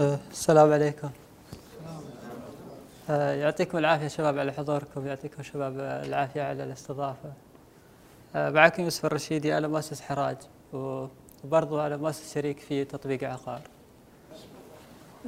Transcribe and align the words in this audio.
أه، 0.00 0.18
السلام 0.30 0.72
عليكم. 0.72 1.10
أه، 3.10 3.34
يعطيكم 3.34 3.78
العافية 3.78 4.08
شباب 4.08 4.38
على 4.38 4.52
حضوركم 4.52 5.06
يعطيكم 5.06 5.42
شباب 5.42 5.78
العافية 5.78 6.42
على 6.42 6.64
الاستضافة. 6.64 7.32
أه، 8.36 8.50
معكم 8.50 8.82
يوسف 8.82 9.04
الرشيدي 9.04 9.58
أنا 9.58 9.68
مؤسس 9.68 10.00
حراج 10.00 10.36
وبرضو 10.72 11.80
أنا 11.80 11.96
مؤسس 11.96 12.34
شريك 12.34 12.58
في 12.58 12.84
تطبيق 12.84 13.24
عقار. 13.24 13.60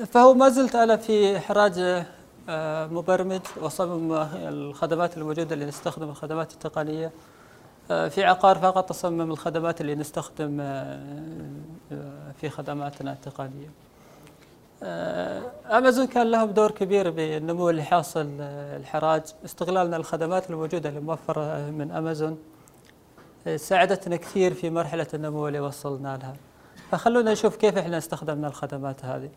فهو 0.06 0.34
ما 0.34 0.48
زلت 0.48 0.74
أنا 0.74 0.96
في 0.96 1.40
حراج 1.40 2.04
مبرمج 2.92 3.40
وصمم 3.60 4.12
الخدمات 4.34 5.16
الموجودة 5.16 5.54
اللي 5.54 5.64
نستخدم 5.64 6.08
الخدمات 6.08 6.52
التقنية. 6.52 7.10
في 7.88 8.24
عقار 8.24 8.58
فقط 8.58 8.90
أصمم 8.90 9.30
الخدمات 9.30 9.80
اللي 9.80 9.94
نستخدم 9.94 10.56
في 12.40 12.50
خدماتنا 12.50 13.12
التقنية. 13.12 13.68
آه، 13.68 13.89
امازون 14.82 16.06
كان 16.06 16.30
لهم 16.30 16.50
دور 16.50 16.70
كبير 16.70 17.10
بالنمو 17.10 17.70
اللي 17.70 17.82
حاصل 17.82 18.36
آه، 18.40 18.76
الحراج. 18.76 19.22
استغلالنا 19.44 19.96
الخدمات 19.96 20.50
الموجودة 20.50 20.88
الموفره 20.88 21.70
من 21.70 21.90
امازون 21.90 22.38
آه، 23.46 23.56
ساعدتنا 23.56 24.16
كثير 24.16 24.54
في 24.54 24.70
مرحلة 24.70 25.06
النمو 25.14 25.48
اللي 25.48 25.60
وصلنا 25.60 26.16
لها. 26.22 26.34
فخلونا 26.90 27.32
نشوف 27.32 27.56
كيف 27.56 27.78
إحنا 27.78 27.98
استخدمنا 27.98 28.48
الخدمات 28.48 29.04
هذه. 29.04 29.30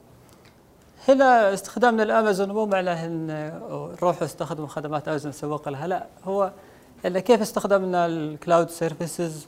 هنا 1.08 1.54
استخدامنا 1.54 2.04
الامازون 2.04 2.52
مو 2.52 2.66
معناه 2.66 3.06
إن 3.06 3.60
روحوا 4.02 4.24
استخدموا 4.24 4.68
خدمات 4.68 5.08
أمازون 5.08 5.32
أسوق 5.32 5.70
لها 5.70 5.88
لا. 5.88 6.08
هو 6.24 6.52
إلا 7.06 7.20
كيف 7.20 7.42
استخدمنا 7.42 8.06
ال 8.06 8.16
cloud 8.16 8.70
services 8.70 9.48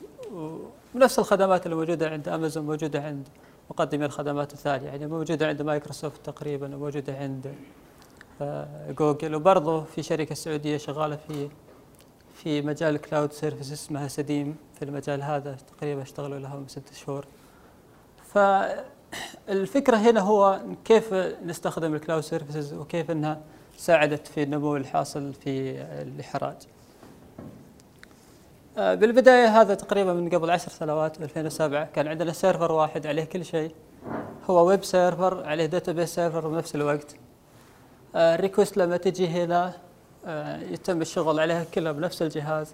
ونفس 0.95 1.19
الخدمات 1.19 1.65
الموجوده 1.65 2.09
عند 2.09 2.27
امازون 2.27 2.65
موجودة 2.65 3.01
عند 3.01 3.27
مقدمي 3.69 4.05
الخدمات 4.05 4.53
الثانية 4.53 4.87
يعني 4.87 5.07
موجودة 5.07 5.47
عند 5.47 5.61
مايكروسوفت 5.61 6.25
تقريبا 6.25 6.75
وموجودة 6.75 7.17
عند 7.17 7.55
آه، 8.41 8.91
جوجل. 8.91 9.35
وبرضه 9.35 9.83
في 9.83 10.03
شركة 10.03 10.35
سعودية 10.35 10.77
شغالة 10.77 11.15
في 11.15 11.49
في 12.33 12.61
مجال 12.61 12.97
cloud 12.97 13.33
service 13.33 13.71
اسمها 13.71 14.07
سديم. 14.07 14.55
في 14.75 14.85
المجال 14.85 15.23
هذا 15.23 15.57
تقريبا 15.77 16.01
اشتغلوا 16.01 16.39
لهم 16.39 16.67
ست 16.67 16.93
شهور. 16.93 17.25
فالفكرة 18.33 19.97
هنا 19.97 20.19
هو 20.19 20.59
كيف 20.85 21.13
نستخدم 21.45 21.95
ال 21.95 22.00
cloud 22.00 22.23
services 22.23 22.73
وكيف 22.73 23.11
إنها 23.11 23.41
ساعدت 23.77 24.27
في 24.27 24.43
النمو 24.43 24.77
الحاصل 24.77 25.33
في 25.33 25.81
حراج. 25.81 26.55
بالبداية 28.75 29.61
هذا 29.61 29.73
تقريبا 29.73 30.13
من 30.13 30.29
قبل 30.29 30.51
عشر 30.51 30.71
سنوات 30.71 31.21
2007 31.21 31.85
كان 31.85 32.07
عندنا 32.07 32.31
server 32.33 32.71
واحد 32.71 33.07
عليه 33.07 33.23
كل 33.23 33.45
شيء. 33.45 33.71
هو 34.49 34.67
web 34.67 34.83
server 34.83 35.45
عليه 35.45 35.65
database 35.65 36.15
server 36.15 36.47
بنفس 36.47 36.75
الوقت. 36.75 37.15
ال 38.15 38.23
request 38.23 38.77
آه، 38.77 38.85
لما 38.85 38.97
تجي 38.97 39.27
هنا 39.27 39.73
آه، 40.25 40.57
يتم 40.61 41.01
الشغل 41.01 41.39
عليها 41.39 41.63
كلها 41.63 41.91
بنفس 41.91 42.21
الجهاز. 42.21 42.73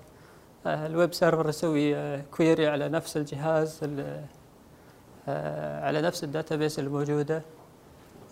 ال 0.65 0.77
web 0.77 1.13
server 1.13 1.49
يسوي 1.49 2.17
query 2.21 2.67
على 2.67 2.89
نفس 2.89 3.17
الجهاز 3.17 3.79
على 5.87 6.01
نفس 6.01 6.23
ال 6.23 6.30
database 6.30 6.79
الموجودة. 6.79 7.41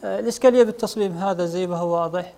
الإشكالية 0.04 0.64
بالتصميم 0.64 1.12
هذا 1.12 1.46
زي 1.46 1.68
ما 1.68 1.78
هو 1.78 1.90
واضح 1.90 2.34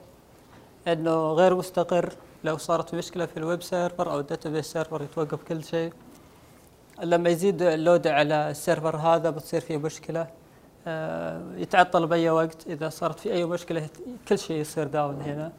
أنه 0.87 1.33
غير 1.33 1.55
مستقر. 1.55 2.13
لو 2.43 2.57
صارت 2.57 2.95
مشكلة 2.95 3.25
في 3.25 3.37
ال 3.37 3.44
web 3.44 3.63
server 3.63 4.11
أو 4.11 4.19
ال 4.19 4.24
database 4.24 4.65
server 4.65 5.01
يتوقف 5.01 5.43
كل 5.43 5.63
شيء 5.63 5.93
لما 7.03 7.29
يزيد 7.29 7.61
ال 7.61 7.70
load 7.70 8.07
على 8.07 8.49
ال 8.49 8.56
server 8.56 8.97
هذا 8.97 9.29
بتصير 9.29 9.61
فيه 9.61 9.77
مشكلة. 9.77 10.27
آه، 10.87 11.41
يتعطل 11.55 12.07
بأي 12.07 12.29
وقت. 12.29 12.67
إذا 12.67 12.89
صارت 12.89 13.19
في 13.19 13.33
أي 13.33 13.45
مشكلة 13.45 13.89
كل 14.27 14.39
شيء 14.39 14.57
يصير 14.57 14.87
down 14.87 15.21
هنا. 15.21 15.51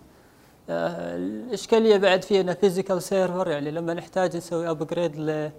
آه، 0.71 1.17
الإشكالية 1.17 1.97
بعد 1.97 2.25
في 2.25 2.41
إنه 2.41 2.55
physical 2.55 3.03
server 3.03 3.49
يعني 3.49 3.71
لما 3.71 3.95
نحتاج 3.95 4.37
نسوي 4.37 4.71
upgrade 4.71 5.17
ل 5.17 5.51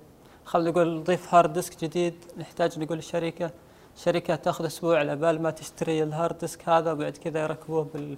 خلينا 0.46 0.70
نقول 0.70 0.98
نضيف 0.98 1.36
hard 1.36 1.54
disk 1.54 1.84
جديد 1.84 2.14
نحتاج 2.38 2.80
نقول 2.80 2.98
الشركة 2.98 3.52
شركة 3.98 4.36
تاخذ 4.36 4.66
أسبوع 4.66 5.00
على 5.00 5.16
بال 5.16 5.42
ما 5.42 5.52
تشتري 5.52 6.04
ال 6.04 6.10
hard 6.10 6.38
disk 6.38 6.70
هذا 6.70 6.92
وبعد 6.92 7.18
كذا 7.18 7.44
يركبوه 7.44 7.88
بال 7.94 8.18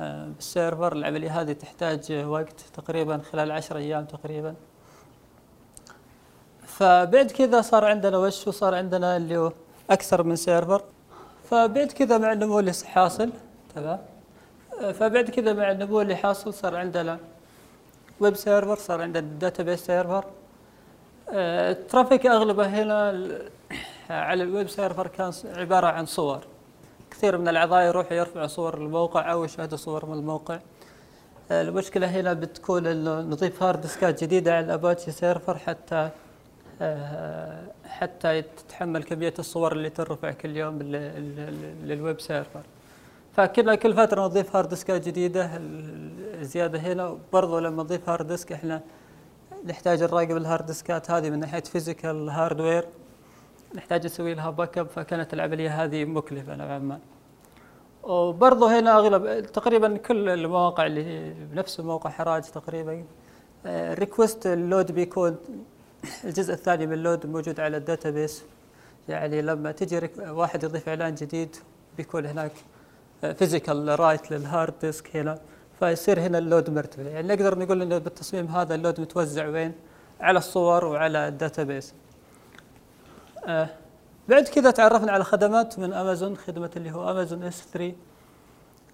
بال 0.00 0.23
server 0.23 0.92
العملية 0.92 1.40
هذه 1.40 1.52
تحتاج 1.52 2.12
وقت 2.12 2.60
تقريبا 2.60 3.20
خلال 3.32 3.52
عشر 3.52 3.76
أيام 3.76 4.04
تقريبا. 4.04 4.54
فبعد 6.66 7.30
كذا 7.30 7.60
صار 7.60 7.84
عندنا 7.84 8.18
وش 8.18 8.46
وصار 8.46 8.74
عندنا 8.74 9.16
اللي 9.16 9.36
هو 9.36 9.52
أكثر 9.90 10.22
من 10.22 10.36
server. 10.36 10.82
فبعد 11.50 11.92
كذا 11.92 12.18
مع 12.18 12.32
النمو 12.32 12.60
اللي 12.60 12.72
حاصل 12.84 13.30
تمام؟ 13.74 13.98
فبعد 14.92 15.30
كذا 15.30 15.52
مع 15.52 15.70
النمو 15.70 16.00
اللي 16.00 16.16
حاصل 16.16 16.54
صار 16.54 16.76
عندنا 16.76 17.18
web 18.20 18.36
server 18.36 18.76
صار 18.76 19.02
عندنا 19.02 19.38
database 19.38 19.86
server. 19.86 20.24
ال 21.28 21.40
traffic 21.40 22.26
أغلبه 22.26 22.66
هنا 22.66 23.28
على 24.10 24.42
ال 24.42 24.49
web 24.49 24.68
server 24.68 25.06
كان 25.06 25.32
عبارة 25.44 25.86
عن 25.86 26.06
صور. 26.06 26.44
كثير 27.14 27.38
من 27.38 27.48
الأعضاء 27.48 27.86
يروحوا 27.86 28.16
يرفعوا 28.16 28.46
صور 28.46 28.74
الموقع 28.74 29.32
أو 29.32 29.44
يشاهدوا 29.44 29.78
صور 29.78 30.06
من 30.06 30.14
الموقع. 30.18 30.58
المشكلة 31.50 32.06
هنا 32.06 32.32
بتكون 32.32 32.86
إنه 32.86 33.20
نضيف 33.20 33.62
hard 33.62 33.80
disk 33.80 34.15
ات 34.15 34.24
جديدة 34.24 34.56
على 34.56 34.64
ال 34.64 34.71
Apache 34.71 35.10
server 35.10 35.58
حتى 35.58 36.10
آه، 36.82 37.62
حتى 37.84 38.42
تتحمل 38.42 39.02
كمية 39.02 39.34
الصور 39.38 39.72
اللي 39.72 39.90
ترفع 39.90 40.30
كل 40.30 40.56
يوم 40.56 40.82
لل 41.82 41.97
web 41.97 42.20
server 42.20 42.62
فكنا 43.36 43.74
كل 43.74 43.94
فترة 43.94 44.24
نضيف 44.24 44.56
hard 44.56 44.68
disk 44.68 44.98
ات 44.98 45.06
جديدة 45.08 45.60
زيادة 46.40 46.78
هنا. 46.78 47.18
برضو 47.32 47.58
لما 47.58 47.82
نضيف 47.82 48.08
hard 48.08 48.26
disk 48.26 48.52
إحنا 48.52 48.80
نحتاج 49.64 50.02
نراقب 50.02 50.36
ال 50.36 50.42
hard 50.42 50.66
disk 50.66 51.01
ات 51.01 51.10
هذه 51.10 51.30
من 51.30 51.40
ناحية 51.40 51.60
physical 51.60 52.28
hardware 52.28 52.84
نحتاج 53.74 54.04
نسوي 54.04 54.34
لها 54.34 54.50
back 54.50 54.78
up 54.78 54.88
فكانت 54.88 55.34
العملية 55.34 55.84
هذه 55.84 56.04
مكلفة 56.04 56.56
نوعا 56.56 56.78
ما. 56.78 56.98
وبرضه 58.02 58.78
هنا 58.78 58.96
أغلب 58.98 59.46
تقريبا 59.46 59.96
كل 59.96 60.28
المواقع 60.28 60.86
اللي 60.86 61.34
بنفس 61.52 61.80
الموقع 61.80 62.10
حراج 62.10 62.42
تقريبا 62.42 63.04
request 63.66 64.46
ال 64.46 64.55
load 64.55 64.92
بيكون 64.92 65.36
الجزء 66.24 66.54
الثاني 66.54 66.86
من 66.86 66.92
ال 66.92 66.99
load 66.99 67.26
موجود 67.26 67.60
على 67.60 67.76
ال 67.76 67.84
database 67.84 68.44
يعني 69.08 69.42
لما 69.42 69.72
تجي 69.72 70.10
واحد 70.18 70.64
يضيف 70.64 70.88
إعلان 70.88 71.14
جديد 71.14 71.56
بيكون 71.96 72.26
هناك 72.26 72.52
physical 73.34 74.00
write 74.00 74.30
لل 74.30 74.45
hard 74.45 74.74
disk 74.80 75.16
هنا. 75.16 75.38
فيصير 75.80 76.20
هنا 76.20 76.38
ال 76.38 76.44
load 76.44 76.70
مرتفع 76.70 77.02
يعني 77.02 77.28
نقدر 77.28 77.58
نقول 77.58 77.82
إنه 77.82 77.98
بالتصميم 77.98 78.46
هذا 78.46 78.74
ال 78.74 78.79
load 78.79 79.00
متوزع 79.00 79.46
وين؟ 79.48 79.72
على 80.20 80.38
الصور 80.38 80.84
وعلى 80.84 81.28
ال 81.28 81.35
database 81.35 81.94
آه. 83.48 83.68
بعد 84.28 84.42
كذا 84.48 84.70
تعرفنا 84.70 85.12
على 85.12 85.24
خدمات 85.24 85.78
من 85.78 85.92
امازون 85.92 86.36
خدمة 86.36 86.70
اللي 86.76 86.90
هو 86.90 87.10
Amazon 87.10 87.42
S3 87.42 87.94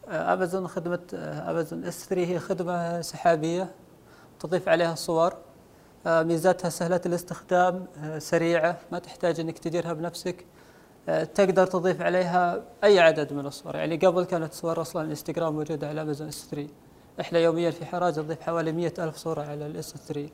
آه 0.08 0.32
امازون 0.34 0.68
خدمة 0.68 1.00
Amazon 1.48 1.84
S3 1.84 2.26
هي 2.26 2.38
خدمة 2.38 3.00
سحابية 3.00 3.70
تضيف 4.40 4.68
عليها 4.68 4.94
صور. 4.94 5.34
آه 6.06 6.22
ميزاتها 6.22 6.68
سهلة 6.68 7.00
الاستخدام 7.06 7.86
آه 8.04 8.18
سريعة 8.18 8.78
ما 8.92 8.98
تحتاج 8.98 9.40
إنك 9.40 9.58
تديرها 9.58 9.92
بنفسك. 9.92 10.46
آه 11.08 11.24
تقدر 11.24 11.66
تضيف 11.66 12.02
عليها 12.02 12.62
أي 12.84 13.00
عدد 13.00 13.32
من 13.32 13.46
الصور. 13.46 13.76
يعني 13.76 13.96
قبل 13.96 14.24
كانت 14.24 14.52
صور 14.54 14.80
أصلا 14.80 15.02
الانستغرام 15.02 15.54
موجودة 15.54 15.88
على 15.88 16.02
Amazon 16.02 16.28
S3 16.28 16.68
إحنا 17.20 17.38
يوميا 17.38 17.70
في 17.70 17.84
حراج 17.86 18.18
نضيف 18.18 18.40
حوالي 18.40 18.72
مئة 18.72 19.04
ألف 19.04 19.16
صورة 19.16 19.42
على 19.42 19.66
ال 19.66 19.94
S3 20.08 20.28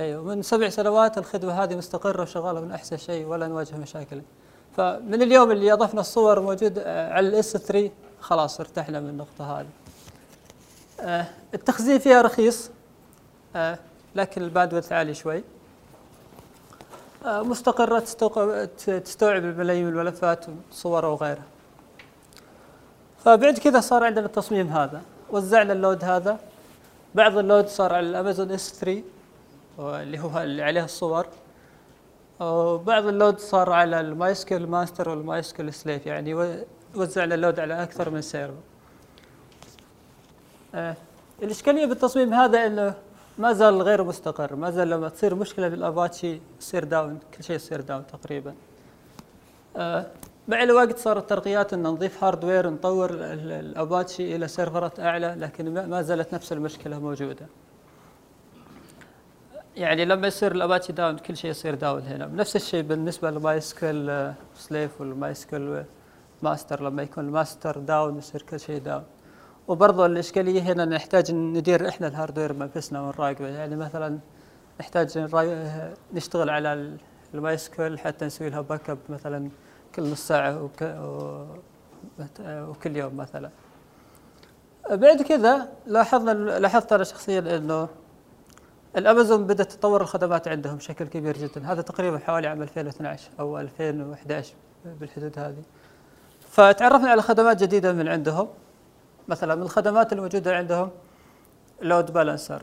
أيوه 0.00 0.22
من 0.22 0.42
سبع 0.42 0.68
سنوات 0.68 1.18
الخدمة 1.18 1.62
هذه 1.62 1.76
مستقرة 1.76 2.22
وشغالة 2.22 2.60
من 2.60 2.72
أحسن 2.72 2.96
شيء 2.96 3.26
ولا 3.26 3.48
نواجه 3.48 3.76
مشاكل. 3.76 4.22
فمن 4.76 5.22
اليوم 5.22 5.50
اللي 5.50 5.72
أضفنا 5.72 6.00
الصور 6.00 6.40
موجود 6.40 6.78
آه، 6.78 7.12
على 7.12 7.28
ال 7.28 7.56
S3 7.56 7.90
خلاص 8.20 8.60
ارتحنا 8.60 9.00
من 9.00 9.08
النقطة 9.08 9.60
هذه. 9.60 9.66
آه، 11.00 11.26
التخزين 11.54 11.98
فيها 11.98 12.22
رخيص 12.22 12.70
آه، 13.56 13.78
لكن 14.14 14.42
ال 14.42 14.47
bandwidth 14.47 14.92
عالي 14.92 15.14
شوي. 15.14 15.44
مستقرة 17.26 17.98
تستوعب 18.86 19.44
الملايين 19.44 19.88
الملفات 19.88 20.46
وصور 20.70 21.04
وغيرها 21.04 21.44
فبعد 23.24 23.58
كذا 23.58 23.80
صار 23.80 24.04
عندنا 24.04 24.26
التصميم 24.26 24.68
هذا. 24.68 25.02
وزعنا 25.30 25.72
ال 25.72 25.78
load 25.78 26.04
هذا. 26.04 26.38
بعض 27.14 27.38
ال 27.38 27.44
load 27.44 27.68
صار 27.68 27.94
على 27.94 28.08
الأمازون 28.08 28.50
S3 28.50 29.02
اللي 29.78 30.18
هو 30.18 30.42
اللي 30.42 30.62
عليه 30.62 30.84
الصور. 30.84 31.26
وبعض 32.40 33.06
ال 33.06 33.12
load 33.12 33.38
صار 33.38 33.72
على 33.72 34.00
ال 34.00 34.11
MySQL 34.11 34.66
master 34.66 35.08
وال 35.08 35.26
MySQL 35.26 35.72
slave 35.72 36.06
يعني 36.06 36.34
وزعنا 36.94 37.34
ال 37.34 37.39
load 37.39 37.60
على 37.60 37.82
أكثر 37.82 38.10
من 38.10 38.22
server. 38.22 38.54
آه 40.74 40.96
الإشكالية 41.42 41.86
بالتصميم 41.86 42.34
هذا 42.34 42.66
إنه 42.66 42.94
ما 43.38 43.52
زال 43.52 43.82
غير 43.82 44.04
مستقر 44.04 44.56
ما 44.56 44.70
زال 44.70 44.90
لما 44.90 45.08
تصير 45.08 45.34
مشكلة 45.34 45.68
للاباتشي 45.68 46.40
يصير 46.60 46.84
down 46.84 47.18
كل 47.36 47.44
شيء 47.44 47.56
يصير 47.56 47.80
down 47.80 48.06
تقريبا. 48.06 48.54
آه 49.76 50.06
مع 50.48 50.62
الوقت 50.62 50.98
صارت 50.98 51.30
ترقيات 51.30 51.72
إن 51.72 51.82
نضيف 51.82 52.24
hardware 52.24 52.70
نطور 52.70 53.10
الاباتشي 53.12 54.36
إلى 54.36 54.48
سيرفرات 54.48 55.00
أعلى 55.00 55.34
لكن 55.38 55.88
ما 55.88 56.02
زالت 56.02 56.34
نفس 56.34 56.52
المشكلة 56.52 56.98
موجودة. 56.98 57.46
يعني 59.76 60.04
لما 60.04 60.26
يصير 60.26 60.52
ال 60.52 60.58
Apache 60.58 60.92
down 60.92 61.18
كل 61.18 61.36
شيء 61.36 61.50
يصير 61.50 61.74
down 61.74 62.02
هنا. 62.02 62.26
نفس 62.26 62.56
الشيء 62.56 62.82
بالنسبة 62.82 63.30
لل 63.30 63.60
MySQL 63.60 64.32
slave 64.54 65.00
وال 65.00 65.34
MySQL 65.34 65.84
master. 66.42 66.82
لما 66.82 67.02
يكون 67.02 67.24
ال 67.24 67.32
master 67.32 67.78
down 67.78 68.18
يصير 68.18 68.42
كل 68.42 68.60
شيء 68.60 68.80
down. 68.80 69.02
وبرضه 69.68 70.06
الإشكالية 70.06 70.62
هنا 70.62 70.84
نحتاج 70.84 71.32
ندير 71.32 71.88
إحنا 71.88 72.06
ال 72.06 72.11
hardware 72.11 72.52
بنفسنا 72.52 73.00
ونراقبه 73.02 73.48
يعني 73.48 73.76
مثلا 73.76 74.18
نحتاج 74.80 75.18
نشتغل 76.14 76.50
على 76.50 76.96
ال 77.34 77.56
MySQL 77.56 77.98
حتى 77.98 78.26
نسوي 78.26 78.50
لها 78.50 78.60
backup 78.60 78.98
مثلا 79.08 79.48
كل 79.94 80.02
نص 80.02 80.28
ساعة 80.28 80.62
وك 80.62 80.82
وكل 82.40 82.96
يوم 82.96 83.16
مثلا. 83.16 83.50
بعد 84.90 85.22
كذا 85.22 85.68
لاحظنا 85.86 86.30
لاحظت 86.58 86.92
أنا 86.92 87.04
شخصيا 87.04 87.56
إنه 87.56 87.88
الأمازون 88.96 89.46
بدأت 89.46 89.72
تطور 89.72 90.00
الخدمات 90.00 90.48
عندهم 90.48 90.76
بشكل 90.76 91.06
كبير 91.06 91.36
جدا. 91.36 91.72
هذا 91.72 91.82
تقريبا 91.82 92.18
حوالي 92.18 92.46
عام 92.46 92.62
2012 92.62 93.30
أو 93.40 93.58
2011 93.58 94.54
بالحدود 95.00 95.38
هذه. 95.38 95.62
فتعرفنا 96.50 97.10
على 97.10 97.22
خدمات 97.22 97.62
جديدة 97.62 97.92
من 97.92 98.08
عندهم. 98.08 98.48
مثلا 99.28 99.54
من 99.54 99.62
الخدمات 99.62 100.12
الموجودة 100.12 100.56
عندهم 100.56 100.90
load 101.82 102.12
balancer 102.12 102.62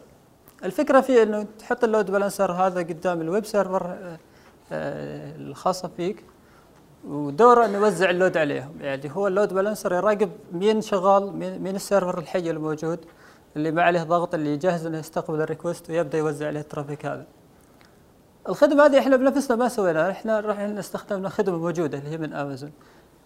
الفكرة 0.64 1.02
فيه 1.02 1.24
إنه 1.24 1.46
تحط 1.60 1.84
ال 1.84 1.89
load 1.89 2.12
balancer 2.12 2.52
هذا 2.52 2.80
قدام 2.80 3.22
ال 3.22 3.28
web 3.28 3.46
server 3.46 3.86
آه، 3.86 4.20
آه، 4.72 5.36
الخاصة 5.36 5.90
فيك 5.98 6.24
ودوره 7.08 7.66
إنه 7.66 7.78
يوزع 7.78 8.10
ال 8.10 8.15
load 8.15 8.38
عليهم. 8.38 8.74
يعني 8.82 9.12
هو 9.16 9.28
ال 9.28 9.33
load 9.33 9.54
balancer 9.54 9.94
يراقب 9.94 10.32
مين 10.52 10.82
شغال 10.82 11.36
مين 11.36 11.76
ال 11.76 11.82
server 11.82 12.18
الحي 12.18 12.50
الموجود. 12.50 13.06
اللي 13.56 13.72
ما 13.72 13.84
عليه 13.84 14.04
ضغط 14.04 14.34
اللي 14.34 14.58
جاهز 14.58 14.86
إنه 14.86 14.98
يستقبل 14.98 15.42
ال 15.42 15.48
request 15.48 15.90
ويبدأ 15.90 16.18
يوزع 16.18 16.48
عليه 16.48 16.60
ال 16.60 16.66
traffic 16.66 17.06
هذا. 17.06 17.26
الخدمة 18.50 18.86
هذه 18.86 19.00
إحنا 19.00 19.16
بنفسنا 19.16 19.58
ما 19.58 19.68
سويناها، 19.68 20.12
إحنا 20.12 20.40
راح 20.40 20.60
استخدمنا 20.60 21.30
خدمة 21.30 21.58
موجودة 21.58 21.98
اللي 21.98 22.10
هي 22.10 22.18
من 22.18 22.34
امازون. 22.34 22.72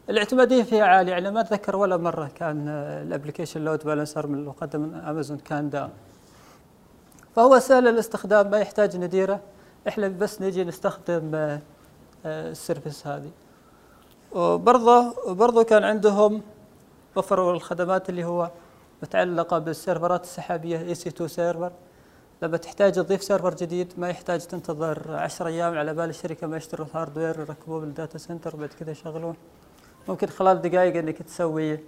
الاعتمادية 0.10 0.63
فيها 0.63 0.86
عالية 0.86 1.12
يعني 1.12 1.31
ما 1.31 1.42
أتذكر 1.42 1.75
ولا 1.75 1.98
مرة 1.98 2.31
كان 2.36 2.68
ال 3.07 3.12
application 3.12 3.62
load 3.62 3.83
balancer 3.83 4.27
من 4.27 4.39
المقدم 4.39 4.80
من 4.80 4.95
امازون 4.95 5.38
كان 5.38 5.69
down. 5.69 5.89
فهو 7.36 7.60
سهل 7.60 7.88
الاستخدام 7.88 8.51
ما 8.51 8.57
يحتاج 8.57 8.98
نديره، 8.98 9.39
إحنا 9.88 10.07
بس 10.07 10.42
نجي 10.42 10.63
نستخدم 10.63 11.36
آه، 11.36 11.60
ال 12.25 12.36
service 12.36 13.07
هذه. 13.07 13.31
وبرضه 14.31 15.16
برضه 15.33 15.63
كان 15.63 15.83
عندهم 15.83 16.42
وفروا 17.16 17.54
الخدمات 17.54 18.10
اللي 18.10 18.24
هو 18.24 18.51
متعلقة 19.05 19.59
بالسيرفرات 19.59 20.23
السحابية 20.23 20.79
EC2 20.79 20.95
server 20.95 21.71
لما 22.41 22.57
تحتاج 22.57 22.93
تضيف 22.93 23.23
server 23.23 23.53
جديد 23.53 23.93
ما 23.97 24.09
يحتاج 24.09 24.39
تنتظر 24.39 25.15
10 25.15 25.47
أيام 25.47 25.77
على 25.77 25.93
بال 25.93 26.09
الشركة 26.09 26.47
ما 26.47 26.57
يشتروا 26.57 26.87
ال 26.88 26.93
hardware 26.93 27.39
يركبوه 27.39 27.79
بال 27.79 27.92
data 27.92 28.17
center 28.17 28.56
وبعد 28.55 28.69
كذا 28.69 28.91
يشغلون. 28.91 29.35
ممكن 30.07 30.27
خلال 30.27 30.61
دقائق 30.61 30.97
إنك 30.97 31.21
تسوي 31.21 31.79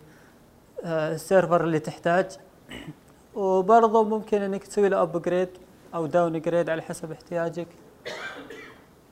آه، 0.86 1.14
ال 1.14 1.21
server 1.21 1.64
اللي 1.64 1.80
تحتاج. 1.80 2.26
وبرضه 3.36 4.04
ممكن 4.04 4.42
إنك 4.42 4.64
تسوي 4.64 4.90
له 4.90 5.02
upgrade 5.02 5.50
أو 5.96 6.06
downgrade 6.06 6.70
على 6.70 6.82
حسب 6.82 7.12
احتياجك 7.12 7.68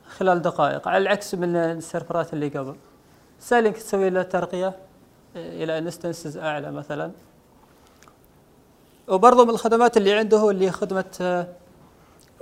خلال 0.07 0.41
دقائق 0.41 0.87
على 0.87 0.97
العكس 0.97 1.35
من 1.35 1.55
السيرفرات 1.55 2.33
اللي 2.33 2.49
قبل. 2.49 2.75
سهل 3.39 3.65
إنك 3.65 3.77
تسوي 3.77 4.09
له 4.09 4.21
ترقية 4.21 4.67
آه، 5.35 5.63
إلى 5.63 5.77
instances 5.77 6.37
أعلى 6.37 6.71
مثلا. 6.71 7.11
وبرضه 9.07 9.43
من 9.43 9.49
الخدمات 9.49 9.97
اللي 9.97 10.13
عنده 10.13 10.49
اللي 10.49 10.71
خدمة 10.71 11.45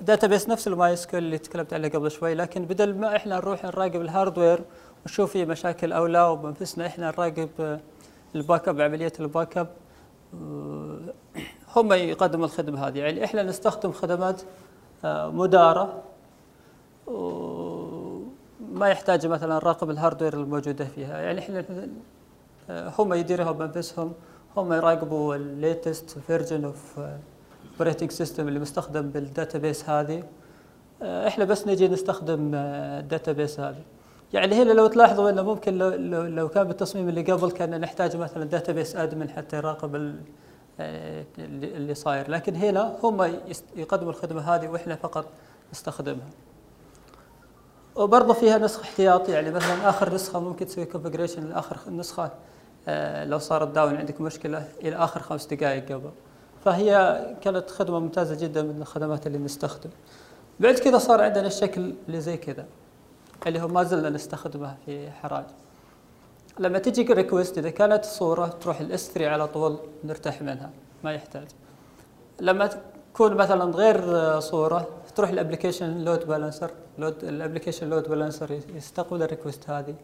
database 0.01 0.49
نفس 0.49 0.67
ال 0.67 0.95
MySQL 0.95 1.23
اللي 1.23 1.37
تكلمت 1.37 1.73
عليه 1.73 1.89
قبل 1.89 2.11
شوي. 2.11 2.33
لكن 2.33 2.65
بدل 2.65 2.95
ما 2.95 3.15
إحنا 3.15 3.35
نروح 3.35 3.65
نراقب 3.65 4.01
ال 4.01 4.08
hardware 4.08 4.61
ونشوف 5.05 5.31
فيه 5.31 5.45
مشاكل 5.45 5.93
أو 5.93 6.05
لا 6.05 6.27
وبنفسنا 6.27 6.87
إحنا 6.87 7.07
نراقب 7.07 7.49
آه، 7.59 7.79
ال 8.35 8.67
backup 8.67 8.81
عملية 8.81 9.11
ال 9.19 9.57
backup 9.57 9.67
آه، 10.33 10.99
هم 11.75 11.93
يقدموا 11.93 12.45
الخدمة 12.45 12.87
هذه. 12.87 12.99
يعني 12.99 13.25
إحنا 13.25 13.43
نستخدم 13.43 13.91
خدمات 13.91 14.41
آه، 15.05 15.29
مدارة 15.31 16.03
وما 17.07 18.89
يحتاج 18.89 19.27
مثلا 19.27 19.55
نراقب 19.55 19.89
ال 19.89 19.94
hardware 19.94 20.33
الموجودة 20.33 20.85
فيها. 20.85 21.21
يعني 21.21 21.39
إحنا 21.39 21.65
هم 22.69 23.13
يديروها 23.13 23.51
بأنفسهم. 23.51 24.13
هم 24.57 24.73
يراقبوا 24.73 25.35
ال 25.35 25.47
latest 25.47 26.19
version 26.27 26.65
of 26.65 26.99
operating 27.73 28.11
system 28.11 28.47
اللي 28.47 28.59
مستخدم 28.59 29.09
بال 29.09 29.25
database 29.25 29.89
هذه. 29.89 30.23
آه، 31.01 31.27
إحنا 31.27 31.45
بس 31.45 31.67
نجي 31.67 31.87
نستخدم 31.87 32.51
ال 32.55 32.67
database 32.67 33.59
آه، 33.59 33.69
هذه. 33.69 33.81
يعني 34.33 34.61
هنا 34.61 34.71
لو 34.71 34.87
تلاحظوا 34.87 35.29
إنه 35.29 35.41
ممكن 35.41 35.77
لو, 35.77 35.89
لو, 36.23 36.49
كان 36.49 36.63
بالتصميم 36.63 37.09
اللي 37.09 37.31
قبل 37.31 37.51
كان 37.51 37.81
نحتاج 37.81 38.17
مثلا 38.17 38.43
database 38.43 38.95
admin 38.95 39.29
حتى 39.29 39.57
يراقب 39.57 40.15
آه، 40.79 41.25
اللي 41.39 41.93
صاير. 41.93 42.31
لكن 42.31 42.55
هنا 42.55 42.97
هم 43.03 43.41
يقدموا 43.75 44.11
الخدمة 44.11 44.55
هذه 44.55 44.67
وإحنا 44.67 44.95
فقط 44.95 45.25
نستخدمها. 45.71 46.29
وبرضه 47.95 48.33
فيها 48.33 48.57
نسخ 48.57 48.81
احتياطي. 48.81 49.31
يعني 49.31 49.51
مثلا 49.51 49.89
آخر 49.89 50.13
نسخة 50.13 50.39
ممكن 50.39 50.65
تسوي 50.65 50.85
configuration 50.85 51.49
لآخر 51.49 51.77
نسخة. 51.89 52.31
لو 53.23 53.37
صارت 53.39 53.67
down 53.67 53.95
عندك 53.95 54.21
مشكلة 54.21 54.67
إلى 54.81 54.95
آخر 54.95 55.19
خمس 55.19 55.45
دقائق 55.45 55.91
قبل. 55.91 56.09
فهي 56.65 57.19
كانت 57.41 57.69
خدمة 57.69 57.99
ممتازة 57.99 58.35
جدا 58.35 58.61
من 58.61 58.81
الخدمات 58.81 59.27
اللي 59.27 59.37
نستخدم. 59.37 59.89
بعد 60.59 60.73
كذا 60.73 60.97
صار 60.97 61.21
عندنا 61.21 61.47
الشكل 61.47 61.93
اللي 62.07 62.21
زي 62.21 62.37
كذا 62.37 62.65
اللي 63.47 63.61
هو 63.61 63.67
ما 63.67 63.83
زلنا 63.83 64.09
نستخدمه 64.09 64.75
في 64.85 65.11
حراج. 65.11 65.45
لما 66.59 66.79
تجي 66.79 67.13
request 67.13 67.57
إذا 67.57 67.69
كانت 67.69 68.05
صورة 68.05 68.47
تروح 68.47 68.79
ال 68.79 69.11
S3 69.11 69.29
على 69.29 69.47
طول 69.47 69.77
نرتاح 70.03 70.41
منها 70.41 70.69
ما 71.03 71.13
يحتاج. 71.13 71.47
لما 72.41 72.69
تكون 73.13 73.33
مثلا 73.35 73.63
غير 73.63 74.39
صورة 74.39 74.87
تروح 75.15 75.29
ال 75.29 75.35
application 75.35 76.03
load 76.03 76.27
balancer 76.27 76.71
load 76.97 77.23
ال 77.23 77.29
application 77.29 77.89
load 77.89 78.09
balancer 78.09 78.59
يستقبل 78.75 79.23
ال 79.23 79.29
request 79.29 79.69
هذه. 79.69 79.95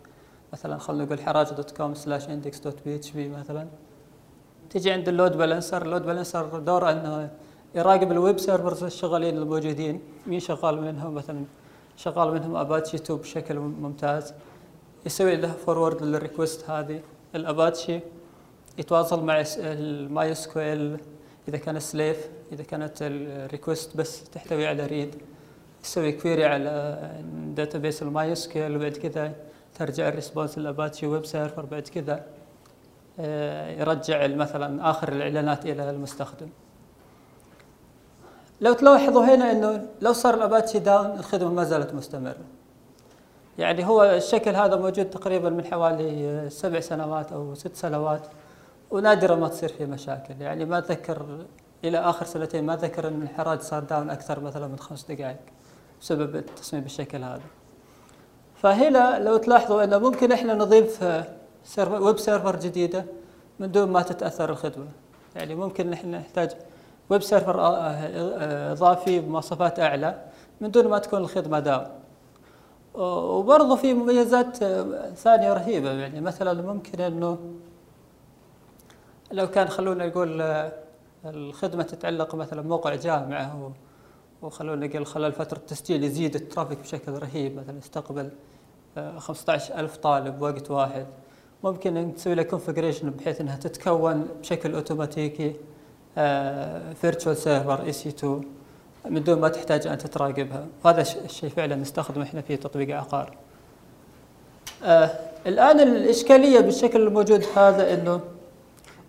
مثلا 0.54 0.78
خلينا 0.78 1.04
نقول 1.04 1.20
حراج 1.20 1.50
dot 1.54 1.72
com 1.72 1.94
slash 1.94 2.30
index 2.30 2.60
dot 2.60 2.78
PHP 2.86 3.30
مثلا. 3.30 3.68
تجي 4.70 4.92
عند 4.92 5.08
ال 5.08 5.14
load 5.14 5.38
balancer 5.38 5.82
ال 5.82 5.87
load 5.87 6.06
balancer 6.06 6.60
دوره 6.60 6.92
إنه 6.92 7.30
يراقب 7.76 8.12
ال 8.12 8.19
web 8.19 8.40
servers 8.40 8.84
الشغالين 8.84 9.38
الموجودين. 9.38 10.02
مين 10.28 10.40
شغال 10.40 10.82
منهم؟ 10.82 11.16
مثلا 11.16 11.44
شغال 11.98 12.34
منهم 12.34 12.56
اباتشي 12.56 12.98
2 12.98 13.20
بشكل 13.20 13.60
ممتاز. 13.60 14.34
يسوي 15.06 15.36
له 15.36 15.52
forward 15.52 16.04
لل 16.04 16.18
request 16.18 16.70
هذه. 16.70 17.02
الاباتشي 17.36 18.00
يتواصل 18.78 19.24
مع 19.24 19.44
ال 19.58 20.32
MyS 20.32 20.50
إذا 21.48 21.58
كان 21.58 21.80
slave 21.80 22.30
إذا 22.52 22.64
كانت 22.64 22.98
ال 23.02 23.14
request 23.14 23.98
بس 23.98 24.24
تحتوي 24.24 24.68
على 24.68 24.86
read 24.86 25.16
يسوي 25.84 26.12
query 26.12 26.46
على 26.46 27.12
database 27.56 28.02
ال 28.02 28.32
MyS 28.32 28.50
وبعد 28.56 28.92
كذا 28.92 29.36
ترجع 29.80 30.08
ال 30.08 30.13
response 30.13 30.58
لل 30.58 30.70
Apache 30.70 31.08
web 31.08 31.26
server 31.26 31.66
بعد 31.66 31.82
كذا 31.82 32.26
آه، 33.20 33.70
يرجع 33.70 34.28
مثلا 34.28 34.90
آخر 34.90 35.14
الإعلانات 35.14 35.66
إلى 35.66 35.90
المستخدم. 35.90 36.50
لو 38.62 38.74
تلاحظوا 38.74 39.24
هنا 39.24 39.52
إنه 39.52 39.88
لو 40.02 40.14
صار 40.14 40.34
ال 40.34 40.40
Apache 40.40 40.80
down 40.80 41.20
الخدمة 41.20 41.54
ما 41.54 41.64
زالت 41.64 41.94
مستمرة. 41.94 42.46
يعني 43.58 43.86
هو 43.86 44.04
الشكل 44.04 44.56
هذا 44.56 44.76
موجود 44.76 45.10
تقريبا 45.10 45.50
من 45.50 45.66
حوالي 45.66 46.50
سبع 46.50 46.80
سنوات 46.80 47.32
أو 47.32 47.56
ست 47.56 47.76
سنوات 47.76 48.28
ونادرا 48.92 49.36
ما 49.36 49.48
تصير 49.48 49.70
فيه 49.70 49.86
مشاكل. 49.86 50.42
يعني 50.42 50.66
ما 50.66 50.78
أتذكر 50.78 51.26
إلى 51.84 51.98
آخر 51.98 52.26
سنتين 52.26 52.66
ما 52.66 52.74
أتذكر 52.74 53.08
إن 53.08 53.22
الحراج 53.22 53.62
صار 53.62 53.84
down 53.84 54.10
أكثر 54.10 54.40
مثلا 54.40 54.68
من 54.68 54.80
خمس 54.80 55.12
دقائق 55.12 55.40
بسبب 56.02 56.36
التصميم 56.36 56.84
بالشكل 56.84 57.24
هذا. 57.24 57.59
فهنا 58.62 59.20
لو 59.20 59.38
تلاحظوا 59.38 59.84
أنه 59.84 59.98
ممكن 59.98 60.32
إحنا 60.32 60.54
نضيف 60.54 61.04
server 61.64 62.02
web 62.02 62.20
server 62.20 62.56
جديدة 62.56 63.06
من 63.60 63.72
دون 63.72 63.90
ما 63.90 64.02
تتأثر 64.02 64.50
الخدمة. 64.50 64.88
يعني 65.36 65.56
ممكن 65.56 65.94
إحنا 65.94 66.18
نحتاج 66.18 66.52
web 67.10 67.22
server 67.22 67.56
إضافي 68.72 69.20
بمواصفات 69.20 69.80
أعلى 69.80 70.22
من 70.62 70.72
دون 70.72 70.88
ما 70.88 71.00
تكون 71.00 71.20
الخدمة 71.20 71.60
down 71.60 71.88
وبرضه 72.94 73.76
في 73.76 73.94
مميزات 73.94 74.58
ثانية 75.16 75.54
رهيبة 75.54 75.92
يعني 75.92 76.22
مثلا 76.22 76.62
ممكن 76.62 77.02
إنه 77.02 77.38
لو 79.32 79.48
كان 79.48 79.68
خلونا 79.68 80.08
نقول 80.08 80.42
الخدمة 81.26 81.84
تتعلق 81.84 82.36
مثلا 82.36 82.62
موقع 82.62 82.96
جامعة 82.96 83.72
وخلونا 84.42 84.88
نقول 84.88 85.06
خلال 85.06 85.32
فترة 85.34 85.58
التسجيل 85.58 86.04
يزيد 86.04 86.36
ال 86.36 86.41
traffic 86.41 86.80
بشكل 86.80 87.12
رهيب. 87.12 87.58
مثلا 87.58 87.78
يستقبل 87.78 88.30
15000 89.18 89.98
طالب 89.98 90.40
بوقت 90.40 90.72
واحد. 90.72 91.06
ممكن 91.64 91.98
إن 91.98 92.16
تسوي 92.16 92.36
له 92.36 92.44
configuration 92.44 93.10
بحيث 93.10 93.42
إنها 93.42 93.58
تتكون 93.58 94.28
بشكل 94.42 94.76
أوتوماتيكي 94.76 95.56
virtual 97.02 97.38
server 97.38 97.84
EC2 97.84 98.44
من 99.10 99.24
دون 99.24 99.40
ما 99.40 99.50
تحتاج 99.50 99.88
أن 99.88 99.98
تراقبها 99.98 100.66
هذا 100.86 101.02
الشيء 101.02 101.50
فعلا 101.50 101.76
نستخدمه 101.76 102.24
إحنا 102.24 102.42
في 102.42 102.58
تطبيق 102.58 102.98
عقار. 102.98 103.38
آه 104.84 105.12
الآن 105.48 105.80
الإشكالية 105.80 106.60
بالشكل 106.60 107.02
الموجود 107.02 107.46
هذا 107.56 107.94
إنه 107.94 108.22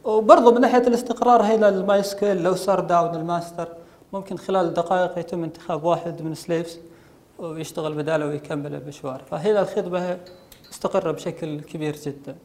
وبرضه 0.05 0.53
من 0.53 0.61
ناحية 0.61 0.87
الاستقرار 0.87 1.43
هنا 1.43 1.69
الماي 1.69 2.03
لو 2.23 2.55
صار 2.55 2.81
down 2.81 3.15
ال 3.15 3.22
master 3.22 3.69
ممكن 4.13 4.37
خلال 4.37 4.75
دقائق 4.75 5.19
يتم 5.19 5.45
انتخاب 5.45 5.85
واحد 5.85 6.23
من 6.23 6.33
ال 6.33 6.40
slaves 6.40 6.81
ويشتغل 7.39 7.95
بداله 7.95 8.27
ويكمل 8.27 8.75
المشوار 8.75 9.23
فهنا 9.31 9.63
الخدمه 9.63 10.19
مستقره 10.71 11.11
بشكل 11.13 11.61
كبير 11.61 11.97
جدا. 11.97 12.37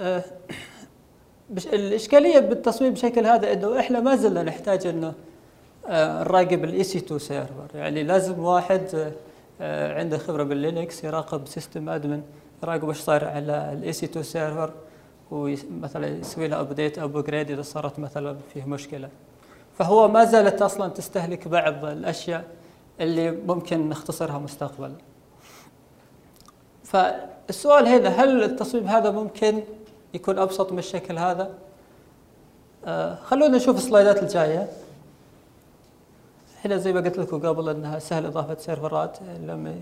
آه 0.00 0.24
الإشكالية 1.72 2.38
بالتصميم 2.38 2.92
بشكل 2.92 3.26
هذا 3.26 3.52
إنه 3.52 3.80
إحنا 3.80 4.00
ما 4.00 4.16
زلنا 4.16 4.42
نحتاج 4.42 4.86
إنه 4.86 5.14
آه 5.86 6.22
نراقب 6.22 6.64
ال 6.64 6.84
EC2 6.84 6.98
server. 6.98 7.68
يعني 7.74 8.02
لازم 8.02 8.38
واحد 8.38 9.12
آه 9.60 9.98
عنده 9.98 10.18
خبرة 10.18 10.42
بال 10.42 10.60
Linux 10.60 11.04
يراقب 11.04 11.46
system 11.46 11.88
admin 11.88 12.22
يراقب 12.62 12.88
إيش 12.88 12.98
صاير 13.00 13.24
على 13.24 13.72
ال 13.72 13.92
EC2 13.92 14.06
server 14.06 14.72
ومثلا 15.30 16.06
يسوي 16.06 16.48
له 16.48 16.60
update 16.60 16.98
upgrade 16.98 17.50
إذا 17.50 17.62
صارت 17.62 17.98
مثلا 17.98 18.36
فيه 18.54 18.64
مشكلة. 18.64 19.08
فهو 19.78 20.08
ما 20.08 20.24
زالت 20.24 20.62
أصلا 20.62 20.88
تستهلك 20.88 21.48
بعض 21.48 21.84
الأشياء 21.84 22.44
اللي 23.00 23.30
ممكن 23.30 23.88
نختصرها 23.88 24.38
مستقبلا. 24.38 24.94
فالسؤال 26.84 27.86
هنا 27.86 28.08
هل 28.08 28.44
التصميم 28.44 28.88
هذا 28.88 29.10
ممكن 29.10 29.62
يكون 30.14 30.38
أبسط 30.38 30.72
من 30.72 30.78
الشكل 30.78 31.18
هذا؟ 31.18 31.54
آه 32.84 33.14
خلونا 33.14 33.56
نشوف 33.56 33.76
ال 33.76 33.83
slideات 33.83 34.22
الجاية. 34.22 34.68
هنا 36.64 36.76
زي 36.76 36.92
ما 36.92 37.00
قلت 37.00 37.18
لكم 37.18 37.46
قبل 37.48 37.68
أنها 37.68 37.98
سهل 37.98 38.26
إضافة 38.26 38.56
serverات 38.58 39.18
لما 39.42 39.74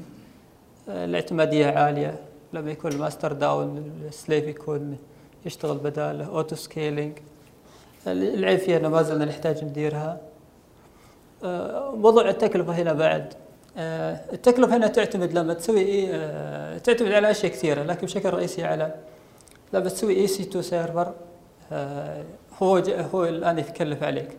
الاعتمادية 0.88 1.66
عالية 1.66 2.18
لما 2.52 2.70
يكون 2.70 2.92
ال 2.92 2.98
master 2.98 3.32
down 3.32 3.92
ال 4.08 4.14
slave 4.14 4.44
يكون 4.44 4.98
يشتغل 5.46 5.76
بداله 5.76 6.26
auto 6.26 6.56
scaling 6.56 7.18
العيب 8.12 8.58
فيها 8.58 8.76
انه 8.78 8.88
ما 8.88 9.02
زلنا 9.02 9.25
نحتاج 9.25 9.64
نديرها. 9.64 10.20
آه 11.44 11.94
موضوع 11.96 12.28
التكلفة 12.28 12.72
هنا 12.72 12.92
بعد. 12.92 13.34
آه 13.76 14.20
التكلفة 14.32 14.76
هنا 14.76 14.86
تعتمد 14.86 15.32
لما 15.32 15.54
تسوي 15.54 15.80
إيه؟ 15.80 16.08
آه 16.12 16.78
تعتمد 16.78 17.12
على 17.12 17.30
أشياء 17.30 17.52
كثيرة 17.52 17.82
لكن 17.82 18.06
بشكل 18.06 18.30
رئيسي 18.30 18.64
على 18.64 18.94
لما 19.72 19.88
تسوي 19.88 20.16
EC2 20.16 20.26
server 20.26 21.12
هو 22.62 22.82
هو 23.14 23.25
الآن 23.25 23.58
يتكلف 23.58 24.02
عليك. 24.02 24.36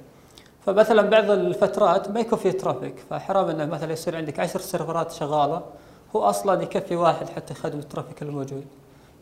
فمثلا 0.65 1.01
بعض 1.01 1.31
الفترات 1.31 2.12
ما 2.12 2.19
يكون 2.19 2.39
فيه 2.39 2.51
traffic 2.51 2.96
فحرام 3.09 3.50
إنه 3.50 3.65
مثلا 3.65 3.91
يصير 3.93 4.15
عندك 4.15 4.39
عشر 4.39 4.59
serverات 4.60 5.12
شغالة 5.12 5.62
هو 6.15 6.24
أصلا 6.24 6.63
يكفي 6.63 6.95
واحد 6.95 7.29
حتى 7.29 7.53
يخدم 7.53 7.79
الترافيك 7.79 8.21
الموجود. 8.21 8.65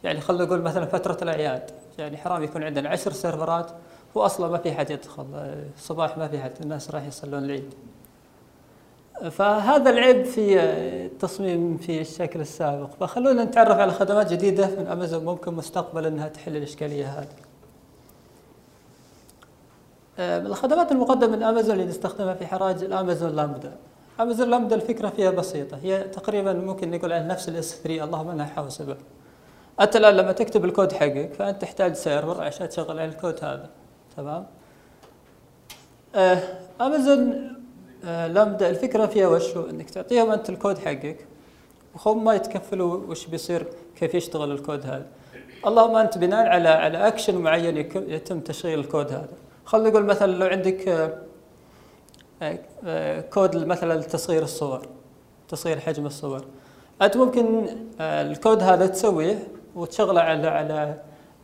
يعني 0.03 0.21
خلينا 0.21 0.43
نقول 0.43 0.61
مثلا 0.61 0.85
فترة 0.85 1.17
الأعياد 1.21 1.71
يعني 1.97 2.17
حرام 2.17 2.43
يكون 2.43 2.63
عندنا 2.63 2.89
عشر 2.89 3.11
سيرفرات 3.11 3.71
هو 4.17 4.25
أصلا 4.25 4.48
ما 4.48 4.57
في 4.57 4.72
حد 4.72 4.89
يدخل 4.89 5.25
الصباح 5.77 6.17
ما 6.17 6.27
في 6.27 6.39
حد 6.39 6.51
الناس 6.62 6.91
راح 6.91 7.05
يصلون 7.05 7.43
العيد. 7.45 7.74
فهذا 9.31 9.89
العيب 9.89 10.25
في 10.25 10.60
التصميم 11.05 11.77
في 11.77 12.01
الشكل 12.01 12.41
السابق. 12.41 12.89
فخلونا 13.00 13.43
نتعرف 13.43 13.77
على 13.77 13.91
خدمات 13.91 14.34
جديدة 14.34 14.67
من 14.79 14.88
أمازون 14.88 15.25
ممكن 15.25 15.53
مستقبلا 15.53 16.07
أنها 16.07 16.27
تحل 16.27 16.57
الإشكالية 16.57 17.05
هذه. 17.05 17.36
من 20.39 20.45
الخدمات 20.45 20.91
المقدمة 20.91 21.36
من 21.36 21.43
أمازون 21.43 21.74
اللي 21.74 21.86
نستخدمها 21.86 22.34
في 22.34 22.48
حراج 22.48 22.84
الأمازون 22.84 23.36
لامدا. 23.36 23.75
Amazon 24.19 24.50
Lambda 24.50 24.75
الفكرة 24.75 25.10
فيها 25.10 25.31
بسيطة. 25.31 25.77
هي 25.77 26.03
تقريبا 26.03 26.53
ممكن 26.53 26.91
نقول 26.91 27.13
عن 27.13 27.27
نفس 27.27 27.50
ال 27.50 27.75
S3 27.75 28.03
اللهم 28.03 28.29
أنها 28.29 28.45
حوسبة 28.45 28.98
أنت 29.81 29.95
الآن 29.95 30.13
لما 30.13 30.31
تكتب 30.31 30.65
الكود 30.65 30.91
حقك 30.91 31.34
فأنت 31.34 31.62
تحتاج 31.62 31.93
server 31.93 32.43
عشان 32.43 32.69
تشغل 32.69 33.00
على 33.00 33.10
الكود 33.10 33.43
هذا. 33.43 33.69
تمام؟ 34.17 34.45
Amazon 36.81 37.51
Lambda 38.03 38.69
الفكرة 38.69 39.05
فيها 39.05 39.27
وش؟ 39.27 39.57
هو 39.57 39.69
إنك 39.69 39.89
تعطيهم 39.89 40.31
أنت 40.31 40.50
الكود 40.50 40.77
حقك 40.77 41.27
وهم 41.95 42.24
ما 42.24 42.34
يتكفلوا 42.34 42.98
وش 43.07 43.25
بيصير 43.27 43.67
كيف 43.95 44.13
يشتغل 44.13 44.51
الكود 44.51 44.86
هذا. 44.86 45.05
اللهم 45.67 45.95
أنت 45.95 46.17
بناء 46.17 46.48
على 46.48 46.69
على 46.69 47.07
اكشن 47.07 47.38
معين 47.38 47.77
يتم 47.95 48.39
تشغيل 48.39 48.79
الكود 48.79 49.12
هذا. 49.12 49.34
خلينا 49.65 49.89
نقول 49.89 50.05
مثلا 50.05 50.31
لو 50.31 50.45
عندك 50.48 51.13
كود 53.34 53.55
مثلا 53.55 53.93
لتصغير 54.00 54.43
الصور 54.43 54.88
تصغير 55.48 55.79
حجم 55.79 56.05
الصور. 56.05 56.45
أنت 57.01 57.17
ممكن 57.17 57.67
الكود 58.00 58.63
هذا 58.63 58.88
تسويه 58.88 59.48
وتشغله 59.75 60.22
على 60.22 60.48
على 60.48 61.00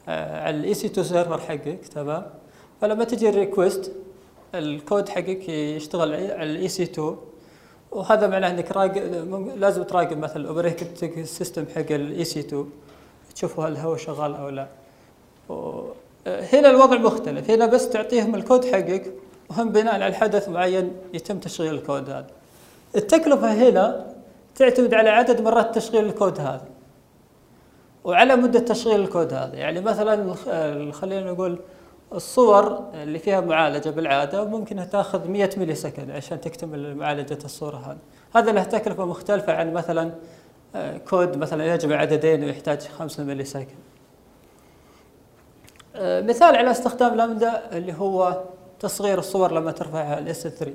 على 0.07 0.55
ال 0.57 0.73
EC2 0.73 0.87
server 0.87 1.37
حقك 1.37 1.87
تمام؟ 1.87 2.25
فلما 2.81 3.03
تجي 3.03 3.29
ال 3.29 3.37
request 3.37 3.91
ال 4.55 4.66
code 4.66 5.09
حقك 5.09 5.49
يشتغل 5.49 6.13
على 6.13 6.51
ال 6.51 6.67
EC2 6.67 7.17
وهذا 7.91 8.27
معناه 8.27 8.51
إنك 8.51 8.71
راقب 8.71 9.53
لازم 9.57 9.83
تراقب 9.83 10.17
مثلا 10.17 10.37
ال 10.37 10.46
operating 10.46 11.25
system 11.25 11.65
حق 11.75 11.91
ال 11.91 12.23
EC2 12.23 12.69
تشوفوا 13.35 13.65
هل 13.65 13.77
هو 13.77 13.97
شغال 13.97 14.35
أو 14.35 14.49
لا. 14.49 14.67
هنا 16.27 16.69
الوضع 16.69 16.97
مختلف 16.97 17.49
هنا 17.49 17.65
بس 17.65 17.89
تعطيهم 17.89 18.35
الكود 18.35 18.65
حقك 18.65 19.13
وهم 19.49 19.69
بناء 19.69 20.01
على 20.01 20.15
حدث 20.15 20.49
معين 20.49 20.91
يتم 21.13 21.39
تشغيل 21.39 21.73
الكود 21.73 22.09
هذا. 22.09 22.27
التكلفة 22.95 23.53
هنا 23.53 24.13
تعتمد 24.55 24.93
على 24.93 25.09
عدد 25.09 25.41
مرات 25.41 25.75
تشغيل 25.75 26.05
الكود 26.05 26.39
هذا 26.39 26.65
وعلى 28.03 28.35
مدة 28.35 28.59
تشغيل 28.59 28.99
الكود 28.99 29.33
هذا. 29.33 29.55
يعني 29.55 29.81
مثلا 29.81 30.33
خلينا 30.91 31.31
نقول 31.31 31.59
الصور 32.13 32.89
اللي 32.93 33.19
فيها 33.19 33.41
معالجة 33.41 33.89
بالعادة 33.89 34.45
ممكن 34.45 34.89
تأخذ 34.91 35.27
100 35.27 35.49
millisecond 35.57 36.11
عشان 36.11 36.41
تكتمل 36.41 36.95
معالجة 36.95 37.37
الصورة 37.45 37.77
هذه. 37.77 37.97
هذا 38.35 38.51
له 38.51 38.63
تكلفة 38.63 39.05
مختلفة 39.05 39.53
عن 39.53 39.73
مثلا 39.73 40.11
كود 41.09 41.37
مثلا 41.37 41.73
يجمع 41.73 41.95
عددين 41.95 42.43
ويحتاج 42.43 42.81
5 42.81 43.23
millisecond 43.23 43.67
مثال 45.99 46.55
على 46.55 46.71
استخدام 46.71 47.15
لامدا 47.15 47.77
اللي 47.77 47.93
هو 47.93 48.43
تصغير 48.79 49.19
الصور 49.19 49.51
لما 49.51 49.71
ترفعها 49.71 50.19
ال 50.19 50.47
S3 50.47 50.73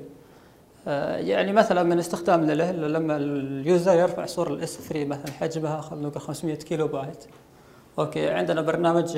يعني 1.27 1.53
مثلا 1.53 1.83
من 1.83 1.99
استخدامنا 1.99 2.51
له 2.51 2.71
لما 2.71 3.17
ال 3.17 3.32
user 3.32 3.93
يرفع 3.93 4.25
صورة 4.25 4.53
ال 4.53 4.77
S3 4.77 5.05
مثلا 5.05 5.31
حجمها 5.31 5.81
خلينا 5.81 6.07
نقول 6.07 6.21
500 6.21 6.55
كيلو 6.55 6.87
بايت. 6.87 7.25
okay 7.99 8.29
عندنا 8.29 8.61
برنامج 8.61 9.17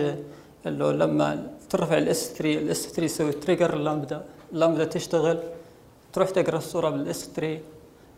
اللي 0.66 0.94
لما 0.94 1.48
ترفع 1.70 1.98
ال 1.98 2.34
S3 2.34 2.60
ال 2.60 2.88
S3 2.88 3.04
يسوي 3.04 3.32
trigger 3.32 3.74
ال 3.74 3.81
Lambda 3.81 4.26
ال 4.54 4.58
Lambda 4.58 4.86
تشتغل 4.86 5.40
تروح 6.14 6.30
تقرأ 6.30 6.58
الصورة 6.58 6.90
بال 6.90 7.30
S3 7.36 7.60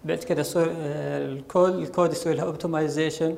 بعد 0.05 0.17
كذا 0.17 0.43
ال 0.55 0.79
code 0.79 1.75
ال 1.75 1.83
code 1.83 2.11
يسوي 2.11 2.33
لها 2.33 2.45
optimization 2.45 3.35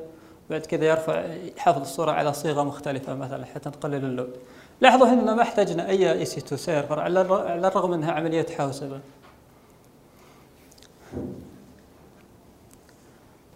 بعد 0.50 0.66
كذا 0.66 0.84
يرفع 0.84 1.24
يحافظ 1.56 1.80
الصورة 1.80 2.12
على 2.12 2.32
صيغة 2.32 2.62
مختلفة 2.62 3.14
مثلا 3.14 3.44
حتى 3.44 3.70
تقلل 3.70 4.04
ال 4.04 4.09
load. 4.09 4.36
لاحظوا 4.80 5.06
هنا 5.06 5.34
ما 5.34 5.42
احتاجنا 5.42 5.88
أي 5.88 6.12
EC2 6.12 6.24
server 6.24 7.00
على 7.00 7.20
الرغم 7.68 7.92
إنها 7.92 8.12
عملية 8.12 8.46
حوسبه 8.58 9.00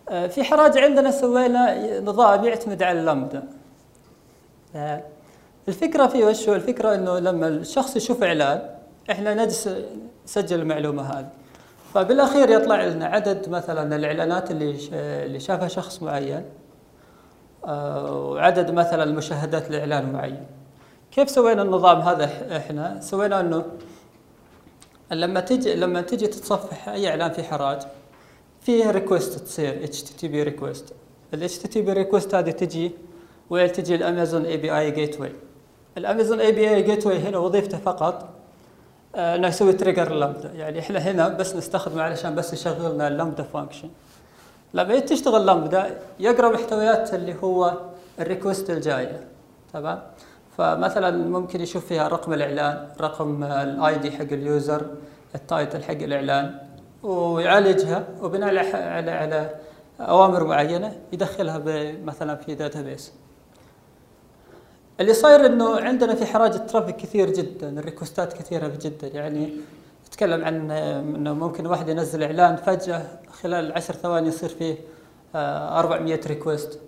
في 0.08 0.44
حراج 0.44 0.78
عندنا 0.78 1.10
سوينا 1.10 2.00
نظام 2.00 2.44
يعتمد 2.44 2.82
على 2.82 3.00
اللامدا. 3.00 3.48
الفكرة 5.68 6.06
في 6.06 6.24
وش 6.24 6.48
هو؟ 6.48 6.54
الفكرة 6.54 6.94
إنه 6.94 7.18
لما 7.18 7.48
الشخص 7.48 7.96
يشوف 7.96 8.22
إعلان 8.22 8.70
إحنا 9.10 9.34
نجلس 9.34 9.68
نسجل 10.24 10.60
المعلومة 10.60 11.02
هذه. 11.02 11.28
فبالأخير 11.94 12.50
يطلع 12.50 12.84
لنا 12.84 13.06
عدد 13.06 13.48
مثلا 13.48 13.96
الإعلانات 13.96 14.50
اللي 14.50 14.76
اللي 14.92 15.40
شافها 15.40 15.68
شخص 15.68 16.02
معين 16.02 16.44
وعدد 17.62 18.70
مثلا 18.70 19.04
المشاهدات 19.04 19.70
لإعلان 19.70 20.12
معين. 20.12 20.46
كيف 21.12 21.30
سوينا 21.30 21.62
النظام 21.62 22.00
هذا 22.00 22.56
إحنا؟ 22.56 23.00
سوينا 23.00 23.40
إنه 23.40 23.64
لما 25.10 25.40
تجي 25.40 25.74
لما 25.74 26.00
تجي 26.00 26.26
تتصفح 26.26 26.88
أي 26.88 27.08
إعلان 27.08 27.32
في 27.32 27.42
حراج 27.42 27.82
فيه 28.60 28.90
ريكوست 28.90 29.38
تصير 29.38 29.84
اتش 29.84 30.02
تي 30.02 30.14
تي 30.14 30.28
بي 30.28 30.42
ريكوست 30.42 30.94
الاتش 31.34 31.58
تي 31.58 31.68
تي 31.68 31.82
بي 31.82 31.92
ريكوست 31.92 32.34
هذه 32.34 32.50
تجي 32.50 32.92
وين 33.50 33.72
تجي 33.72 33.94
ال 33.94 34.01
Amazon 34.01 34.44
API 34.44 34.78
Gateway 34.78 35.32
ال 35.98 36.04
Amazon 36.04 36.40
API 36.40 36.74
Gateway 36.74 37.18
هنا 37.18 37.38
وظيفته 37.38 37.78
فقط 37.78 38.28
إنه 39.14 39.48
يسوي 39.48 39.72
trigger 39.72 40.12
ال 40.12 40.18
Lambda 40.18 40.50
يعني 40.54 40.78
إحنا 40.78 40.98
هنا 40.98 41.28
بس 41.28 41.56
نستخدمه 41.56 42.02
علشان 42.02 42.34
بس 42.34 42.52
يشغل 42.52 42.94
لنا 42.94 43.08
ال 43.08 43.13
Lambda 43.13 43.42
function 43.42 43.88
لما 44.74 44.98
تشتغل 44.98 45.46
لامدا 45.46 45.98
يقرأ 46.20 46.48
محتويات 46.48 47.14
اللي 47.14 47.34
هو 47.44 47.72
ال 48.20 48.27
request 48.27 48.70
الجاية. 48.70 49.20
تمام؟ 49.72 50.02
فمثلا 50.58 51.10
ممكن 51.28 51.60
يشوف 51.60 51.86
فيها 51.86 52.08
رقم 52.08 52.32
الإعلان 52.32 52.88
رقم 53.00 53.44
ال 53.44 53.98
ID 53.98 54.10
حق 54.10 54.22
ال 54.22 54.35
user 54.35 54.86
ال 55.34 55.42
title 55.42 55.82
حق 55.82 55.90
الإعلان 55.90 56.58
ويعالجها 57.02 58.04
وبناء 58.22 58.48
على, 58.48 59.10
على 59.10 59.50
أوامر 60.00 60.44
معينة 60.44 60.96
يدخلها 61.12 61.62
مثلا 62.04 62.36
في 62.36 62.54
database 62.54 63.12
اللي 65.00 65.14
صاير 65.14 65.46
إنه 65.46 65.80
عندنا 65.80 66.14
في 66.14 66.26
حراج 66.26 66.54
ال 66.54 66.60
traffic 66.60 66.96
كثير 66.96 67.30
جدا 67.30 67.78
ال 67.78 67.84
requestات 67.84 68.32
كثيرة 68.32 68.72
جدا 68.80 69.08
يعني 69.08 69.52
نتكلم 70.08 70.44
عن 70.44 70.70
إنه 70.70 71.32
ممكن 71.32 71.66
واحد 71.66 71.88
ينزل 71.88 72.22
إعلان 72.22 72.56
فجأة 72.56 73.06
خلال 73.42 73.72
عشر 73.72 73.94
ثواني 73.94 74.28
يصير 74.28 74.48
فيه 74.48 74.76
400 75.34 76.14
آه، 76.14 76.20
request 76.26 76.80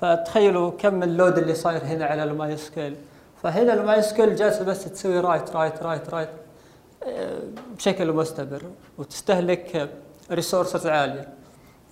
فتخيلوا 0.00 0.70
كم 0.70 1.02
ال 1.02 1.09
load 1.09 1.38
اللي 1.38 1.54
صاير 1.54 1.84
هنا 1.84 2.04
على 2.04 2.24
ال 2.24 2.56
MySQL 2.56 2.96
فهنا 3.42 3.74
ال 3.74 4.02
MySQL 4.02 4.36
جالسة 4.36 4.64
بس 4.64 4.84
تسوي 4.84 5.20
write 5.20 5.50
write 5.56 5.82
write 5.82 6.10
write 6.10 6.28
بشكل 7.76 8.12
مستمر 8.12 8.62
وتستهلك 8.98 9.90
resources 10.30 10.86
عالية. 10.86 11.28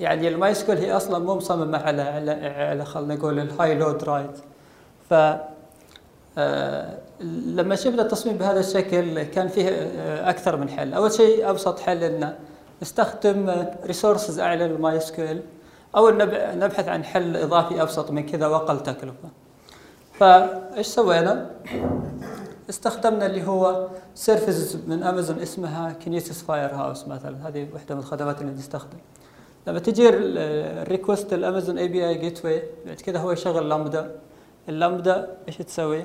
يعني 0.00 0.28
ال 0.28 0.54
MySQL 0.54 0.78
هي 0.78 0.96
أصلا 0.96 1.18
مو 1.18 1.34
مصممة 1.34 1.78
على 1.78 2.02
على 2.02 2.30
على 2.46 2.84
خلينا 2.84 3.14
نقول 3.14 3.38
ال 3.38 3.74
high 3.74 3.89
load 3.89 4.04
write 4.04 4.51
آه، 6.38 6.98
لما 7.46 7.76
شفنا 7.76 8.02
التصميم 8.02 8.36
بهذا 8.36 8.60
الشكل 8.60 9.22
كان 9.22 9.48
فيه 9.48 9.68
آه، 9.68 10.30
أكثر 10.30 10.56
من 10.56 10.68
حل. 10.68 10.94
أول 10.94 11.12
شيء 11.12 11.50
أبسط 11.50 11.80
حل 11.80 12.04
إنه 12.04 12.38
نستخدم 12.82 13.66
resources 13.86 14.38
أعلى 14.38 14.68
لل 14.68 15.00
MySQL 15.00 15.42
أو 15.96 16.10
نبحث 16.54 16.88
عن 16.88 17.04
حل 17.04 17.36
إضافي 17.36 17.82
أبسط 17.82 18.10
من 18.10 18.26
كذا 18.26 18.46
وأقل 18.46 18.82
تكلفة. 18.82 19.28
فايش 20.12 20.86
سوينا؟ 20.86 21.50
استخدمنا 22.70 23.26
اللي 23.26 23.46
هو 23.46 23.88
service 24.14 24.76
من 24.86 25.02
امازون 25.02 25.38
اسمها 25.38 25.92
Kinesis 25.92 26.42
Firehose 26.42 27.08
مثلا. 27.08 27.48
هذه 27.48 27.68
واحدة 27.72 27.94
من 27.94 28.00
الخدمات 28.00 28.40
اللي 28.40 28.52
نستخدم. 28.52 28.98
لما 29.66 29.78
تجي 29.78 30.08
ال 30.08 30.24
request 30.24 31.32
ال 31.32 31.39
Amazon 31.39 31.78
API 31.78 32.08
Gateway 32.08 32.62
بعد 32.86 33.00
كذا 33.00 33.18
هو 33.18 33.32
يشغل 33.32 33.68
لامدا 33.68 34.10
اللامدا 34.68 35.36
إيش 35.48 35.56
تسوي؟ 35.56 36.04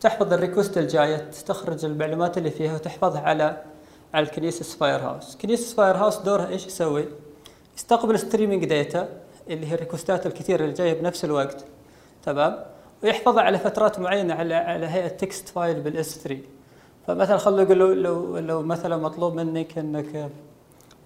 تحفظ 0.00 0.32
ال 0.32 0.38
request 0.38 0.78
الجاية 0.78 1.16
تستخرج 1.16 1.84
المعلومات 1.84 2.38
اللي 2.38 2.50
فيها 2.50 2.74
وتحفظها 2.74 3.20
على 3.20 3.62
على 4.14 4.26
ال 4.26 4.76
Kinesis 4.76 5.00
Firehose 5.00 5.36
Kinesis 5.36 5.74
Firehose 5.74 6.16
دورها 6.16 6.48
إيش 6.48 6.66
يسوي؟ 6.66 7.08
يستقبل 7.76 8.18
streaming 8.18 8.64
data 8.64 9.08
اللي 9.50 9.66
هي 9.66 9.74
ال 9.74 9.80
requestات 9.80 10.26
الكثيرة 10.26 10.62
اللي 10.62 10.74
جاية 10.74 11.00
بنفس 11.00 11.24
الوقت 11.24 11.64
تمام؟ 12.22 12.64
ويحفظها 13.02 13.42
على 13.42 13.58
فترات 13.58 13.98
معينة 13.98 14.34
على 14.34 14.54
على 14.54 14.86
هيئة 14.86 15.08
text 15.08 15.48
file 15.48 15.80
بال 15.80 16.18
S3 16.18 16.42
فمثلا 17.06 17.36
خلينا 17.36 17.62
نقول 17.62 18.02
لو, 18.02 18.38
لو 18.38 18.62
مثلا 18.62 18.96
مطلوب 18.96 19.34
منك 19.34 19.78
إنك 19.78 20.30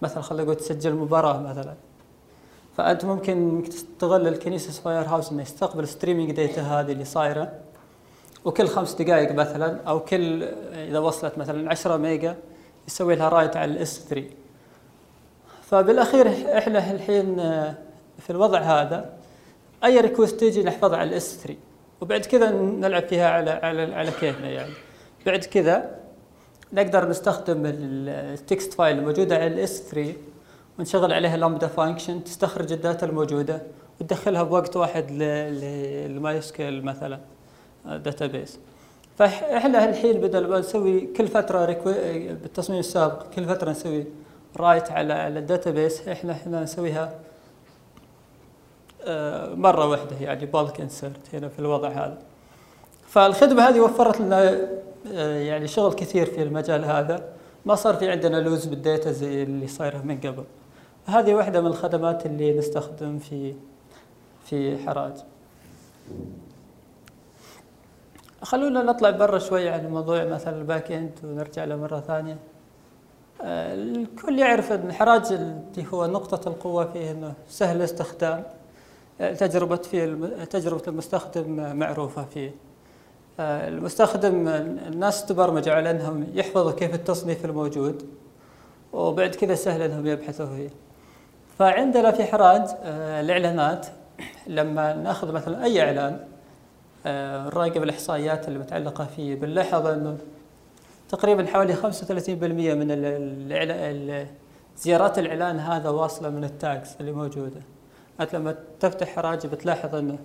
مثلا 0.03 0.23
خلينا 0.23 0.45
نقول 0.45 0.57
تسجل 0.57 0.95
مباراة 0.95 1.41
مثلا. 1.41 1.75
فأنت 2.77 3.05
ممكن 3.05 3.63
تستغل 3.71 4.29
ال 4.29 4.79
Kinesis 4.79 5.03
Firehose 5.03 5.33
إنه 5.33 5.43
يستقبل 5.43 5.89
streaming 5.89 6.33
data 6.33 6.63
هذه 6.63 6.93
اللي 6.93 7.05
صايرة. 7.05 7.53
وكل 8.45 8.69
خمس 8.69 8.95
دقائق 8.95 9.33
مثلا 9.33 9.81
أو 9.89 10.01
كل 10.01 10.43
إذا 10.73 10.99
وصلت 10.99 11.39
مثلا 11.39 11.71
10 11.71 11.97
mega 11.97 12.37
يسوي 12.89 13.15
لها 13.15 13.29
write 13.29 13.57
على 13.57 13.73
ال 13.73 14.07
S3 14.09 14.27
فبالأخير 15.63 16.29
إحنا 16.59 16.91
الحين 16.91 17.41
آه، 17.41 17.75
في 18.19 18.31
الوضع 18.31 18.59
هذا 18.59 19.13
أي 19.85 20.01
request 20.01 20.41
تيجي 20.41 20.63
نحفظها 20.63 20.99
على 20.99 21.11
ال 21.11 21.37
S3 21.37 21.61
وبعد 22.01 22.21
كذا 22.21 22.51
نلعب 22.51 23.03
فيها 23.03 23.31
على 23.31 23.51
على 23.51 23.95
على 23.95 24.11
كيفنا 24.11 24.49
يعني. 24.49 24.73
بعد 25.27 25.45
كذا 25.45 25.91
نقدر 26.73 27.09
نستخدم 27.09 27.63
ال 27.67 27.88
text 27.88 28.75
file 28.75 28.99
الموجودة 28.99 29.35
على 29.35 29.47
ال 29.47 29.83
S3 29.83 30.13
ونشغل 30.79 31.13
عليها 31.13 31.37
Lambda 31.37 31.67
function 31.67 32.25
تستخرج 32.25 32.73
ال 32.73 32.80
data 32.80 33.07
الموجودة 33.07 33.63
وتدخلها 34.01 34.43
بوقت 34.43 34.77
واحد 34.77 35.11
لل 35.11 36.41
MySQL 36.41 36.85
مثلا 36.85 37.21
database 37.87 38.59
فإحنا 39.19 39.89
الحين 39.89 40.21
بدل 40.21 40.49
ما 40.49 40.59
نسوي 40.59 41.01
كل 41.01 41.29
فترة 41.29 41.65
بالتصميم 42.43 42.79
السابق 42.79 43.31
كل 43.35 43.45
فترة 43.45 43.71
نسوي 43.71 44.05
write 44.57 44.91
على 44.91 45.13
على 45.13 45.39
ال 45.39 45.47
database 45.47 46.09
إحنا 46.09 46.33
إحنا 46.33 46.63
نسويها 46.63 47.19
آه، 49.05 49.55
مرة 49.55 49.87
واحدة 49.87 50.17
يعني 50.21 50.47
bulk 50.47 50.81
insert 50.81 51.35
هنا 51.35 51.49
في 51.49 51.59
الوضع 51.59 51.89
هذا. 51.89 52.19
فالخدمة 53.07 53.69
هذه 53.69 53.81
وفرت 53.81 54.21
لنا 54.21 54.69
آه، 55.13 55.39
يعني 55.39 55.69
شغل 55.69 55.93
كثير 55.93 56.27
في 56.27 56.43
المجال 56.43 56.85
هذا. 56.85 57.25
ما 57.67 57.75
صار 57.75 57.95
في 57.95 58.11
عندنا 58.11 58.37
loss 58.37 58.67
بال 58.67 58.82
data 58.82 59.13
زي 59.13 59.43
اللي 59.43 59.69
صايرة 59.69 59.99
من 59.99 60.21
قبل. 60.21 60.45
هذه 61.07 61.35
واحدة 61.35 61.61
من 61.61 61.67
الخدمات 61.67 62.27
اللي 62.27 62.59
نستخدم 62.59 63.19
في 63.19 63.55
في 64.45 64.79
حراج. 64.79 65.13
خلونا 68.43 68.83
نطلع 68.83 69.11
برا 69.11 69.39
شوي 69.39 69.69
عن 69.69 69.91
موضوع 69.91 70.25
مثلا 70.25 70.59
ال 70.59 70.66
back 70.66 70.93
end 70.93 71.19
ونرجع 71.25 71.65
له 71.65 71.77
مرة 71.77 72.01
ثانية. 72.01 72.39
آه، 73.43 73.75
الكل 73.75 74.39
يعرف 74.39 74.73
إن 74.73 74.93
حراج 74.93 75.33
اللي 75.33 75.87
هو 75.93 76.07
نقطة 76.07 76.49
القوة 76.49 76.93
فيه 76.93 77.11
إنه 77.11 77.35
سهل 77.49 77.77
الاستخدام 77.77 78.43
آه، 79.21 79.33
تجربة 79.35 79.77
فيه 79.77 80.05
تجربة 80.45 80.83
المستخدم 80.89 81.77
معروفة 81.79 82.25
فيه. 82.25 82.55
آه، 83.41 83.69
المستخدم 83.69 84.49
الناس 84.49 85.27
تبرمجوا 85.27 85.75
على 85.75 85.91
إنهم 85.91 86.27
يحفظوا 86.35 86.73
كيف 86.73 86.95
التصنيف 86.95 87.45
الموجود 87.45 88.03
وبعد 88.93 89.35
كذا 89.35 89.55
سهل 89.55 89.83
إنهم 89.83 90.07
يبحثوا 90.07 90.47
فيه. 90.47 90.71
فعندنا 91.63 92.11
في 92.11 92.25
حراج 92.25 92.63
الإعلانات 92.85 93.87
لما 94.47 94.95
نأخذ 94.95 95.33
مثلا 95.33 95.65
أي 95.65 95.83
إعلان 95.83 96.19
نراقب 97.47 97.83
الإحصائيات 97.83 98.49
المتعلقه 98.49 99.05
فيه 99.17 99.35
بنلاحظ 99.35 99.87
إنه 99.87 100.19
تقريبا 101.09 101.47
حوالي 101.47 101.77
35% 101.77 101.81
من 102.29 104.27
زيارات 104.77 105.19
الإعلان 105.19 105.59
هذا 105.59 105.89
واصلة 105.89 106.29
من 106.31 106.45
ال 106.45 106.55
tags 106.55 106.97
اللي 107.01 107.13
موجودة. 107.13 107.61
أنت 108.21 108.35
لما 108.35 108.55
تفتح 108.81 109.09
حراج 109.09 109.49
بتلاحظ 109.49 109.95
إنه 109.95 110.19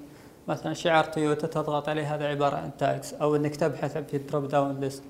مثلا 0.47 0.73
شعار 0.73 1.03
تويوتا 1.03 1.47
تضغط 1.47 1.89
عليه 1.89 2.15
هذا 2.15 2.27
عبارة 2.27 2.55
عن 2.55 2.71
tags 2.77 3.13
أو 3.21 3.35
إنك 3.35 3.55
تبحث 3.55 3.97
في 3.97 4.17
ال 4.17 4.23
drop 4.23 4.47
down 4.47 4.79
list 4.79 5.03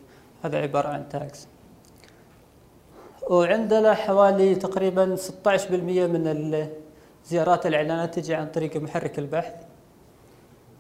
هذا 0.44 0.58
عبارة 0.58 0.88
عن 0.88 1.10
tags 1.10 1.48
وعندنا 3.30 3.94
حوالي 3.94 4.56
تقريبا 4.56 5.16
16% 5.16 5.72
من 6.08 6.68
زيارات 7.26 7.66
الإعلانات 7.66 8.16
تجي 8.20 8.36
عن 8.36 8.48
طريق 8.48 8.78
محرك 8.78 9.20
البحث. 9.20 9.54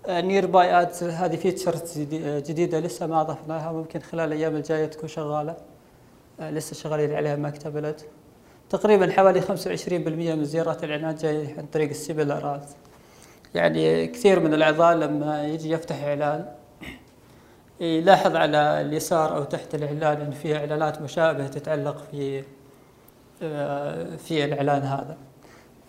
nearby 0.09 0.81
ads 0.81 1.03
هذه 1.03 1.35
features 1.35 1.99
جديدة 2.21 2.79
لسه 2.79 3.07
ما 3.07 3.21
أضفناها 3.21 3.71
ممكن 3.71 3.99
خلال 3.99 4.27
الأيام 4.27 4.55
الجاية 4.55 4.85
تكون 4.85 5.09
شغالة. 5.09 5.55
آه، 6.39 6.51
لسه 6.51 6.75
شغالين 6.75 7.13
عليها 7.13 7.35
ما 7.35 7.47
اكتملت. 7.47 8.05
تقريبا 8.69 9.11
حوالي 9.11 9.41
25% 9.41 10.35
من 10.35 10.45
زيارات 10.45 10.83
الإعلانات 10.83 11.21
جاية 11.21 11.57
عن 11.57 11.65
طريق 11.65 11.89
ال 11.89 11.96
similar 11.96 12.45
ads 12.45 12.65
يعني 13.55 14.07
كثير 14.07 14.39
من 14.39 14.53
الأعضاء 14.53 14.95
لما 14.95 15.47
يجي 15.47 15.71
يفتح 15.71 16.03
إعلان 16.03 16.45
يلاحظ 17.79 18.35
على 18.35 18.81
اليسار 18.81 19.37
أو 19.37 19.43
تحت 19.43 19.75
الإعلان 19.75 20.21
إن 20.21 20.31
فيه 20.31 20.57
إعلانات 20.57 21.01
مشابهة 21.01 21.47
تتعلق 21.47 22.03
في 22.11 22.43
آه، 23.41 24.15
في 24.15 24.45
الإعلان 24.45 24.81
هذا. 24.81 25.17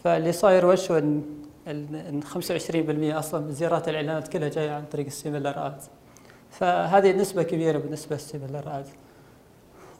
فاللي 0.04 0.32
صاير 0.32 0.66
وش 0.66 0.90
إن 0.90 2.20
25% 2.24 3.18
أصلا 3.18 3.40
من 3.40 3.52
زيارات 3.52 3.88
الإعلانات 3.88 4.28
كلها 4.28 4.48
جاية 4.48 4.70
عن 4.70 4.84
طريق 4.92 5.06
ال 5.06 5.14
similar 5.14 5.66
ads. 5.66 5.88
فهذه 6.50 7.12
نسبة 7.12 7.42
كبيرة 7.42 7.78
بالنسبة 7.78 8.16
لل 8.16 8.30
similar 8.30 8.78
ads. 8.78 8.90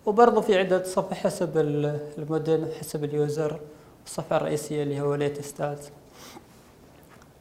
وبرضه 0.06 0.40
في 0.40 0.58
عدة 0.58 0.82
صفحة 0.82 1.14
حسب 1.14 1.58
الموديل 2.18 2.66
حسب 2.80 3.04
ال 3.04 3.16
user 3.16 3.60
الصفحة 4.06 4.36
الرئيسية 4.36 4.82
اللي 4.82 5.00
هو 5.00 5.14
latest 5.14 5.60
ads 5.60 5.90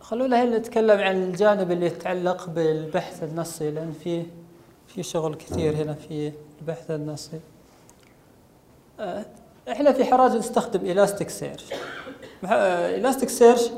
خلونا 0.08 0.44
هنا 0.44 0.58
نتكلم 0.58 1.00
عن 1.00 1.24
الجانب 1.24 1.72
اللي 1.72 1.86
يتعلق 1.86 2.50
بالبحث 2.50 3.24
النصي 3.24 3.72
لأن 3.72 3.94
في 4.04 4.26
في 4.88 5.04
شغل 5.04 5.36
كثير 5.36 5.76
هنا 5.76 5.94
في 5.94 6.32
البحث 6.62 6.92
النصي. 6.92 7.40
آه، 9.00 9.26
إحنا 9.72 9.92
في 9.92 10.06
حراج 10.06 10.32
نستخدم 10.32 10.80
ال 10.86 11.30
Elasticsearch 11.30 11.66
ال 12.44 13.30
Elasticsearch 13.30 13.70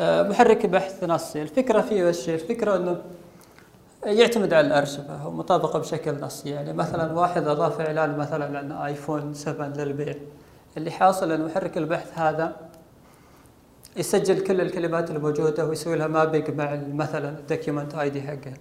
محرك 0.00 0.66
بحث 0.66 1.04
نصي. 1.04 1.42
الفكرة 1.42 1.80
فيه 1.80 2.04
وش 2.04 2.28
الفكرة 2.28 2.76
أنه 2.76 3.02
يعتمد 4.04 4.52
على 4.52 4.66
الأرشفة 4.66 5.28
ومطابقة 5.28 5.78
بشكل 5.78 6.20
نصي. 6.20 6.50
يعني 6.50 6.72
مثلا 6.72 7.12
واحد 7.12 7.48
أضاف 7.48 7.80
إعلان 7.80 8.18
مثلا 8.18 8.58
عن 8.58 8.72
iPhone 8.72 9.34
7 9.34 9.68
للبيع. 9.68 10.14
اللي 10.76 10.90
حاصل 10.90 11.32
أن 11.32 11.44
محرك 11.44 11.78
البحث 11.78 12.18
هذا 12.18 12.56
يسجل 13.96 14.40
كل 14.40 14.60
الكلمات 14.60 15.10
الموجودة 15.10 15.66
ويسوي 15.66 15.96
لها 15.96 16.06
mapping 16.06 16.50
مع 16.50 16.80
مثلا 16.92 17.38
ال 17.38 17.94
document 17.94 18.10
ID 18.10 18.22
حقه 18.22 18.54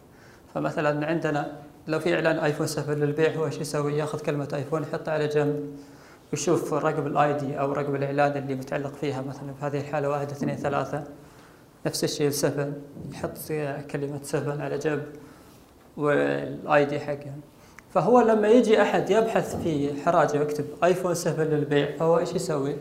فمثلا 0.54 1.08
عندنا 1.08 1.58
لو 1.88 2.00
في 2.00 2.16
إعلان 2.16 2.40
iPhone 2.40 2.68
7 2.68 2.96
للبيع 2.96 3.36
هو 3.36 3.46
إيش 3.46 3.58
يسوي؟ 3.58 3.98
ياخذ 3.98 4.20
كلمة 4.20 4.48
iPhone 4.54 4.84
يحطها 4.84 5.14
على 5.14 5.28
جنب 5.28 5.78
ويشوف 6.34 6.74
رقم 6.74 7.08
ال 7.08 7.34
ID 7.34 7.60
أو 7.60 7.72
رقم 7.72 7.96
الإعلان 7.96 8.44
اللي 8.44 8.56
متعلق 8.56 8.94
فيها 8.94 9.22
مثلا 9.22 9.54
في 9.60 9.66
هذه 9.66 9.80
الحالة 9.80 10.10
واحد 10.10 10.32
اثنين 10.32 10.56
ثلاثة 10.56 11.04
نفس 11.86 12.04
الشيء 12.04 12.30
7 12.30 12.72
يحط 13.12 13.38
كلمة 13.92 14.20
7 14.24 14.64
على 14.64 14.78
جنب 14.78 15.04
وال 15.98 16.86
ID 16.86 17.00
حقه 17.00 17.34
فهو 17.94 18.22
لما 18.22 18.48
يجي 18.48 18.82
أحد 18.82 19.10
يبحث 19.10 19.64
في 19.64 20.04
حراج 20.06 20.40
ويكتب 20.40 20.66
iPhone 20.84 21.14
7 21.14 21.44
للبيع 21.44 21.98
فهو 21.98 22.20
إيش 22.20 22.34
يسوي؟ 22.34 22.76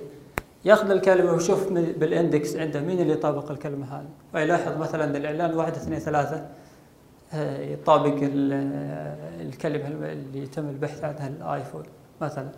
ياخذ 0.64 0.90
الكلمة 0.90 1.32
ويشوف 1.32 1.72
بال 1.72 1.96
index 1.96 2.56
عنده 2.56 2.80
مين 2.80 3.00
اللي 3.00 3.12
يطابق 3.12 3.50
الكلمة 3.50 3.86
هذه. 3.96 4.08
ويلاحظ 4.34 4.76
مثلا 4.76 5.16
الإعلان 5.16 5.54
واحد 5.54 5.72
اثنين 5.72 5.98
ثلاثة 5.98 6.46
آه، 7.34 7.60
يطابق 7.60 8.18
الكلمة 9.40 10.12
اللي 10.12 10.42
يتم 10.42 10.68
البحث 10.68 11.04
عنها 11.04 11.28
الآيفون 11.28 11.82
مثلا. 12.20 12.48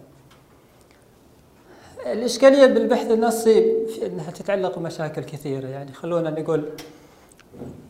الإشكالية 2.06 2.66
بالبحث 2.66 3.10
النصي 3.10 3.86
في 3.86 4.06
أنها 4.06 4.30
تتعلق 4.30 4.78
بمشاكل 4.78 5.24
كثيرة. 5.24 5.66
يعني 5.66 5.92
خلونا 5.92 6.30
نقول 6.30 6.64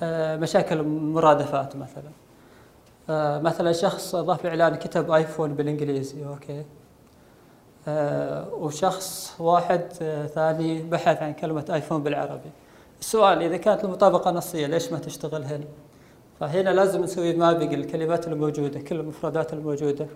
آه، 0.03 0.37
مشاكل 0.37 0.83
مرادفات 0.83 1.77
مثلا. 1.77 2.11
آه، 3.11 3.41
مثلا 3.41 3.73
شخص 3.73 4.17
ضاف 4.17 4.47
إعلان 4.47 4.75
كتب 4.75 5.11
آيفون 5.11 5.55
بالإنجليزي 5.55 6.27
أوكي. 6.27 6.59
آه، 6.61 6.65
وشخص 7.89 9.35
واحد 9.39 9.81
ثاني 10.35 10.83
بحث 10.83 11.23
عن 11.23 11.33
كلمة 11.33 11.65
آيفون 11.75 12.03
بالعربي. 12.03 12.51
السؤال 13.01 13.43
إذا 13.43 13.57
كانت 13.57 13.85
المطابقة 13.85 14.31
نصية 14.31 14.67
ليش 14.67 14.93
ما 14.93 14.99
تشتغل 14.99 15.45
هنا؟ 15.45 15.65
فهنا 16.41 16.71
لازم 16.71 17.03
نسوي 17.03 17.33
مابينج 17.33 17.75
الكلمات 17.75 18.29
الموجودة 18.29 18.81
كل 18.81 19.01
المفردات 19.01 19.53
الموجودة 19.53 20.07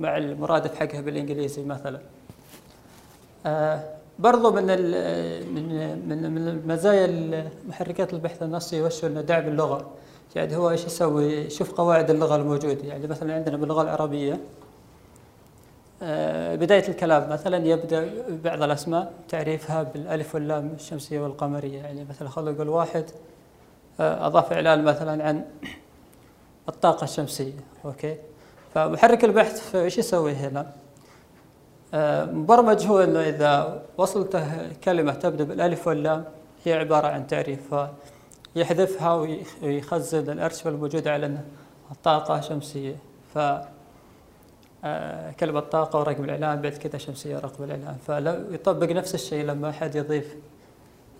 مع 0.00 0.16
المرادف 0.16 0.74
حقها 0.74 1.00
بالإنجليزي 1.00 1.64
مثلا. 1.64 2.00
آه، 3.46 3.80
برضو 4.18 4.52
من 4.52 4.66
من 5.54 6.08
من 6.08 6.30
من 6.34 6.62
مزايا 6.66 7.50
محركات 7.68 8.14
البحث 8.14 8.42
النصي 8.42 8.82
وش 8.82 9.04
إنه 9.04 9.20
دعم 9.20 9.48
اللغة. 9.48 9.90
يعني 10.36 10.56
هو 10.56 10.70
إيش 10.70 10.84
يسوي؟ 10.84 11.32
يشوف 11.32 11.72
قواعد 11.72 12.10
اللغة 12.10 12.36
الموجودة. 12.36 12.88
يعني 12.88 13.06
مثلا 13.06 13.34
عندنا 13.34 13.56
باللغة 13.56 13.82
العربية 13.82 14.40
آه، 16.02 16.54
بداية 16.54 16.88
الكلام 16.88 17.30
مثلا 17.30 17.66
يبدأ 17.66 18.10
بعض 18.44 18.62
الأسماء 18.62 19.12
تعريفها 19.28 19.82
بالألف 19.82 20.34
واللام 20.34 20.72
الشمسية 20.74 21.20
والقمرية 21.20 21.78
يعني 21.78 22.06
مثلا 22.10 22.28
خلينا 22.28 22.50
نقول 22.50 22.68
واحد 22.68 23.04
آه، 24.00 24.26
أضاف 24.26 24.52
إعلان 24.52 24.84
مثلا 24.84 25.24
عن 25.24 25.44
الطاقة 26.68 27.04
الشمسية 27.04 27.52
أوكي 27.84 28.16
فمحرك 28.74 29.24
البحث 29.24 29.74
إيش 29.74 29.98
يسوي 29.98 30.32
هنا؟ 30.32 30.72
مبرمج 32.32 32.86
هو 32.86 33.00
إنه 33.00 33.20
إذا 33.20 33.82
وصلته 33.98 34.72
كلمة 34.84 35.12
تبدأ 35.12 35.44
بالألف 35.44 35.86
واللام 35.86 36.24
هي 36.64 36.72
عبارة 36.72 37.06
عن 37.06 37.26
تعريف 37.26 37.74
فيحذفها 38.54 39.14
ويخزن 39.62 40.30
الارشفه 40.30 40.70
الموجوده 40.70 41.12
على 41.12 41.38
الطاقة 41.90 42.40
شمسيه 42.40 42.96
ف 43.34 43.38
آه، 44.84 45.30
كلمة 45.30 45.60
طاقة 45.60 45.98
ورقم 45.98 46.24
الإعلان 46.24 46.62
بعد 46.62 46.72
كذا 46.72 46.98
شمسية 46.98 47.38
رقم 47.38 47.64
الإعلان. 47.64 47.96
فيطبق 48.06 48.90
نفس 48.90 49.14
الشيء 49.14 49.44
لما 49.44 49.70
أحد 49.70 49.94
يضيف 49.94 50.36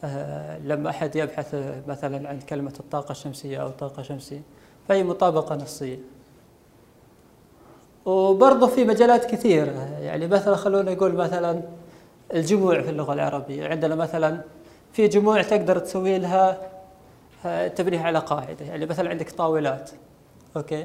آه، 0.04 0.58
لما 0.58 0.90
أحد 0.90 1.16
يبحث 1.16 1.54
مثلا 1.88 2.28
عن 2.28 2.40
كلمة 2.40 2.72
الطاقة 2.80 3.12
الشمسية 3.12 3.62
أو 3.62 3.68
طاقة 3.68 4.02
شمسية 4.02 4.40
فهي 4.88 5.02
مطابقة 5.04 5.56
نصية. 5.56 5.98
وبرضه 8.04 8.66
في 8.66 8.84
مجالات 8.84 9.24
كثيرة 9.24 9.98
يعني 10.00 10.26
مثلا 10.26 10.56
خلونا 10.56 10.94
نقول 10.94 11.12
مثلا 11.12 11.62
الجموع 12.34 12.82
في 12.82 12.90
اللغة 12.90 13.12
العربية. 13.12 13.68
عندنا 13.68 13.94
مثلا 13.94 14.40
في 14.92 15.08
جموع 15.08 15.42
تقدر 15.42 15.78
تسوي 15.78 16.18
لها 16.18 16.58
آه، 17.46 17.68
تبنيها 17.68 18.02
على 18.02 18.18
قاعدة. 18.18 18.64
يعني 18.64 18.86
مثلا 18.86 19.10
عندك 19.10 19.30
طاولات 19.30 19.90
أوكي؟ 20.56 20.84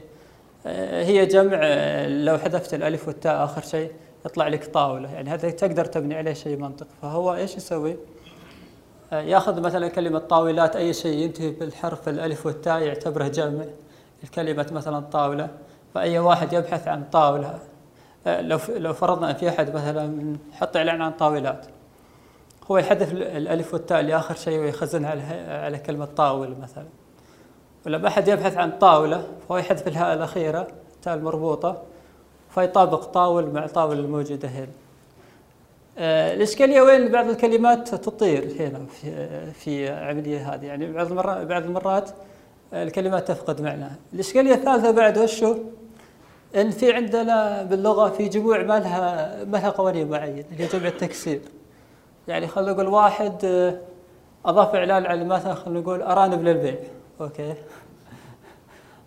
هي 0.66 1.26
جمع 1.26 1.60
آه، 1.64 2.08
لو 2.08 2.38
حذفت 2.38 2.74
الألف 2.74 3.08
والتاء 3.08 3.44
آخر 3.44 3.62
شيء 3.62 3.92
يطلع 4.26 4.48
لك 4.48 4.66
طاولة. 4.66 5.14
يعني 5.14 5.30
هذا 5.30 5.50
تقدر 5.50 5.86
تبني 5.86 6.16
عليه 6.16 6.34
شيء 6.34 6.58
منطق. 6.58 6.88
فهو 7.02 7.36
إيش 7.36 7.58
يسوي؟ 7.58 7.98
يأخذ 9.12 9.62
مثلا 9.62 9.88
كلمة 9.88 10.20
طاولات 10.20 10.76
أي 10.76 10.94
شيء 10.94 11.18
ينتهي 11.18 11.52
بالحرف 11.52 12.10
الألف 12.10 12.46
والتاء 12.46 12.80
يعتبره 12.80 13.28
جمع. 13.28 13.66
الكلمة 14.24 14.68
مثلا 14.72 15.00
طاولة. 15.00 15.50
فأي 15.94 16.20
واحد 16.20 16.54
يبحث 16.54 16.88
عن 16.88 17.04
طاولة 17.04 17.60
آه، 18.28 18.42
لو 18.42 18.60
لو 18.70 18.94
فرضنا 18.94 19.30
أن 19.30 19.36
في 19.36 19.50
أحد 19.50 19.76
مثلا 19.76 20.36
حط 20.52 20.78
إعلان 20.78 21.02
عن 21.02 21.12
طاولات. 21.12 21.66
هو 22.72 22.78
يحذف 22.78 23.12
الألف 23.12 23.74
والتاء 23.74 24.02
لآخر 24.02 24.36
شيء 24.36 24.60
ويخزنها 24.60 25.66
على 25.66 25.78
كلمة 25.78 26.06
طاولة 26.06 26.56
مثلا. 26.62 27.05
ولما 27.86 28.08
أحد 28.08 28.28
يبحث 28.28 28.58
عن 28.58 28.72
طاولة 28.72 29.28
فهو 29.50 29.58
يحذف 29.58 29.88
الهاء 29.88 30.14
الأخيرة 30.14 30.68
التاء 30.96 31.14
المربوطة 31.14 31.82
فيطابق 32.50 33.04
طاول 33.04 33.52
مع 33.52 33.68
طاولة 33.68 34.00
الموجودة 34.00 34.48
هنا. 34.48 34.68
آه، 35.98 36.34
الإشكالية 36.34 36.82
وين 36.82 37.12
بعض 37.12 37.30
الكلمات 37.30 37.96
تطير 37.96 38.56
هنا 38.60 38.86
في 38.86 39.28
في 39.52 39.90
العملية 39.90 40.54
هذه؟ 40.54 40.66
يعني 40.66 40.92
بعض 40.92 41.08
المرات 41.08 41.48
بعض 41.48 41.64
المرات 41.64 42.10
الكلمات 42.74 43.28
تفقد 43.28 43.62
معناها. 43.62 43.96
الإشكالية 44.14 44.54
الثالثة 44.54 44.92
بعد 44.92 45.18
وشو 45.18 45.58
إن 46.56 46.72
في 46.72 46.94
عندنا 46.94 47.64
باللغة 47.64 48.10
في 48.10 48.28
جموع 48.28 48.64
ما 48.64 48.80
لها 48.80 49.44
ما 49.44 49.58
لها 49.58 49.70
قوانين 49.70 50.10
معينة 50.10 50.46
اللي 50.52 50.64
هي 50.64 50.68
جمع 50.68 50.88
التكسير. 50.88 51.42
يعني 52.28 52.48
خلينا 52.48 52.72
نقول 52.72 52.88
واحد 52.88 53.46
آه، 53.46 53.78
أضاف 54.46 54.76
إعلان 54.76 55.06
على 55.06 55.24
مثلا 55.24 55.54
خلينا 55.54 55.80
نقول 55.80 56.02
أرانب 56.02 56.44
للبيع. 56.44 56.76
أوكي. 57.22 57.56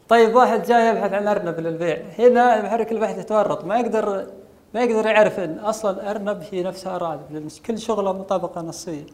طيب 0.09 0.35
واحد 0.35 0.63
جاي 0.63 0.89
يبحث 0.89 1.13
عن 1.13 1.29
أرنب 1.29 1.61
للبيع. 1.61 2.03
هنا 2.19 2.63
محرك 2.63 2.93
البحث 2.93 3.19
يتورط. 3.19 3.65
ما 3.65 3.79
يقدر 3.79 4.27
ما 4.75 4.83
يقدر 4.83 5.07
يعرف 5.07 5.41
إن 5.41 5.59
أصلا 5.59 6.11
ارنب 6.11 6.43
هي 6.51 6.63
نفسها 6.63 6.97
ارانب 6.97 7.23
لأن 7.31 7.49
كل 7.67 7.79
شغله 7.79 8.13
مطابقة 8.13 8.61
نصية. 8.61 9.07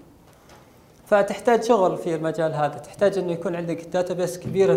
فتحتاج 1.07 1.63
شغل 1.63 1.97
في 1.97 2.15
المجال 2.15 2.55
هذا. 2.55 2.79
تحتاج 2.79 3.19
إنه 3.19 3.33
يكون 3.33 3.57
عندك 3.57 3.85
database 3.85 4.39
كبيرة 4.39 4.75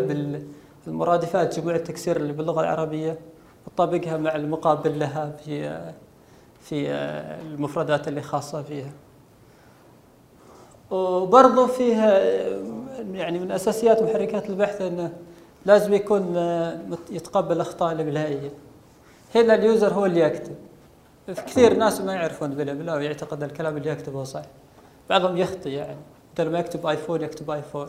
بالمرادفات 0.85 1.59
جموع 1.59 1.75
التكسير 1.75 2.17
اللي 2.17 2.33
باللغة 2.33 2.61
العربية 2.61 3.19
وتطبقها 3.67 4.17
مع 4.17 4.35
المقابل 4.35 4.99
لها 4.99 5.31
في 5.45 5.79
في 6.61 6.91
المفردات 7.41 8.07
اللي 8.07 8.21
خاصة 8.21 8.61
فيها. 8.63 8.91
وبرضه 10.91 11.67
فيها 11.67 12.19
يعني 13.13 13.39
من 13.39 13.51
أساسيات 13.51 14.03
محركات 14.03 14.49
البحث 14.49 14.81
أنه 14.81 15.13
لازم 15.65 15.93
يكون 15.93 16.35
يتقبل 17.11 17.55
الأخطاء 17.55 17.91
الإملائية 17.91 18.51
هنا 19.35 19.55
اليوزر 19.55 19.93
هو 19.93 20.05
اللي 20.05 20.19
يكتب. 20.19 20.55
كثير 21.27 21.73
ناس 21.73 22.01
ما 22.01 22.13
يعرفون 22.13 22.49
بالإملاء 22.49 22.97
ويعتقد 22.97 23.43
الكلام 23.43 23.77
اللي 23.77 23.89
يكتبه 23.89 24.23
صح 24.23 24.41
بعضهم 25.09 25.37
يخطي 25.37 25.69
يعني. 25.69 25.97
بدل 26.37 26.51
ما 26.51 26.59
يكتب 26.59 26.85
آيفون 26.85 27.21
يكتب 27.21 27.51
آيفون. 27.51 27.87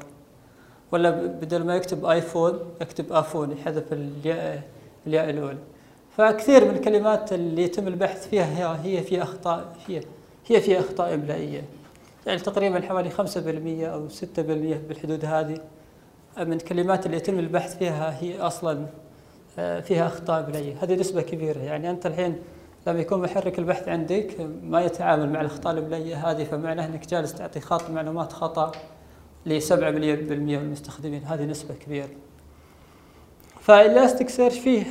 ولا 0.93 1.11
بدل 1.11 1.65
ما 1.65 1.77
يكتب 1.77 2.07
آيفون 2.07 2.59
يكتب 2.81 3.13
آفون 3.13 3.53
يحذف 3.53 3.93
الياء 3.93 4.63
الياء 5.07 5.31
الأولى. 5.31 5.59
فكثير 6.17 6.65
من 6.65 6.77
الكلمات 6.77 7.33
اللي 7.33 7.63
يتم 7.63 7.89
البحث 7.89 8.29
فيها 8.29 8.79
هي 8.85 9.03
في 9.03 9.23
أخطاء 9.23 9.65
هي 9.87 10.01
هي 10.47 10.61
في 10.61 10.81
أخطاء 10.81 11.15
إملائية 11.15 11.63
يعني 12.29 12.41
تقريبا 12.41 12.81
حوالي 12.81 13.11
5% 13.11 13.17
أو 13.85 14.09
6% 14.09 14.17
بالحدود 14.89 15.25
هذه. 15.25 15.59
من 16.39 16.53
الكلمات 16.53 17.07
اللي 17.07 17.17
يتم 17.17 17.39
البحث 17.39 17.79
فيها 17.79 18.23
هي 18.23 18.41
أصلا 18.41 18.87
آه، 19.59 19.81
فيها 19.81 20.07
أخطاء 20.07 20.45
إملائية 20.45 20.75
هذه 20.83 20.95
نسبة 20.95 21.23
كبيرة. 21.23 21.59
يعني 21.59 21.91
أنت 21.91 22.07
الحين 22.07 22.39
لما 22.87 23.01
يكون 23.01 23.23
محرك 23.23 23.59
البحث 23.59 23.89
عندك 23.89 24.49
ما 24.63 24.81
يتعامل 24.81 25.33
مع 25.33 25.41
الأخطاء 25.41 25.73
الإملائية 25.73 26.31
هذه 26.31 26.45
فمعناه 26.45 26.87
أنك 26.87 27.07
جالس 27.07 27.35
تعطي 27.35 27.61
خط 27.61 27.91
معلومات 27.91 28.33
خطأ 28.33 28.73
ل 29.47 29.61
7% 29.63 29.73
من 29.73 30.55
المستخدمين. 30.55 31.25
هذه 31.25 31.45
نسبة 31.45 31.75
كبيرة. 31.75 32.09
فالاستيك 33.61 34.29
سيرش 34.29 34.59
فيه 34.59 34.85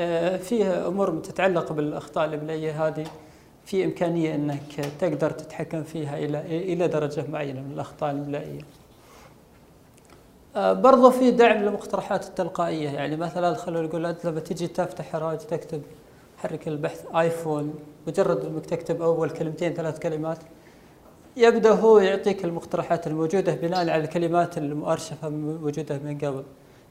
آه، 0.00 0.36
فيه 0.36 0.88
أمور 0.88 1.18
تتعلق 1.18 1.72
بالأخطاء 1.72 2.24
الاملائيه 2.24 2.86
هذه. 2.86 3.06
في 3.64 3.84
إمكانية 3.84 4.34
إنك 4.34 4.86
تقدر 5.00 5.30
تتحكم 5.30 5.82
فيها 5.82 6.18
إلى 6.18 6.40
إلى 6.72 6.88
درجة 6.88 7.24
معينة 7.32 7.60
من 7.60 7.72
الأخطاء 7.72 8.10
الاملائيه. 8.10 8.60
آه، 10.56 10.72
برضو 10.72 11.10
في 11.10 11.30
دعم 11.30 11.62
للمقترحات 11.62 12.26
التلقائية 12.26 12.90
يعني 12.90 13.16
مثلا 13.16 13.54
خلونا 13.54 13.86
نقول 13.86 14.06
أنت 14.06 14.26
لما 14.26 14.40
تجي 14.40 14.66
تفتح 14.66 15.12
حراج 15.12 15.38
تكتب 15.38 15.82
حرك 16.38 16.68
البحث 16.68 17.04
آيفون 17.14 17.74
مجرد 18.06 18.44
إنك 18.44 18.66
تكتب 18.66 19.02
أول 19.02 19.30
كلمتين 19.30 19.72
ثلاث 19.72 19.98
كلمات 19.98 20.38
يبدأ 21.36 21.70
هو 21.70 21.98
يعطيك 21.98 22.44
المقترحات 22.44 23.06
الموجودة 23.06 23.54
بناء 23.54 23.80
على 23.80 23.96
الكلمات 23.96 24.58
المؤرشفة 24.58 25.28
موجودة 25.28 25.98
من 26.04 26.18
قبل 26.18 26.42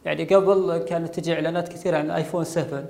يعني 0.06 0.24
قبل 0.26 0.78
كانت 0.78 1.20
تجي 1.20 1.34
إعلانات 1.34 1.68
كثيرة 1.68 1.98
عن 1.98 2.12
آيفون 2.12 2.44
7 2.44 2.84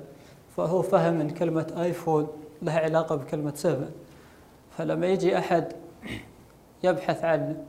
فهو 0.56 0.82
فهم 0.82 1.20
إن 1.20 1.30
كلمة 1.30 1.66
آيفون 1.76 2.28
لها 2.62 2.80
علاقة 2.80 3.16
بكلمة 3.16 3.52
7 3.54 3.88
فلما 4.78 5.06
يجي 5.06 5.38
أحد 5.38 5.72
يبحث 6.82 7.24
عن 7.24 7.64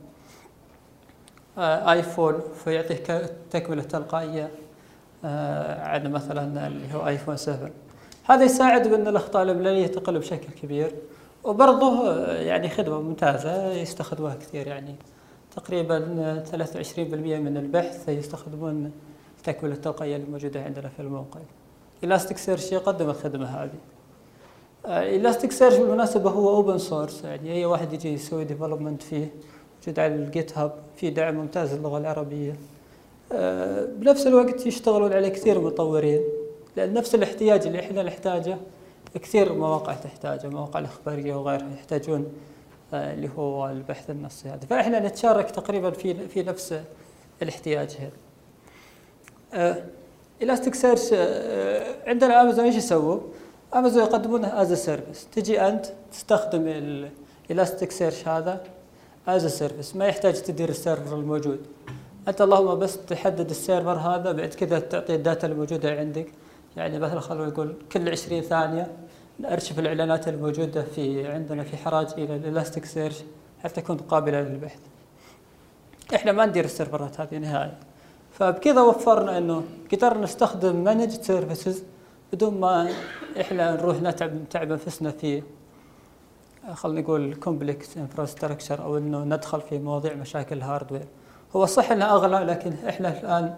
آيفون 1.58 2.40
فيعطيك 2.64 3.30
تكمله 3.50 3.82
تلقائيه 3.82 4.50
آه، 5.24 5.88
عن 5.88 6.12
مثلا 6.12 6.66
اللي 6.66 6.94
هو 6.94 7.06
آيفون 7.06 7.36
7 7.36 7.70
هذا 8.24 8.44
يساعد 8.44 8.88
بأن 8.88 9.08
الأخطاء 9.08 9.42
الاملائيه 9.42 9.86
تقل 9.86 10.18
بشكل 10.18 10.48
كبير 10.62 10.92
وبرضه 11.44 12.10
آه، 12.10 12.36
يعني 12.36 12.68
خدمة 12.68 13.00
ممتازة 13.00 13.72
يستخدموها 13.72 14.34
كثير. 14.34 14.66
يعني 14.66 14.94
تقريبا 15.56 15.98
23% 16.52 17.38
من 17.38 17.56
البحث 17.56 18.08
يستخدمون 18.08 18.92
التكملة 19.38 19.74
التلقائية 19.74 20.16
الموجودة 20.16 20.62
عندنا 20.62 20.88
في 20.88 21.00
الموقع. 21.00 21.40
Elasticsearch 22.04 22.72
يقدم 22.72 23.10
الخدمة 23.10 23.46
هذه. 23.46 23.78
Elasticsearch 24.86 25.76
بالمناسبة 25.76 26.30
هو 26.30 26.48
open 26.48 26.78
source 26.78 27.24
يعني 27.24 27.52
أي 27.52 27.64
واحد 27.64 27.92
يجي 27.92 28.12
يسوي 28.12 28.44
development 28.44 29.02
فيه 29.02 29.30
موجود 29.86 30.00
على 30.00 30.14
ال 30.14 30.58
GitHub 30.58 30.72
في 30.96 31.10
دعم 31.10 31.34
ممتاز 31.34 31.74
للغة 31.74 31.98
العربية. 31.98 32.54
آه، 33.32 33.84
بنفس 33.84 34.26
الوقت 34.26 34.66
يشتغلون 34.66 35.12
عليه 35.12 35.28
كثير 35.28 35.60
مطورين 35.60 36.20
لأن 36.76 36.94
نفس 36.94 37.14
الاحتياج 37.14 37.66
اللي 37.66 37.80
إحنا 37.80 38.02
نحتاجه 38.02 38.58
كثير 39.14 39.52
مواقع 39.52 39.94
تحتاجه 39.94 40.48
مواقع 40.48 40.80
الإخبارية 40.80 41.34
وغيرها 41.34 41.70
يحتاجون 41.74 42.32
آه، 42.94 43.14
اللي 43.14 43.30
هو 43.38 43.68
البحث 43.68 44.10
النصي 44.10 44.48
هذا. 44.48 44.66
فإحنا 44.70 45.00
نتشارك 45.00 45.50
تقريبا 45.50 45.90
في 45.90 46.28
في 46.28 46.42
نفس 46.42 46.80
الاحتياج 47.42 47.96
هذا. 49.52 49.86
Elasticsearch 50.42 51.12
عندنا 52.06 52.42
امازون 52.42 52.64
إيش 52.64 52.74
يسووا؟ 52.76 53.20
امازون 53.74 54.02
يقدمونه 54.02 54.48
as 54.62 54.72
service 54.72 55.26
تجي 55.32 55.60
أنت 55.60 55.86
تستخدم 56.12 56.64
Elasticsearch 57.50 58.28
هذا 58.28 58.60
as 59.28 59.46
service 59.46 59.96
ما 59.96 60.06
يحتاج 60.06 60.42
تدير 60.42 60.68
ال 60.68 60.75
server 60.75 61.16
الموجود 61.16 61.60
أنت 62.28 62.40
اللهم 62.40 62.78
بس 62.78 62.98
تحدد 63.06 63.50
ال 63.50 63.57
server 63.57 63.98
هذا 63.98 64.32
بعد 64.32 64.48
كذا 64.48 64.78
تعطي 64.78 65.14
ال 65.14 65.20
data 65.20 65.46
الموجودة 65.46 65.98
عندك 65.98 66.26
يعني 66.76 66.98
مثلا 66.98 67.20
خلينا 67.20 67.46
نقول 67.46 67.74
كل 67.92 68.08
20 68.08 68.40
ثانية 68.40 68.86
ارشف 69.44 69.78
الإعلانات 69.78 70.28
الموجودة 70.28 70.82
في 70.82 71.28
عندنا 71.28 71.62
في 71.62 71.76
حراج 71.76 72.08
إلى 72.18 72.36
ال 72.36 72.84
Elasticsearch 72.84 73.16
حتى 73.64 73.80
تكون 73.80 73.96
قابلة 73.96 74.40
للبحث. 74.40 74.78
إحنا 76.14 76.32
ما 76.32 76.46
ندير 76.46 76.64
ال 76.64 76.71
serverات 76.71 77.20
هذه 77.20 77.38
نهائي. 77.38 77.72
فبكذا 78.32 78.80
وفرنا 78.80 79.38
إنه 79.38 79.64
قدرنا 79.92 80.22
نستخدم 80.22 80.84
managed 80.84 81.22
services 81.22 81.82
بدون 82.32 82.60
ما 82.60 82.90
إحنا 83.40 83.76
نروح 83.76 83.96
نتعب 83.96 84.34
نتعب 84.34 84.72
أنفسنا 84.72 85.10
في 85.10 85.42
خلينا 86.74 87.00
نقول 87.00 87.34
complex 87.34 87.96
infrastructure 87.96 88.82
أو 88.82 88.98
إنه 88.98 89.24
ندخل 89.24 89.60
في 89.60 89.78
مواضيع 89.78 90.14
مشاكل 90.14 90.56
ال 90.56 90.62
hardware 90.62 91.06
هو 91.56 91.66
صح 91.66 91.90
إنه 91.90 92.04
أغلى 92.04 92.52
لكن 92.52 92.72
إحنا 92.88 93.20
الآن 93.20 93.56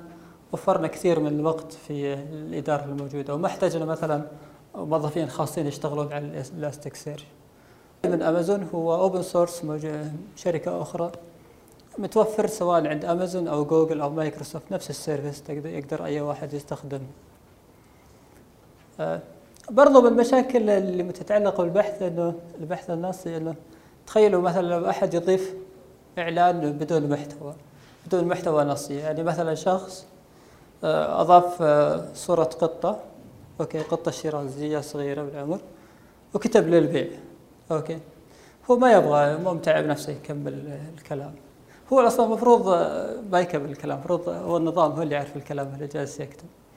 وفرنا 0.52 0.86
كثير 0.86 1.20
من 1.20 1.40
الوقت 1.40 1.72
في 1.72 2.14
الإدارة 2.14 2.84
الموجودة. 2.84 3.34
وما 3.34 3.46
احتاجنا 3.46 3.84
مثلا 3.84 4.26
موظفين 4.74 5.28
خاصين 5.28 5.66
يشتغلون 5.66 6.12
على 6.12 6.44
Elasticsearch 6.54 7.24
من 8.04 8.22
أمازون 8.22 8.68
هو 8.74 8.94
open 8.94 9.22
source 9.22 9.62
شركة 10.36 10.82
أخرى 10.82 11.12
متوفر 11.98 12.46
سواء 12.46 12.86
عند 12.86 13.04
أمازون 13.04 13.48
أو 13.48 13.64
جوجل 13.64 14.00
أو 14.00 14.10
مايكروسوفت 14.10 14.72
نفس 14.72 14.90
ال 14.90 14.97
service 14.97 15.42
يقدر 15.48 16.04
أي 16.04 16.20
واحد 16.20 16.52
يستخدمه 16.52 17.06
آه، 19.00 19.20
برضو 19.70 20.00
من 20.00 20.06
المشاكل 20.08 20.70
اللي 20.70 21.02
متتعلق 21.02 21.60
بالبحث 21.60 22.02
إنه 22.02 22.34
البحث 22.60 22.90
النصي 22.90 23.36
إنه 23.36 23.54
تخيلوا 24.06 24.42
مثلا 24.42 24.66
لو 24.66 24.90
أحد 24.90 25.14
يضيف 25.14 25.54
إعلان 26.18 26.72
بدون 26.72 27.08
محتوى 27.08 27.54
بدون 28.06 28.24
محتوى 28.24 28.64
نصي. 28.64 28.94
يعني 28.94 29.22
مثلا 29.22 29.54
شخص 29.54 30.06
آه، 30.84 31.20
أضاف 31.20 31.62
آه، 31.62 32.04
صورة 32.14 32.44
قطة 32.44 32.98
أوكي 33.60 33.78
قطة 33.78 34.10
شيرازية 34.10 34.80
صغيرة 34.80 35.22
بالعمر 35.22 35.60
وكتب 36.34 36.68
للبيع 36.68 37.08
أوكي. 37.70 37.98
هو 38.70 38.76
ما 38.76 38.92
يبغى 38.92 39.36
مو 39.36 39.52
متعب 39.52 39.84
نفسه 39.84 40.12
يكمل 40.12 40.78
الكلام. 40.98 41.34
هو 41.92 42.00
أصلا 42.00 42.26
المفروض 42.26 42.68
ما 43.32 43.40
يكمل 43.40 43.70
الكلام 43.70 43.98
المفروض 43.98 44.28
هو 44.28 44.56
النظام 44.56 44.92
هو 44.92 45.02
اللي 45.02 45.14
يعرف 45.14 45.36
الكلام 45.36 45.74
اللي 45.74 45.86
جالس 45.86 46.20
يكتب. 46.20 46.44
آه، 46.44 46.67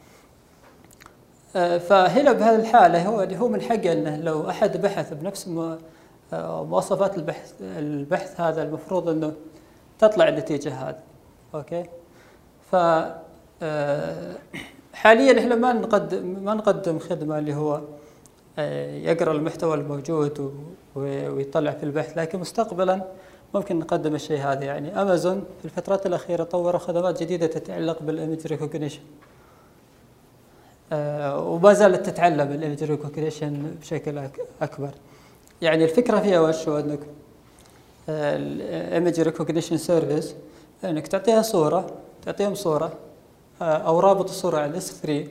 فهنا 1.54 2.32
بهذه 2.32 2.56
الحالة 2.56 3.08
هو 3.08 3.20
هو 3.20 3.48
من 3.48 3.62
حقه 3.62 3.92
إنه 3.92 4.16
لو 4.18 4.50
أحد 4.50 4.82
بحث 4.82 5.14
بنفس 5.14 5.50
آه، 6.34 6.64
مواصفات 6.64 7.18
البحث 7.18 7.54
البحث 7.62 8.42
هذا 8.42 8.64
المفروض 8.64 9.10
إنه 9.10 9.34
تطلع 10.00 10.28
النتيجة 10.28 10.74
هذه. 10.74 11.00
أوكي؟ 11.56 11.86
ف 12.72 12.76
آه، 13.64 14.36
حاليا 14.94 15.40
إحنا 15.40 15.56
ما 15.56 15.74
نقدم 15.74 16.44
ما 16.44 16.54
نقدم 16.54 17.00
خدمة 17.00 17.40
اللي 17.40 17.56
هو 17.56 17.82
يقرأ 19.04 19.32
المحتوى 19.32 19.76
الموجود 19.76 20.54
ويطلع 20.96 21.72
في 21.72 21.84
البحث 21.84 22.18
لكن 22.18 22.40
مستقبلا 22.40 23.02
ممكن 23.56 23.80
نقدم 23.80 24.16
الشيء 24.16 24.40
هذا. 24.40 24.64
يعني 24.64 25.02
امازون 25.02 25.44
في 25.60 25.66
الفترات 25.66 26.06
الأخيرة 26.06 26.44
طوروا 26.44 26.80
خدمات 26.80 27.24
جديدة 27.24 27.48
تتعلق 27.48 28.02
بال 28.02 28.15
image 28.15 28.48
recognition. 28.48 29.02
آه، 29.02 29.41
وما 31.38 31.74
زالت 31.74 32.06
تتعلم 32.06 32.52
ال 32.52 32.57
image 32.57 32.84
recognition 32.84 33.76
بشكل 33.82 34.30
أكبر. 34.62 34.92
يعني 35.62 35.84
الفكرة 35.84 36.20
فيها 36.20 36.40
وش؟ 36.40 36.70
هو 36.70 36.80
إنك 36.80 37.00
ال 38.10 38.28
image 38.28 39.20
recognition 39.22 39.78
service 39.78 40.36
إنك 40.84 41.08
تعطيها 41.08 41.42
صورة 41.42 41.92
تعطيهم 42.26 42.56
صورة 42.56 42.94
آه، 43.62 43.78
أو 43.78 44.00
رابط 44.00 44.30
الصورة 44.30 44.58
على 44.58 44.72
ال 44.72 44.92
S3 44.92 45.28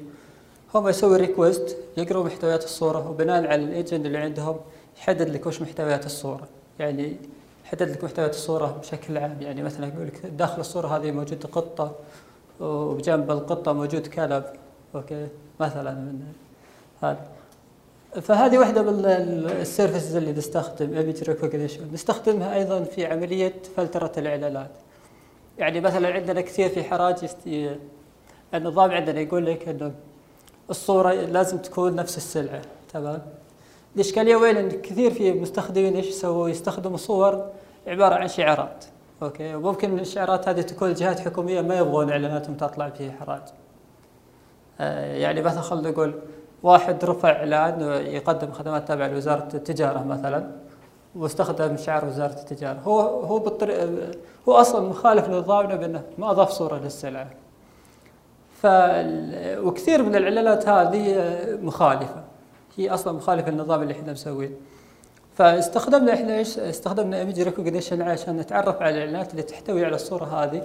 هم 0.75 0.89
يسوي 0.89 1.17
request 1.17 1.77
يقرأوا 1.97 2.25
محتويات 2.25 2.65
الصورة 2.65 3.11
وبناء 3.11 3.47
على 3.47 3.65
ال 3.65 3.72
agent 3.72 4.07
اللي 4.07 4.19
عندهم 4.19 4.57
يحدد 4.99 5.29
لك 5.29 5.47
وش 5.47 5.63
محتويات 5.63 6.07
الصورة. 6.07 6.49
يعني 6.79 7.17
يحدد 7.65 7.91
لك 7.91 8.05
محتويات 8.05 8.35
الصورة 8.35 8.67
بشكل 8.67 9.19
عام. 9.19 9.37
يعني 9.41 9.63
مثلا 9.63 9.87
يقول 9.87 10.07
لك 10.07 10.27
داخل 10.27 10.61
الصورة 10.61 10.97
هذه 10.97 11.11
موجود 11.11 11.47
قطة 11.47 11.93
وبجنب 12.61 13.31
القطة 13.31 13.73
موجود 13.73 14.07
كلب. 14.07 14.45
okay؟ 14.95 15.29
مثلا 15.61 15.95
من 15.95 16.21
هذا. 17.03 17.27
فهذه 18.21 18.59
واحدة 18.59 18.83
من 18.83 19.05
ال 19.05 19.17
services 19.17 20.17
اللي 20.17 20.33
نستخدم 20.33 20.97
image 20.97 21.23
recognition 21.23 21.93
نستخدمها 21.93 22.55
أيضا 22.55 22.83
في 22.85 23.07
عملية 23.07 23.55
فلترة 23.77 24.13
الإعلانات. 24.19 24.71
يعني 25.59 25.81
مثلا 25.81 26.13
عندنا 26.13 26.41
كثير 26.41 26.69
في 26.69 26.85
حراج 26.85 27.17
النظام 28.55 28.91
عندنا 28.91 29.21
يقول 29.21 29.47
لك 29.47 29.69
إنه 29.69 29.93
الصورة 30.71 31.13
لازم 31.13 31.59
تكون 31.59 31.95
نفس 31.95 32.17
السلعة 32.17 32.63
تمام؟ 32.93 33.23
الإشكالية 33.95 34.37
وين؟ 34.37 34.57
إن 34.57 34.71
كثير 34.71 35.11
في 35.11 35.33
مستخدمين 35.33 35.97
إيش 35.97 36.09
يسووا؟ 36.09 36.49
يستخدموا 36.49 36.97
صور 36.97 37.47
عبارة 37.87 38.15
عن 38.15 38.29
شعارات 38.29 38.85
okay؟ 39.23 39.55
وممكن 39.55 39.99
الشعارات 39.99 40.49
هذه 40.49 40.61
تكون 40.61 40.95
جهات 40.95 41.21
حكومية 41.21 41.61
ما 41.61 41.79
يبغون 41.79 42.11
إعلاناتهم 42.11 42.55
تطلع 42.55 42.91
فيها 42.91 43.13
حراج. 43.13 43.43
يعني 45.15 45.43
مثلا 45.43 45.61
خلينا 45.61 45.91
نقول 45.91 46.15
واحد 46.63 47.05
رفع 47.05 47.31
إعلان 47.31 47.81
يقدم 48.07 48.53
خدمات 48.53 48.89
تابعة 48.89 49.09
لوزارة 49.09 49.49
التجارة 49.55 50.03
مثلا 50.05 50.51
واستخدم 51.17 51.77
شعار 51.77 52.05
وزارة 52.05 52.33
التجارة. 52.41 52.79
هو 52.79 53.01
هو 53.01 53.39
بالطريقة 53.39 53.89
هو 54.49 54.53
أصلا 54.53 54.89
مخالف 54.89 55.29
لنظامنا 55.29 55.77
بأنه 55.77 56.03
ما 56.19 56.31
أضاف 56.31 56.51
صورة 56.51 56.79
للسلعة. 56.79 57.31
ف 58.63 58.67
وكثير 59.67 60.03
من 60.03 60.17
الإعلانات 60.17 60.69
هذه 60.69 61.17
مخالفة. 61.63 62.25
هي 62.77 62.91
أصلا 62.91 63.13
مخالفة 63.13 63.51
للنظام 63.51 63.83
اللي 63.83 63.95
إحنا 63.95 64.13
مسويه. 64.13 64.51
فاستخدمنا 65.35 66.15
إحنا 66.15 66.37
إيش؟ 66.37 66.59
استخدمنا 66.59 67.19
image 67.19 67.41
recognition 67.41 68.03
عشان 68.03 68.37
نتعرف 68.37 68.83
على 68.83 68.95
الإعلانات 68.95 69.31
اللي 69.31 69.43
تحتوي 69.43 69.85
على 69.85 69.95
الصورة 69.95 70.25
هذه. 70.25 70.63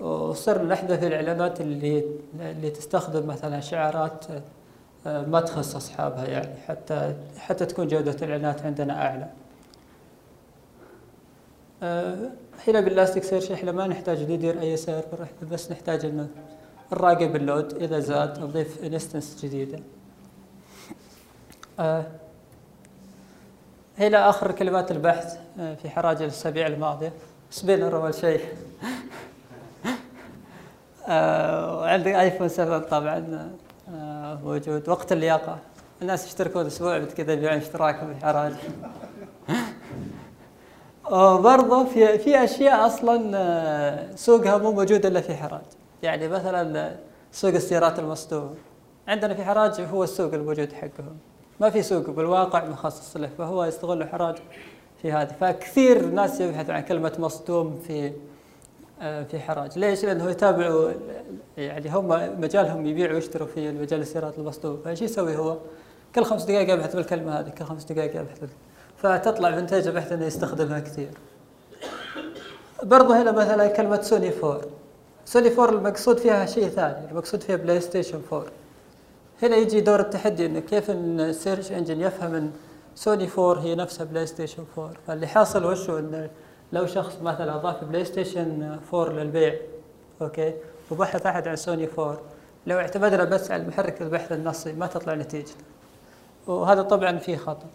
وصرنا 0.00 0.74
نحذف 0.74 1.02
الإعلانات 1.04 1.60
اللي 1.60 2.04
اللي 2.40 2.70
تستخدم 2.70 3.26
مثلا 3.26 3.60
شعارات 3.60 4.24
آه، 5.06 5.22
ما 5.22 5.40
تخص 5.40 5.76
أصحابها 5.76 6.26
يعني 6.26 6.60
حتى 6.68 7.14
حتى 7.38 7.66
تكون 7.66 7.88
جودة 7.88 8.12
الإعلانات 8.12 8.62
عندنا 8.62 9.06
أعلى. 9.06 9.28
آه، 11.82 12.30
هنا 12.68 12.80
بال 12.80 13.24
Elasticsearch 13.24 13.50
إحنا 13.52 13.72
ما 13.72 13.86
نحتاج 13.86 14.30
ندير 14.30 14.60
أي 14.60 14.76
server 14.76 15.22
إحنا 15.22 15.48
بس 15.50 15.72
نحتاج 15.72 16.04
إنه 16.04 16.28
نراقب 16.92 17.36
ال 17.36 17.45
load 17.45 17.82
إذا 17.82 17.98
زاد 17.98 18.38
نضيف 18.38 18.84
instance 18.84 19.44
جديدة. 19.44 19.78
آه، 21.80 22.06
هنا 23.98 24.30
آخر 24.30 24.52
كلمات 24.52 24.90
البحث 24.90 25.38
آه، 25.60 25.74
في 25.74 25.90
حراج 25.90 26.22
الأسابيع 26.22 26.66
الماضية 26.66 27.12
سبينر 27.50 27.96
اول 27.96 28.14
شيء 28.14 28.40
آه، 28.40 28.86
وعندي 31.10 32.20
ايفون 32.20 32.48
7 32.48 32.78
طبعا 32.78 33.50
آه، 33.94 34.38
موجود. 34.44 34.88
وقت 34.88 35.12
اللياقة. 35.12 35.58
الناس 36.02 36.26
يشتركون 36.26 36.66
أسبوع 36.66 36.98
كذا 36.98 37.32
يبيعون 37.32 37.56
اشتراكهم 37.56 38.14
في 38.14 38.26
حراج 38.26 38.52
وبرضه 41.10 41.84
في 41.92 42.18
في 42.18 42.44
أشياء 42.44 42.86
أصلا 42.86 44.16
سوقها 44.16 44.58
مو 44.58 44.72
موجود 44.72 45.06
إلا 45.06 45.20
في 45.20 45.34
حراج. 45.34 45.60
يعني 46.02 46.28
مثلا 46.28 46.96
سوق 47.32 47.54
السيارات 47.54 47.98
المصدومه 47.98 48.54
عندنا 49.08 49.34
في 49.34 49.44
حراج 49.44 49.80
هو 49.80 50.04
السوق 50.04 50.34
الموجود 50.34 50.72
حقهم. 50.72 51.16
ما 51.60 51.70
في 51.70 51.82
سوق 51.82 52.10
بالواقع 52.10 52.64
مخصص 52.64 53.16
له 53.16 53.30
فهو 53.38 53.64
يستغل 53.64 54.08
حراج 54.08 54.36
في 55.02 55.12
هذه. 55.12 55.32
فكثير 55.40 56.06
ناس 56.06 56.40
يبحثوا 56.40 56.74
عن 56.74 56.82
كلمة 56.82 57.12
مصدوم 57.18 57.80
في 57.86 58.06
آه، 58.06 58.12
في 59.00 59.38
حراج. 59.38 59.78
ليش؟ 59.78 60.04
لأنه 60.04 60.30
يتابعوا 60.30 60.90
يعني 61.56 61.90
هم 61.90 62.08
مجالهم 62.40 62.86
يبيعوا 62.86 63.14
ويشتروا 63.14 63.48
في 63.48 63.72
مجال 63.72 64.00
السيارات 64.00 64.38
المصدومة 64.38 64.78
فايش 64.84 65.02
يسوي 65.02 65.36
هو؟ 65.36 65.56
كل 66.14 66.24
خمس 66.24 66.44
دقائق 66.44 66.74
يبحث 66.74 66.96
بالكلمة 66.96 67.40
هذه 67.40 67.48
كل 67.48 67.64
خمس 67.64 67.84
دقائق 67.84 68.20
يبحث 68.20 68.38
فتطلع 68.96 69.50
بنتائج 69.50 69.88
بحث 69.88 70.12
إنه 70.12 70.26
يستخدمها 70.26 70.80
كثير. 70.80 71.10
برضه 72.82 73.22
هنا 73.22 73.32
مثلا 73.32 73.66
كلمة 73.66 74.02
سوني 74.02 74.30
فور. 74.30 74.64
سوني 75.24 75.50
فور 75.50 75.68
المقصود 75.68 76.18
فيها 76.18 76.46
شيء 76.46 76.68
ثاني 76.68 77.10
المقصود 77.10 77.42
فيها 77.42 77.56
بلاي 77.56 77.80
ستيشن 77.80 78.20
فور 78.30 78.50
هنا 79.42 79.56
يجي 79.56 79.80
دور 79.80 80.00
التحدي 80.00 80.46
إنه 80.46 80.60
كيف 80.60 80.90
إن 80.90 81.20
ال 81.20 81.27
search 81.27 81.72
engine 81.72 82.00
يفهم 82.00 82.34
إن 82.34 82.50
سوني 82.94 83.28
4 83.38 83.62
هي 83.62 83.74
نفسها 83.74 84.04
بلاي 84.04 84.26
ستيشن 84.26 84.64
4 84.78 84.92
فاللي 85.06 85.26
حاصل 85.26 85.64
وشو 85.64 85.98
إنه 85.98 86.30
لو 86.72 86.86
شخص 86.86 87.18
مثلا 87.22 87.54
اضاف 87.56 87.84
بلاي 87.84 88.04
ستيشن 88.04 88.78
4 88.94 89.12
للبيع 89.12 89.54
okay؟ 90.22 90.54
وبحث 90.90 91.26
أحد 91.26 91.48
عن 91.48 91.56
سوني 91.56 91.88
4 91.98 92.18
لو 92.66 92.78
اعتمدنا 92.78 93.24
بس 93.24 93.50
على 93.50 93.66
محرك 93.66 94.02
البحث 94.02 94.32
النصي 94.32 94.72
ما 94.72 94.86
تطلع 94.86 95.14
نتيجته 95.14 95.54
وهذا 96.46 96.82
طبعا 96.82 97.18
فيه 97.18 97.36
خطأ. 97.36 97.66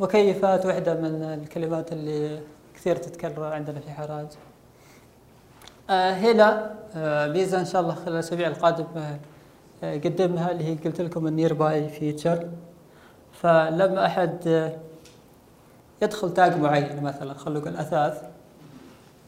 مكيفات 0.00 0.66
واحدة 0.66 0.94
من 0.94 1.22
الكلمات 1.42 1.92
اللي 1.92 2.40
كثير 2.74 2.96
تتكرر 2.96 3.44
عندنا 3.44 3.80
في 3.80 3.90
حراج. 3.90 4.26
آه 5.90 6.10
هنا 6.12 6.74
آه 6.96 7.26
ميزة 7.26 7.60
إن 7.60 7.64
شاء 7.64 7.82
الله 7.82 7.94
خلال 7.94 8.08
الأسابيع 8.14 8.48
القادمة 8.48 9.18
قدمها 9.82 10.50
اللي 10.50 10.64
هي 10.64 10.74
قلت 10.74 11.00
لكم 11.00 11.26
ال 11.26 11.54
nearby 11.54 11.88
feature 11.88 12.48
فلما 13.32 14.06
أحد 14.06 14.70
يدخل 16.02 16.34
tag 16.34 16.56
معين 16.56 17.02
مثلا 17.02 17.34
خلينا 17.34 17.60
نقول 17.60 17.76
أثاث 17.76 18.22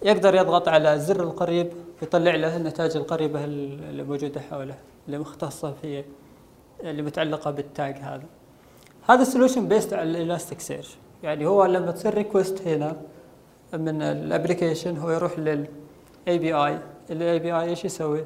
يقدر 0.02 0.34
يضغط 0.34 0.68
على 0.68 0.98
زر 0.98 1.22
القريب 1.22 1.72
يطلع 2.02 2.34
له 2.34 2.56
النتائج 2.56 2.96
القريبة 2.96 3.44
اللي 3.44 4.02
موجودة 4.02 4.40
حوله 4.40 4.74
اللي 5.06 5.18
مختصة 5.18 5.72
في 5.82 6.04
اللي 6.80 7.02
متعلقة 7.02 7.50
بال 7.50 7.69
tag 7.69 7.96
هذا. 7.96 8.24
هذا 9.08 9.22
ال 9.22 9.27
solution 9.27 9.68
based 9.68 9.92
على 9.92 10.10
ال 10.10 10.60
Elasticsearch 10.60 10.96
يعني 11.22 11.46
هو 11.46 11.64
لما 11.64 11.90
تصير 11.90 12.14
request 12.14 12.68
هنا 12.68 12.96
من 13.72 14.02
ال 14.02 14.10
application 14.10 14.96
هو 14.96 15.10
يروح 15.10 15.38
لل 15.38 16.38
API 16.38 16.78
ال 17.10 17.38
API 17.38 17.70
إيش 17.70 17.84
يسوي؟ 17.84 18.24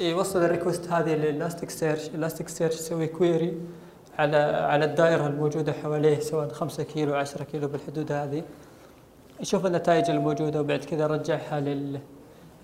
يوصل 0.00 0.44
ال 0.44 0.50
request 0.50 0.90
هذه 0.90 1.14
لل 1.14 1.70
Elasticsearch 1.70 2.08
ال 2.08 2.48
Elasticsearch 2.48 2.74
يسوي 2.74 3.06
query 3.06 3.60
على 4.18 4.36
على 4.36 4.84
الدائرة 4.84 5.26
الموجودة 5.26 5.72
حواليه 5.72 6.20
سواء 6.20 6.48
5 6.48 6.82
كيلو 6.82 7.14
10 7.14 7.44
كيلو 7.44 7.68
بالحدود 7.68 8.12
هذه. 8.12 8.42
يشوف 9.40 9.66
النتائج 9.66 10.10
الموجودة 10.10 10.60
وبعد 10.60 10.84
كذا 10.84 11.06
رجعها 11.06 11.60
لل 11.60 12.00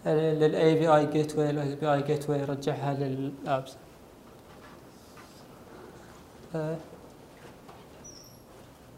للاي 0.07 0.75
بي 0.75 0.89
اي 0.89 1.07
جيت 1.07 1.39
واي 1.39 1.51
الاي 1.51 1.75
بي 1.75 1.93
اي 1.93 2.03
جيت 2.03 2.31
واي 2.31 2.41
يرجعها 2.41 2.95
لل 2.95 3.21
apps 3.21 3.73
أه 6.55 6.77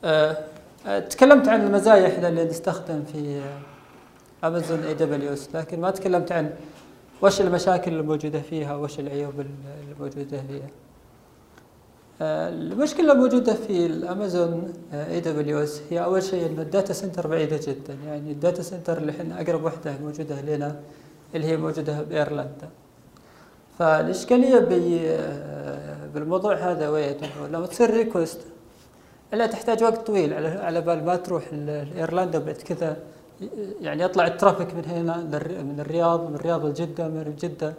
أه 0.04 0.36
تكلمت 0.98 1.48
عن 1.48 1.60
المزايا 1.66 2.08
إحنا 2.08 2.28
اللي 2.28 2.44
نستخدم 2.44 3.04
في 3.04 3.42
Amazon 4.44 4.82
AWS 4.82 5.48
لكن 5.54 5.80
ما 5.80 5.90
تكلمت 5.90 6.32
عن 6.32 6.50
وش 7.22 7.40
المشاكل 7.40 7.92
الموجودة 7.92 8.40
فيها 8.40 8.76
وش 8.76 9.00
العيوب 9.00 9.34
الموجودة 9.90 10.42
فيها. 10.48 10.68
المشكلة 12.20 13.12
الموجودة 13.12 13.54
في 13.54 13.86
ال 13.86 13.98
Amazon 13.98 14.72
AWS 14.92 15.82
هي 15.90 16.04
أول 16.04 16.22
شيء 16.22 16.46
أن 16.46 16.58
ال 16.58 16.65
data 16.65 16.92
center 16.92 17.26
بعيدة 17.26 17.60
جدا. 17.66 17.96
يعني 18.06 18.32
ال 18.32 18.38
data 18.38 18.62
center 18.62 18.98
اللي 18.98 19.12
إحنا 19.12 19.40
أقرب 19.40 19.64
وحدة 19.64 19.94
موجودة 20.02 20.40
لنا 20.40 20.76
اللي 21.34 21.46
هي 21.46 21.56
موجودة 21.56 22.02
بإيرلندا 22.02 22.68
فالإشكالية 23.78 24.68
آه، 25.08 26.06
بالموضوع 26.14 26.54
هذا 26.54 26.88
وين؟ 26.88 27.16
لما 27.52 27.66
تصير 27.66 27.90
request 27.90 28.40
إلا 29.34 29.46
تحتاج 29.46 29.82
وقت 29.82 30.06
طويل 30.06 30.34
على 30.34 30.48
على 30.48 30.80
بال 30.80 31.04
ما 31.04 31.16
تروح 31.16 31.52
لإيرلندا 31.52 32.38
بعد 32.38 32.54
كذا 32.54 32.96
يعني 33.80 34.02
يطلع 34.02 34.26
ال 34.26 34.32
traffic 34.32 34.74
من 34.74 34.84
هنا 34.84 35.16
من 35.62 35.80
الرياض 35.80 36.28
من 36.30 36.34
الرياض 36.34 36.66
لجدة 36.66 37.08
من 37.08 37.14
من 37.14 37.72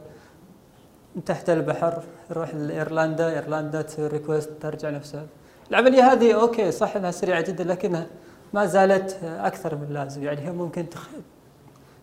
تحت 1.25 1.49
البحر 1.49 2.03
يروح 2.31 2.55
لإيرلندا 2.55 3.29
إيرلندا 3.29 3.81
تسوي 3.81 4.07
request 4.07 4.49
ترجع 4.61 4.89
نفسها. 4.89 5.25
العملية 5.69 6.11
هذه 6.11 6.33
أوكي 6.33 6.71
صح 6.71 6.95
إنها 6.95 7.11
سريعة 7.11 7.41
جدا 7.41 7.63
لكنها 7.63 8.07
ما 8.53 8.65
زالت 8.65 9.17
أكثر 9.23 9.75
من 9.75 9.83
اللازم 9.83 10.23
يعني 10.23 10.41
هي 10.41 10.51
ممكن 10.51 10.89
تخ... 10.89 11.07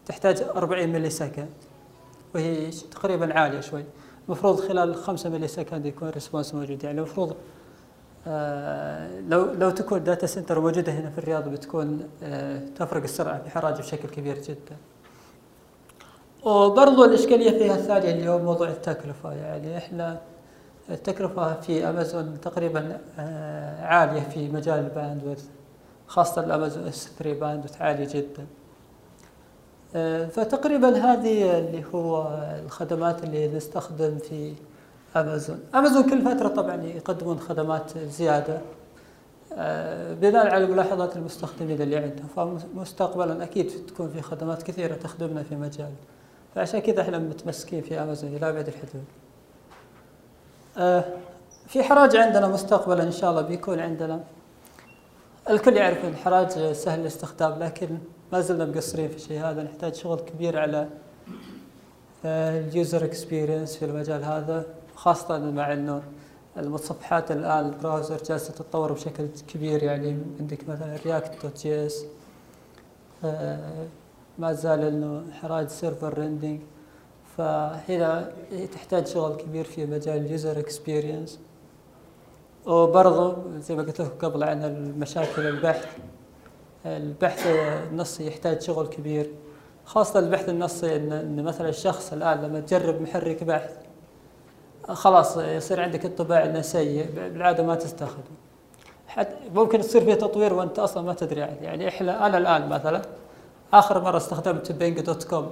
تحتاج 0.07 0.43
40 0.57 0.89
millisecond 0.89 1.49
وهي 2.35 2.71
تقريبا 2.71 3.39
عالية 3.39 3.61
شوي. 3.61 3.85
المفروض 4.27 4.61
خلال 4.61 4.95
5 4.95 5.31
millisecond 5.31 5.87
يكون 5.87 6.09
response 6.09 6.55
موجود. 6.55 6.85
يعني 6.85 6.99
المفروض 6.99 7.37
آه، 8.27 9.21
لو 9.21 9.53
لو 9.53 9.71
تكون 9.71 10.05
data 10.05 10.27
center 10.27 10.61
موجودة 10.61 10.93
هنا 10.93 11.11
في 11.11 11.19
الرياض 11.19 11.49
بتكون 11.49 12.09
آه، 12.23 12.63
تفرق 12.77 13.03
السرعة 13.03 13.43
في 13.43 13.51
حراج 13.51 13.79
بشكل 13.79 14.09
كبير 14.09 14.39
جدا. 14.39 14.77
وبرضو 16.45 17.05
الإشكالية 17.05 17.51
فيها 17.51 17.75
الثانية 17.75 18.11
اللي 18.11 18.29
هو 18.29 18.39
موضوع 18.39 18.69
التكلفة. 18.69 19.33
يعني 19.33 19.79
إحنا 19.79 20.21
التكلفة 20.91 21.61
في 21.61 21.89
امازون 21.89 22.41
تقريبا 22.41 22.99
آه، 23.19 23.85
عالية 23.87 24.21
في 24.21 24.49
مجال 24.49 24.79
ال 24.79 24.85
bandwidth 24.85 25.45
خاصة 26.07 26.45
ال 26.45 26.87
Amazon 26.87 27.09
S3 27.19 27.41
bandwidth 27.41 27.83
عالي 27.83 28.07
جدا. 28.07 28.47
فتقريبا 30.29 30.89
هذه 30.89 31.59
اللي 31.59 31.85
هو 31.95 32.39
الخدمات 32.65 33.25
اللي 33.25 33.49
نستخدم 33.49 34.19
في 34.19 34.53
امازون 35.17 35.61
امازون 35.75 36.11
كل 36.11 36.23
فترة 36.23 36.49
طبعا 36.49 36.83
يقدمون 36.83 37.41
خدمات 37.41 37.99
زيادة. 37.99 38.59
آه، 39.57 40.15
بناء 40.15 40.55
على 40.55 40.67
ملاحظات 40.67 41.17
المستخدمين 41.17 41.83
اللي 41.83 41.97
عندهم. 41.97 42.27
فمستقبلا 42.37 43.43
أكيد 43.43 43.71
تكون 43.89 44.09
في 44.09 44.23
خدمات 44.23 44.63
كثيرة 44.63 44.95
تخدمنا 44.95 45.43
في 45.43 45.57
مجال. 45.57 45.91
فعشان 46.55 46.81
كذا 46.81 47.03
إحنا 47.03 47.19
متمسكين 47.19 47.83
في 47.83 48.03
أمازون 48.03 48.37
إلى 48.37 48.49
ابعد 48.49 48.69
الحدود. 48.69 49.05
آه، 50.79 51.05
في 51.67 51.83
حراج 51.83 52.17
عندنا 52.17 52.49
مستقبلا 52.49 53.03
إن 53.03 53.13
شاء 53.13 53.31
الله 53.31 53.43
بيكون 53.43 53.81
عندنا 53.81 54.25
الكل 55.51 55.77
يعرف 55.77 56.05
إن 56.05 56.09
الحراج 56.09 56.73
سهل 56.73 57.01
الاستخدام 57.01 57.59
لكن 57.59 57.99
ما 58.33 58.41
زلنا 58.41 58.65
مقصرين 58.65 59.09
في 59.09 59.17
الشيء 59.17 59.41
هذا 59.41 59.63
نحتاج 59.63 59.95
شغل 59.95 60.21
كبير 60.21 60.59
على 60.59 60.89
آه، 62.25 62.61
ال 62.61 62.69
user 62.69 63.05
experience 63.05 63.77
في 63.77 63.85
المجال 63.85 64.25
هذا 64.25 64.67
خاصة 64.95 65.39
مع 65.39 65.73
إنه 65.73 66.03
المتصفحات 66.57 67.31
الآن 67.31 67.67
ال 67.67 67.74
browser 67.74 68.23
جالسة 68.29 68.53
تتطور 68.53 68.93
بشكل 68.93 69.29
كبير 69.49 69.83
يعني 69.83 70.19
عندك 70.41 70.69
مثلا 70.69 70.97
React.js 71.07 72.05
ما 74.39 74.53
زال 74.53 74.81
إنه 74.85 75.25
حراج 75.33 75.69
server 75.69 76.19
rendering 76.19 76.61
فهنا 77.37 78.33
تحتاج 78.73 79.07
شغل 79.07 79.37
كبير 79.37 79.65
في 79.65 79.87
مجال 79.87 80.17
ال 80.17 80.25
user 80.25 80.59
experience 80.59 81.41
وبرضه 82.67 83.37
زي 83.59 83.75
ما 83.75 83.83
قلت 83.83 84.01
لكم 84.01 84.19
قبل 84.29 84.43
عن 84.43 84.65
المشاكل 84.65 85.47
البحث. 85.47 85.87
البحث 86.87 87.47
النصي 87.91 88.27
يحتاج 88.27 88.61
شغل 88.61 88.87
كبير. 88.87 89.31
خاصة 89.85 90.19
البحث 90.19 90.49
النصي 90.49 90.97
ان 90.97 91.43
مثلا 91.45 91.69
الشخص 91.69 92.13
الآن 92.13 92.43
لما 92.43 92.61
تجرب 92.61 93.03
محرك 93.03 93.45
بحث 93.45 93.77
خلاص 94.89 95.37
يصير 95.37 95.81
عندك 95.81 96.05
انطباع 96.05 96.45
إنه 96.45 96.61
سيء 96.61 97.07
بالعادة 97.15 97.63
ما 97.63 97.75
تستخدم 97.75 98.35
حتى 99.09 99.35
ممكن 99.55 99.81
تصير 99.81 100.05
فيه 100.05 100.15
تطوير 100.15 100.55
وأنت 100.55 100.79
أصلا 100.79 101.03
ما 101.03 101.15
تدري 101.15 101.43
عنه. 101.43 101.57
يعني 101.63 101.89
إحنا 101.89 102.27
أنا 102.27 102.39
الآن 102.39 102.69
مثلا 102.69 103.03
آخر 103.79 104.01
مرة 104.01 104.17
استخدمت 104.17 104.73
Bing.com 104.73 105.51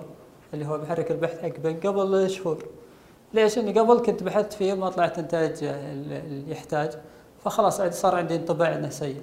اللي 0.54 0.66
هو 0.66 0.78
محرك 0.78 1.10
البحث 1.10 1.42
حق 1.42 1.60
Bing. 1.62 1.86
قبل 1.86 2.30
شهور. 2.30 2.64
ليش؟ 3.34 3.58
إني 3.58 3.80
قبل 3.80 3.98
كنت 3.98 4.22
بحثت 4.22 4.52
فيه 4.52 4.74
ما 4.74 4.90
طلعت 4.90 5.20
نتائج 5.20 5.64
اللي 5.64 6.50
يحتاج. 6.50 6.90
فخلاص 7.44 7.82
صار 7.82 8.14
عندي 8.14 8.36
انطباع 8.36 8.74
إنه 8.74 8.88
سيء. 8.88 9.20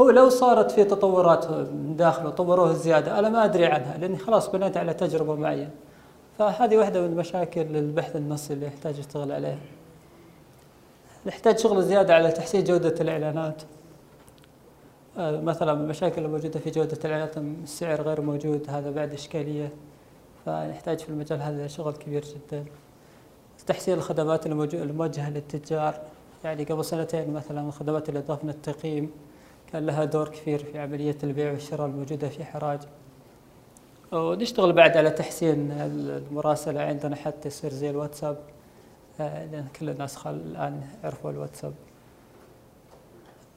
هو 0.00 0.10
لو 0.10 0.28
صارت 0.28 0.70
في 0.70 0.84
تطورات 0.84 1.50
من 1.50 1.96
داخل 1.96 2.26
وطوروه 2.26 2.72
زيادة 2.72 3.18
أنا 3.18 3.28
ما 3.28 3.44
أدري 3.44 3.66
عنها 3.66 3.98
لأني 3.98 4.18
خلاص 4.18 4.50
بنيت 4.50 4.76
على 4.76 4.94
تجربة 4.94 5.34
معينة. 5.34 5.70
فهذه 6.38 6.76
واحدة 6.76 7.00
من 7.00 7.16
مشاكل 7.16 7.60
البحث 7.60 8.16
النصي 8.16 8.52
اللي 8.52 8.66
يحتاج 8.66 8.98
يشتغل 8.98 9.32
عليها. 9.32 9.58
نحتاج 11.26 11.58
شغل 11.58 11.82
زيادة 11.82 12.14
على 12.14 12.30
تحسين 12.30 12.64
جودة 12.64 12.94
الإعلانات. 13.00 13.62
مثلا 15.16 15.74
من 15.74 15.84
المشاكل 15.84 16.24
الموجوده 16.24 16.60
في 16.60 16.70
جودة 16.70 16.98
الاعلانات 17.04 17.36
السعر 17.38 18.02
غير 18.02 18.20
موجود 18.20 18.66
هذا 18.68 18.90
بعد 18.90 19.12
إشكالية. 19.12 19.72
فنحتاج 20.46 20.98
في 20.98 21.08
المجال 21.08 21.42
هذا 21.42 21.66
شغل 21.66 21.92
كبير 21.92 22.24
جدا. 22.24 22.64
تحسين 23.66 23.94
الخدمات 23.94 24.46
الموجهة 24.46 25.30
للتجار. 25.30 26.00
يعني 26.44 26.64
قبل 26.64 26.84
سنتين 26.84 27.32
مثلا 27.32 27.68
الخدمات 27.68 28.08
اللي 28.08 28.20
أضافنا 28.20 28.50
التقييم 28.50 29.10
كان 29.72 29.86
لها 29.86 30.04
دور 30.04 30.28
كبير 30.28 30.58
في 30.64 30.78
عملية 30.78 31.16
البيع 31.22 31.52
والشراء 31.52 31.86
الموجودة 31.86 32.28
في 32.28 32.44
حراج. 32.44 32.80
ونشتغل 34.12 34.72
بعد 34.72 34.96
على 34.96 35.10
تحسين 35.10 35.72
المراسلة 35.72 36.80
عندنا 36.80 37.16
حتى 37.16 37.48
يصير 37.48 37.72
زي 37.72 37.90
الواتساب. 37.90 38.38
آه، 39.20 39.46
لأن 39.46 39.66
كل 39.80 39.90
الناس 39.90 40.26
الآن 40.26 40.82
عرفوا 41.04 41.30
الواتساب. 41.30 41.72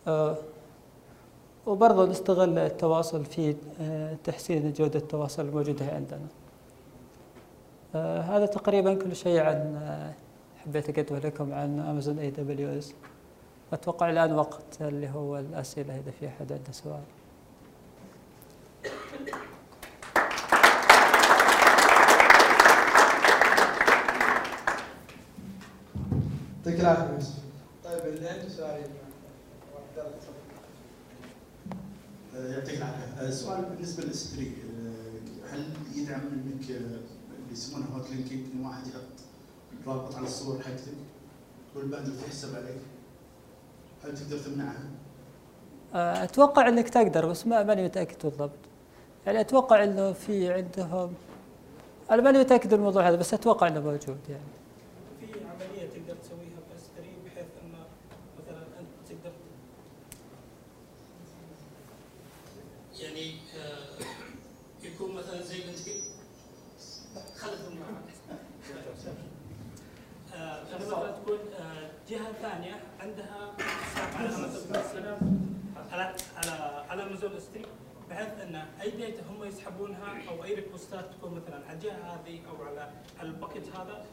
آه، 0.08 0.38
وبرضه 1.66 2.05
نستغل 2.05 2.57
التواصل 2.59 3.26
في 3.26 3.55
آه، 3.82 4.18
تحسين 4.24 4.74
جودة 4.74 4.99
التواصل 4.99 5.45
الموجودة 5.45 5.86
عندنا. 5.86 6.28
هذا 8.22 8.45
تقريبا 8.45 8.93
كل 8.93 9.16
شيء 9.16 9.39
عن 9.39 9.80
حبيت 10.57 10.89
أقدمه 10.89 11.20
لكم 11.20 11.53
عن 11.53 11.80
Amazon 11.80 12.19
AWS 12.19 12.93
أتوقع 13.74 14.09
الآن 14.09 14.34
وقت 14.34 14.82
اللي 14.82 15.09
هو 15.09 15.38
الأسئلة 15.38 15.95
إذا 15.99 16.11
في 16.20 16.28
أحد 16.28 16.51
عنده 16.51 16.72
سؤال. 16.72 17.01
يعطيك 26.66 26.80
العافية 26.80 27.28
طيب 27.84 27.99
اللي 28.05 28.30
عنده 28.30 28.49
سؤال 28.49 28.82
يعطيك 32.36 32.78
العافية 32.78 33.30
لل 34.13 34.36
S3 34.36 34.51
هل 35.51 35.66
يدعم 35.95 36.22
إنك 36.22 36.70
اللي 36.70 36.99
يسمونه 37.51 37.86
hotlinking 37.86 38.45
ان 38.55 38.66
واحد 38.66 38.88
يحط 38.88 39.01
رابط 39.88 40.16
على 40.16 40.26
الصور 40.26 40.59
حقتك 40.61 40.93
وال 41.76 41.84
bandwidth 41.84 42.19
تحسب 42.22 42.55
عليك؟ 42.55 42.82
هل 44.03 44.18
تقدر 44.18 44.38
تمنعها؟ 44.39 44.89
آه، 45.93 46.24
أتوقع 46.24 46.68
إنك 46.68 46.89
تقدر 46.89 47.26
بس 47.26 47.47
ما 47.47 47.64
ماني 47.64 47.84
متأكد 47.84 48.16
بالضبط. 48.24 48.51
يعني 49.26 49.41
أتوقع 49.41 49.84
إنه 49.84 50.14
في 50.14 50.53
عندهم 50.53 51.14
أنا 52.11 52.22
ماني 52.22 52.39
متأكد 52.39 52.74
الموضوع 52.74 53.09
هذا 53.09 53.16
بس 53.16 53.34
أتوقع 53.34 53.68
إنه 53.68 53.80
موجود 53.80 54.18
يعني 54.30 54.43
في 55.20 55.39
عمليه 55.39 55.89
تقدر 55.89 56.16
تسويها 56.24 56.59
بس 56.76 56.82
بحيث 57.26 57.45
انه 57.64 57.78
مثلا 58.39 58.64
انت 58.80 59.09
تقدر 59.09 59.32
يعني 62.99 63.32
آه، 63.32 63.84
يكون 64.84 65.16
مثلا 65.16 65.41
زي 65.41 65.55
انت 65.55 65.78
خلف 67.38 67.59
آه، 70.36 70.64
مثلا 70.76 71.11
تكون 71.11 71.38
جهه 72.43 72.49
ثانية 72.49 72.75
عندها 72.99 73.53
على 75.91 76.03
على 76.03 76.15
على 76.37 76.85
على 76.89 77.03
Amazon 77.03 77.39
stream 77.39 77.65
بحيث 78.09 78.27
أن 78.27 78.55
أي 78.81 78.91
data 78.91 79.24
هم 79.29 79.43
يسحبونها 79.43 80.29
أو 80.29 80.43
أي 80.43 80.53
requestات 80.53 81.05
تكون 81.13 81.33
مثلا 81.33 81.65
على 81.67 81.73
الجهة 81.73 81.93
هذه 81.93 82.39
أو 82.49 82.63
على 82.63 82.91
ال 83.21 83.28
package 83.28 83.69
هذا 83.69 84.05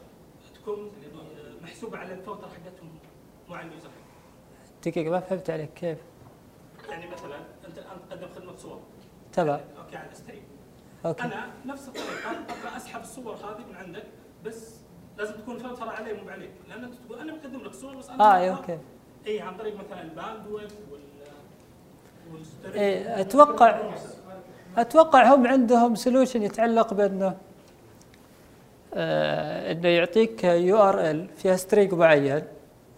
تكون 0.55 0.91
محسوبة 1.61 1.97
على 1.97 2.13
الفلتر 2.13 2.47
حقتهم 2.49 2.99
مو 3.49 3.55
على 3.55 3.67
اليوزر 3.67 3.89
دقيقة 4.85 5.11
ما 5.11 5.19
فهمت 5.19 5.49
عليك 5.49 5.73
كيف؟ 5.73 5.97
يعني 6.89 7.07
مثلا 7.07 7.37
أنت 7.67 7.77
الآن 7.77 7.97
تقدم 8.09 8.27
خدمة 8.35 8.55
صور. 8.57 8.81
تمام. 9.33 9.61
أوكي 9.77 9.97
على 9.97 10.11
الستريم 10.11 10.43
أوكي. 11.05 11.23
أنا 11.23 11.49
نفس 11.65 11.87
الطريقة 11.87 12.31
أبغى 12.31 12.77
أسحب 12.77 13.01
الصور 13.01 13.35
هذه 13.35 13.65
من 13.69 13.75
عندك 13.75 14.03
بس 14.45 14.75
لازم 15.21 15.33
تكون 15.33 15.57
فلتر 15.57 15.89
علي 15.89 16.13
مو 16.13 16.29
عليك. 16.29 16.49
لأن 16.69 16.83
أنت 16.83 16.93
تقول 17.05 17.19
أنا 17.19 17.33
بقدم 17.33 17.59
لك 17.59 17.73
صور 17.73 17.95
بس 17.95 18.09
أنا 18.09 18.23
آه 18.23 18.49
أوكي. 18.49 18.77
إي 19.27 19.41
عن 19.41 19.57
طريق 19.57 19.73
مثلا 19.75 20.01
الباندويث 20.01 20.71
وال 20.91 21.01
إيه 22.75 23.21
أتوقع 23.21 23.79
أتوقع 24.77 25.35
هم 25.35 25.47
عندهم 25.47 25.95
سولوشن 25.95 26.43
يتعلق 26.43 26.93
بأنه 26.93 27.37
آه 28.93 29.71
إنه 29.71 29.87
يعطيك 29.87 30.43
URL 30.43 31.27
فيها 31.37 31.55
string 31.55 31.93
معين. 31.93 32.43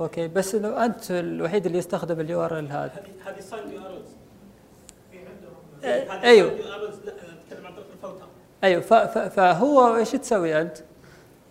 okay 0.01 0.27
بس 0.27 0.55
إنه 0.55 0.85
أنت 0.85 1.11
الوحيد 1.11 1.65
اللي 1.65 1.77
يستخدم 1.77 2.19
ال 2.19 2.45
URL 2.45 2.71
هذا 2.71 2.91
هذه 3.25 3.39
signed 3.39 3.71
URL 3.71 4.01
أيوه 6.23 6.49
طريق 6.49 7.85
الفلتر 7.91 8.27
أيوه 8.63 8.81
فهو 9.29 9.95
إيش 9.95 10.11
تسوي 10.11 10.61
أنت؟ 10.61 10.77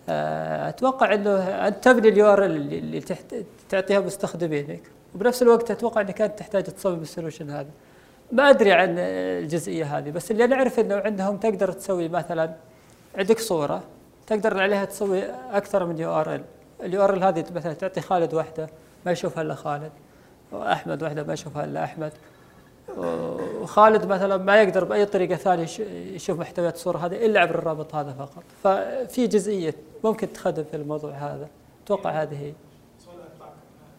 آه، 0.09 0.69
أتوقع 0.69 1.13
إنه 1.13 1.37
أنت 1.67 1.83
تبني 1.83 2.09
ال 2.09 2.33
URL 2.33 2.73
اللي 2.73 2.99
تحت 2.99 3.35
تعطيها 3.69 3.99
مستخدمينك 3.99 4.81
وبنفس 5.15 5.41
الوقت 5.41 5.71
أتوقع 5.71 6.01
إنك 6.01 6.21
أنت 6.21 6.39
تحتاج 6.39 6.63
تصمم 6.63 7.01
ال 7.01 7.06
solution 7.06 7.49
هذا. 7.49 7.69
ما 8.31 8.49
أدري 8.49 8.71
عن 8.71 8.95
الجزئية 8.99 9.97
هذه 9.97 10.09
بس 10.09 10.31
اللي 10.31 10.43
أنا 10.43 10.55
أعرف 10.55 10.79
إنه 10.79 10.95
عندهم 10.95 11.37
تقدر 11.37 11.71
تسوي 11.71 12.09
مثلا 12.09 12.53
عندك 13.17 13.39
صورة 13.39 13.83
تقدر 14.27 14.61
عليها 14.61 14.85
تسوي 14.85 15.23
أكثر 15.51 15.85
من 15.85 15.99
URL. 15.99 16.35
ال 16.35 16.41
URL 16.83 17.23
هذه 17.23 17.45
مثلا 17.55 17.73
تعطي 17.73 18.01
خالد 18.01 18.33
واحدة 18.33 18.69
ما 19.05 19.11
يشوفها 19.11 19.41
إلا 19.43 19.55
خالد 19.55 19.91
وأحمد 20.51 21.03
واحدة 21.03 21.23
ما 21.23 21.33
يشوفها 21.33 21.63
إلا 21.63 21.83
أحمد. 21.83 22.11
وخالد 23.61 24.05
مثلا 24.05 24.37
ما 24.37 24.61
يقدر 24.61 24.83
بأي 24.83 25.05
طريقة 25.05 25.35
ثانية 25.35 25.67
يشوف 26.13 26.39
محتويات 26.39 26.75
الصورة 26.75 26.97
هذه 26.97 27.25
إلا 27.25 27.39
عبر 27.39 27.55
الرابط 27.55 27.95
هذا 27.95 28.13
فقط. 28.13 28.43
ففي 28.63 29.27
جزئية 29.27 29.75
ممكن 30.03 30.33
تخدم 30.33 30.63
في 30.63 30.75
الموضوع 30.75 31.11
هذا. 31.11 31.49
أتوقع 31.83 32.21
هذه 32.21 32.41
هي. 32.45 32.53
سؤال 32.99 33.17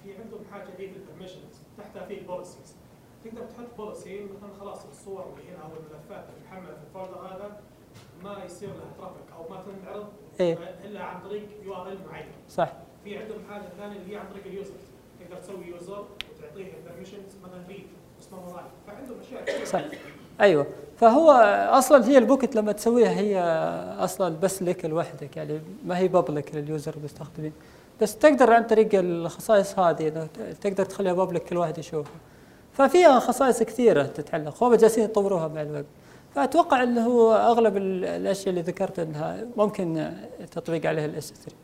في 0.04 0.14
عندهم 0.22 0.40
حاجة 0.52 0.68
هي 0.78 0.86
ال 0.86 0.92
permissions 0.92 1.60
تحتها 1.78 2.06
في 2.06 2.18
ال 2.18 2.25
policies 2.25 2.76
تقدر 3.24 3.42
تحط 3.42 3.76
policy 3.76 4.20
مثلا 4.24 4.60
خلاص 4.60 4.86
الصور 4.92 5.24
اللي 5.32 5.50
هنا 5.50 5.62
أو 5.62 5.68
الملفات 5.68 6.24
اللي 6.28 6.46
محملة 6.46 6.74
في 6.74 6.80
ال 6.88 6.94
folder 6.94 7.26
هذا 7.26 7.60
ما 8.24 8.44
يصير 8.44 8.68
لها 8.68 8.92
traffic 8.98 9.32
أو 9.36 9.54
ما 9.54 9.62
تنعرض 9.62 10.06
إيه؟ 10.40 10.58
إلا 10.84 11.02
عن 11.02 11.22
طريق 11.22 11.48
URL 11.64 11.98
معين. 12.10 12.26
صح. 12.50 12.72
في 13.04 13.18
عندهم 13.18 13.38
حاجة 13.50 13.64
ثانية 13.78 13.96
اللي 13.96 14.12
هي 14.12 14.16
عن 14.16 14.28
طريق 14.30 14.44
ال 14.46 14.51
user. 14.51 14.74
تقدر 15.20 15.36
تسوي 15.36 15.66
user 15.66 16.04
وتعطيه 16.30 16.72
ال 16.74 16.79
permissions 16.79 17.36
مثلا 17.44 17.66
read 17.68 17.86
فعندهم 18.86 19.20
أشياء 19.20 19.64
صح. 19.64 19.80
أيوه. 20.40 20.66
فهو 20.96 21.30
أصلا 21.70 22.06
هي 22.06 22.18
ال 22.18 22.24
bucket 22.24 22.56
لما 22.56 22.72
تسويها 22.72 23.10
هي 23.10 23.40
أصلا 24.04 24.36
بس 24.36 24.62
لك 24.62 24.84
لوحدك 24.84 25.36
يعني 25.36 25.60
ما 25.86 25.98
هي 25.98 26.08
public 26.08 26.54
لل 26.54 26.68
user 26.68 26.94
المستخدمين. 26.96 27.52
بس 28.00 28.16
تقدر 28.16 28.52
عن 28.52 28.62
طريق 28.62 28.88
الخصائص 28.94 29.78
هذه 29.78 30.28
تقدر 30.60 30.84
تخليها 30.84 31.12
public 31.12 31.44
كل 31.44 31.56
واحد 31.56 31.78
يشوفها. 31.78 32.12
ففيها 32.72 33.18
خصائص 33.20 33.62
كثيرة 33.62 34.02
تتعلق. 34.02 34.64
هم 34.64 34.74
جالسين 34.74 35.04
يطوروها 35.04 35.48
مع 35.48 35.62
الوقت 35.62 35.84
فأتوقع 36.34 36.82
إنه 36.82 37.34
أغلب 37.36 37.76
الأشياء 37.76 38.48
اللي 38.48 38.60
ذكرت 38.60 38.98
إنها 38.98 39.46
ممكن 39.56 40.12
تطبيق 40.50 40.86
عليها 40.86 41.04
الاس 41.06 41.32
3 41.32 41.56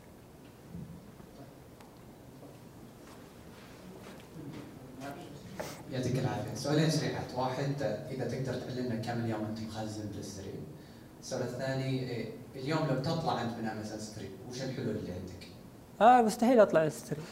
يعطيك 5.91 6.19
العافية. 6.19 6.55
سؤالين 6.55 6.89
سريعات. 6.89 7.25
واحد 7.37 7.73
إذا 8.11 8.27
تقدر 8.27 8.53
تعلمنا 8.59 8.95
كم 8.95 9.25
اليوم 9.25 9.45
أنت 9.45 9.59
مخزن 9.59 10.05
بالستريم 10.15 10.63
السؤال 11.21 11.41
الثاني 11.41 12.09
إيه، 12.09 12.29
اليوم 12.55 12.79
لو 12.89 12.95
تطلع 13.01 13.41
أنت 13.41 13.57
من 13.61 13.67
امازون 13.67 13.99
ستريم 13.99 14.29
وش 14.49 14.61
الحلول 14.61 14.89
اللي 14.89 15.11
عندك؟ 15.11 15.47
آه 16.01 16.21
مستحيل 16.21 16.59
أطلع 16.59 16.89
ستريم 16.89 17.23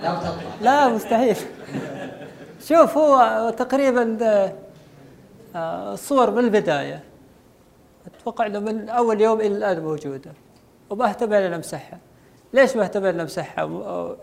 لا 0.00 0.14
تطلع. 0.14 0.54
لا 0.60 0.88
مستحيل. 0.88 1.36
شوف 2.60 2.98
هو 2.98 3.50
تقريبا 3.50 4.18
آه، 5.56 5.92
الصور 5.92 6.30
من 6.30 6.38
البداية. 6.38 7.02
أتوقع 8.06 8.46
إنه 8.46 8.58
من 8.58 8.88
أول 8.88 9.20
يوم 9.20 9.40
إلى 9.40 9.56
الآن 9.56 9.82
موجودة. 9.82 10.32
وما 10.90 11.08
اهتم 11.08 11.32
ان 11.32 11.52
امسحها 11.52 11.98
ليش 12.52 12.76
ما 12.76 12.82
اهتم 12.82 13.04
ان 13.04 13.20
امسحها؟ 13.20 13.66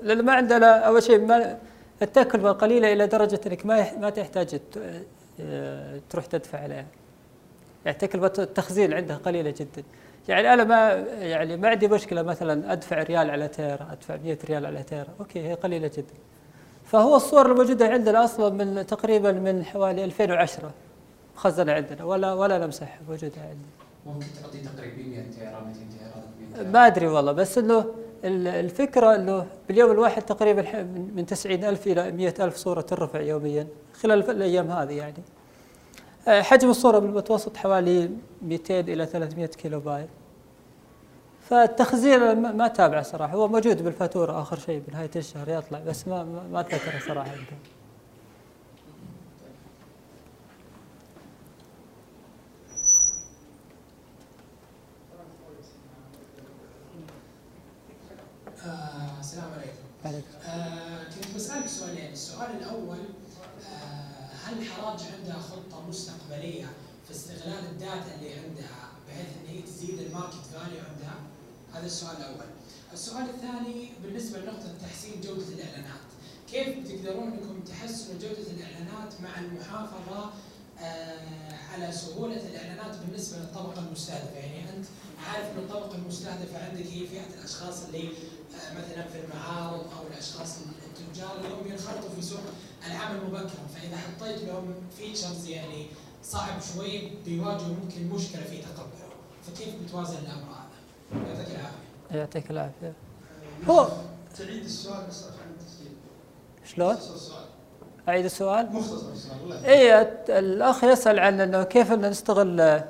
لأن 0.01 0.25
ما 0.25 0.33
عندنا 0.33 0.77
أول 0.77 1.03
شيء 1.03 1.25
ما 1.25 1.57
التكلفة 2.01 2.51
قليلة 2.51 2.93
إلى 2.93 3.07
درجة 3.07 3.41
أنك 3.47 3.65
ما 3.65 3.97
ما 3.97 4.09
تحتاج 4.09 4.59
آه، 5.41 5.99
تروح 6.09 6.25
تدفع 6.25 6.59
عليها. 6.59 6.85
يعني 7.85 7.97
تكلفة 7.97 8.33
التخزين 8.39 8.93
عندها 8.93 9.17
قليلة 9.17 9.53
جدا. 9.57 9.83
يعني 10.27 10.53
أنا 10.53 10.63
ما 10.63 10.91
يعني 11.19 11.57
ما 11.57 11.69
عندي 11.69 11.87
مشكلة 11.87 12.21
مثلا 12.21 12.73
أدفع 12.73 13.03
ريال 13.03 13.29
على 13.29 13.47
تيرا، 13.47 13.87
أدفع 13.91 14.17
100 14.23 14.37
ريال 14.45 14.65
على 14.65 14.83
تيرا، 14.83 15.07
أوكي 15.19 15.39
هي 15.39 15.53
قليلة 15.53 15.87
جدا. 15.87 16.13
فهو 16.85 17.15
الصور 17.15 17.51
الموجودة 17.51 17.87
عندنا 17.87 18.23
أصلا 18.23 18.49
من 18.49 18.85
تقريبا 18.85 19.31
من 19.31 19.65
حوالي 19.65 20.03
2010 20.03 20.71
مخزنه 21.35 21.73
عندنا 21.73 22.03
ولا 22.03 22.33
ولا 22.33 22.57
نمسحها 22.57 22.99
موجودة 23.09 23.41
عندنا 23.41 23.69
ممكن 24.05 24.25
تعطي 24.41 24.57
تقريبا 24.57 25.09
100 25.09 25.21
تيرا 25.21 25.59
200 25.59 25.79
تيرا 25.99 26.23
300 26.53 26.71
ما 26.71 26.87
أدري 26.87 27.07
والله 27.07 27.31
بس 27.31 27.57
إنه 27.57 27.85
ال- 28.23 28.47
الفكرة 28.47 29.15
إنه 29.15 29.45
باليوم 29.67 29.91
الواحد 29.91 30.21
تقريبا 30.21 30.61
من 30.83 31.11
من 31.15 31.25
90 31.25 31.63
ألف 31.63 31.87
إلى 31.87 32.11
100 32.11 32.33
ألف 32.39 32.55
صورة 32.55 32.81
ترفع 32.81 33.21
يوميا 33.21 33.67
خلال 34.01 34.29
الأيام 34.29 34.71
هذه 34.71 34.93
يعني. 34.93 35.23
آه، 36.27 36.41
حجم 36.41 36.69
الصورة 36.69 36.99
بالمتوسط 36.99 37.57
حوالي 37.57 38.09
200 38.41 38.79
إلى 38.79 39.05
300 39.05 39.45
كيلو 39.47 39.79
بايت. 39.79 40.09
فالتخزين 41.49 42.41
ما 42.57 42.67
تابعه 42.67 43.01
صراحة. 43.03 43.33
هو 43.33 43.47
موجود 43.47 43.83
بالفاتورة 43.83 44.41
آخر 44.41 44.59
شيء 44.59 44.83
بنهايه 44.87 45.09
الشهر 45.15 45.49
يطلع 45.49 45.79
بس 45.79 46.07
ما 46.07 46.23
ما, 46.23 46.59
أتذكره 46.59 46.99
صراحة 47.07 47.29
عندهم. 47.29 47.59
آه، 58.65 59.19
السلام 59.19 59.51
عليكم. 59.53 59.88
عليك. 60.05 60.23
آه، 60.45 61.03
كنت 61.03 61.35
بسألك 61.35 61.67
سؤالين، 61.67 62.11
السؤال 62.13 62.51
الأول 62.51 62.99
آه، 63.71 64.29
هل 64.45 64.65
حراج 64.65 64.99
عندها 65.19 65.39
خطة 65.39 65.87
مستقبلية 65.89 66.65
في 67.07 67.11
استغلال 67.15 67.65
ال 67.71 67.80
data 67.80 68.15
اللي 68.15 68.33
عندها 68.33 68.89
بحيث 69.07 69.25
إن 69.41 69.55
هي 69.55 69.61
تزيد 69.61 69.99
ال 69.99 70.06
market 70.06 70.45
value 70.53 70.79
عندها؟ 70.79 71.15
هذا 71.73 71.85
السؤال 71.85 72.17
الأول. 72.17 72.45
السؤال 72.93 73.29
الثاني 73.29 73.89
بالنسبة 74.03 74.39
لنقطة 74.39 74.73
تحسين 74.81 75.21
جودة 75.21 75.47
الإعلانات، 75.47 75.99
كيف 76.51 76.67
بتقدرون 76.79 77.27
إنكم 77.27 77.59
تحسنوا 77.61 78.19
جودة 78.21 78.51
الإعلانات 78.51 79.21
مع 79.21 79.39
المحافظة 79.39 80.29
آه، 80.81 81.55
على 81.73 81.91
سهولة 81.91 82.47
الإعلانات 82.47 82.95
بالنسبة 82.97 83.37
للطبقة 83.37 83.79
المستهدفة، 83.79 84.37
يعني 84.37 84.69
أنت 84.69 84.85
عارف 85.27 85.45
ان 85.45 85.57
الطبقة 85.57 85.95
المستهدفة 85.95 86.65
عندك 86.69 86.85
هي 86.85 87.07
فئة 87.07 87.39
الأشخاص 87.39 87.85
اللي 87.85 88.07
آه، 88.07 88.73
مثلا 88.73 89.03
في 89.07 89.19
المعارض 89.19 89.79
أو 89.79 90.07
الأشخاص 90.13 90.55
التجار 90.87 91.35
اللي 91.37 91.47
هم 91.47 91.71
ينخرطوا 91.71 92.09
في 92.15 92.21
سوق 92.21 92.39
العمل 92.87 93.17
مبكرا 93.27 93.67
فإذا 93.75 93.97
حطيت 93.97 94.43
لهم 94.47 94.73
فيتشرز 94.97 95.47
يعني 95.47 95.85
صعب 96.23 96.61
شوي 96.75 97.11
بيواجهوا 97.25 97.75
ممكن 97.83 98.09
مشكلة 98.15 98.41
في 98.43 98.57
تقبله 98.57 99.09
فكيف 99.47 99.75
بتوازن 99.83 100.17
الأمر 100.17 100.49
هذا؟ 101.13 101.29
يعطيك 101.29 101.51
العافية. 101.51 102.17
يعطيك 102.19 102.51
العافية. 102.51 102.93
هو 103.69 103.89
تعيد 104.37 104.63
السؤال 104.63 105.07
بس 105.09 105.23
عشان 105.23 105.51
التسجيل 105.59 105.91
شلون؟ 106.65 106.93
مختصر 106.93 107.15
السؤال 107.15 107.45
أعيد 108.09 108.25
السؤال؟ 108.25 108.73
مختصر 108.73 109.11
السؤال 109.11 109.65
اي 109.65 110.01
الأخ 110.39 110.83
يسأل 110.83 111.19
عن 111.19 111.41
إنه 111.41 111.63
كيف 111.63 111.91
نستغل 111.91 112.61
آه، 112.61 112.87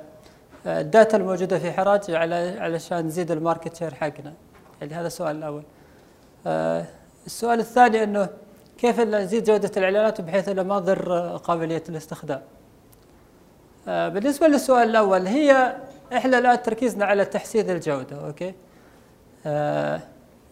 ال 0.66 0.76
data 0.76 1.16
الموجودة 1.16 1.58
في 1.58 1.72
حراج 1.72 2.10
على 2.10 2.56
علشان 2.60 3.06
نزيد 3.06 3.30
ال 3.30 3.37
market 3.37 3.76
share 3.76 3.94
حقنا. 3.94 4.32
يعني 4.80 4.94
هذا 4.94 5.06
السؤال 5.06 5.36
الأول. 5.36 5.62
آه، 6.46 6.84
السؤال 7.26 7.60
الثاني 7.60 8.02
إنه 8.02 8.28
كيف 8.78 9.00
نزيد 9.00 9.44
جودة 9.44 9.70
الإعلانات 9.76 10.20
بحيث 10.20 10.48
إنه 10.48 10.62
ما 10.62 10.76
آه، 10.88 11.36
قابلية 11.36 11.82
الاستخدام؟ 11.88 12.40
آه، 13.88 14.08
بالنسبة 14.08 14.46
للسؤال 14.46 14.88
الأول 14.88 15.26
هي 15.26 15.76
إحنا 16.12 16.38
الآن 16.38 16.62
تركيزنا 16.62 17.04
على 17.04 17.24
تحسين 17.24 17.70
الجودة 17.70 18.26
okay؟ 18.26 18.54
آه، 19.46 20.00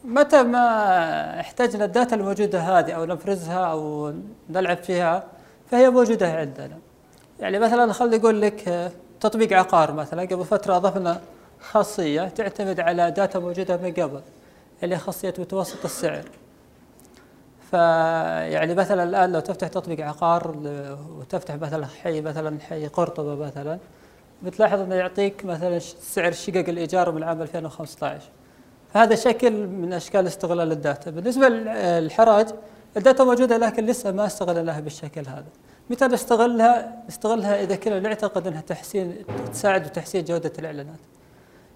متى 0.04 0.42
ما 0.42 1.40
احتاجنا 1.40 1.84
ال 1.84 1.91
data 1.91 2.16
الموجودة 2.16 2.60
هذه 2.60 2.92
أو 2.92 3.04
نفرزها 3.04 3.64
أو 3.64 4.12
نلعب 4.50 4.76
فيها 4.76 5.24
فهي 5.70 5.90
موجودة 5.90 6.32
عندنا. 6.32 6.78
يعني 7.40 7.58
مثلا 7.58 7.92
خليني 7.92 8.16
أقول 8.16 8.42
لك 8.42 8.90
تطبيق 9.20 9.52
عقار 9.52 9.92
مثلا 9.92 10.22
قبل 10.22 10.44
فترة 10.44 10.76
أضفنا 10.76 11.20
خاصية 11.60 12.28
تعتمد 12.28 12.80
على 12.80 13.10
data 13.10 13.38
موجودة 13.38 13.76
من 13.76 13.92
قبل 13.92 14.20
اللي 14.82 14.94
هي 14.94 14.98
خاصية 14.98 15.34
متوسط 15.38 15.84
السعر. 15.84 16.24
فيعني 17.70 18.74
مثلا 18.74 19.02
الآن 19.02 19.32
لو 19.32 19.40
تفتح 19.40 19.68
تطبيق 19.68 20.06
عقار 20.06 20.56
وتفتح 21.18 21.54
مثلا 21.54 21.86
حي 21.86 22.20
مثلا 22.20 22.60
حي 22.60 22.86
قرطبة 22.86 23.34
مثلا 23.34 23.78
بتلاحظ 24.42 24.80
إنه 24.80 24.94
يعطيك 24.94 25.44
مثلا 25.44 25.78
سعر 25.78 26.32
شقق 26.32 26.68
الإيجار 26.68 27.12
من 27.12 27.22
عام 27.22 27.42
2015 27.42 28.22
فهذا 28.94 29.14
شكل 29.14 29.66
من 29.66 29.92
أشكال 29.92 30.26
استغلال 30.26 30.72
ال 30.72 30.78
data. 30.78 31.10
بالنسبة 31.10 31.48
للحراج 31.48 32.46
ال 32.96 33.02
data 33.02 33.24
موجودة 33.24 33.56
لكن 33.56 33.86
لسه 33.86 34.12
ما 34.12 34.26
استغلناها 34.26 34.80
بالشكل 34.80 35.20
هذا. 35.20 35.46
متى 35.90 36.06
نستغلها 36.06 37.04
نستغلها 37.08 37.62
إذا 37.62 37.76
كنا 37.76 38.00
نعتقد 38.00 38.46
إنها 38.46 38.60
تحسين 38.60 39.14
تساعد 39.52 39.88
بتحسين 39.88 40.24
جودة 40.24 40.52
الإعلانات. 40.58 40.98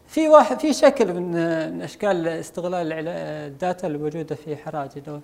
في 0.06 0.28
واحد 0.28 0.60
في 0.60 0.72
شكل 0.72 1.14
من 1.14 1.36
أشكال 1.82 2.28
استغلال 2.28 2.92
ال 3.08 3.24
data 3.24 3.86
الموجودة 3.86 4.34
في 4.34 4.56
حراج 4.56 4.90
انه 4.96 5.20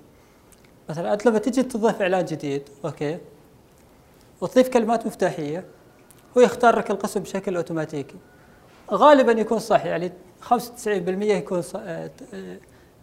مثلا 0.89 1.12
أنت 1.12 1.26
لما 1.26 1.39
تجي 1.39 1.62
تضيف 1.62 2.03
إعلان 2.03 2.24
جديد 2.24 2.62
okay 2.84 3.18
وتضيف 4.41 4.68
كلمات 4.68 5.07
مفتاحية 5.07 5.64
هو 6.36 6.43
يختار 6.43 6.78
لك 6.78 6.91
القسم 6.91 7.20
بشكل 7.20 7.57
أوتوماتيكي. 7.57 8.16
غالبا 8.91 9.32
يكون 9.32 9.59
صح 9.59 9.84
يعني 9.84 10.12
95% 10.51 10.59
يكون 10.86 11.62
ص... 11.62 11.76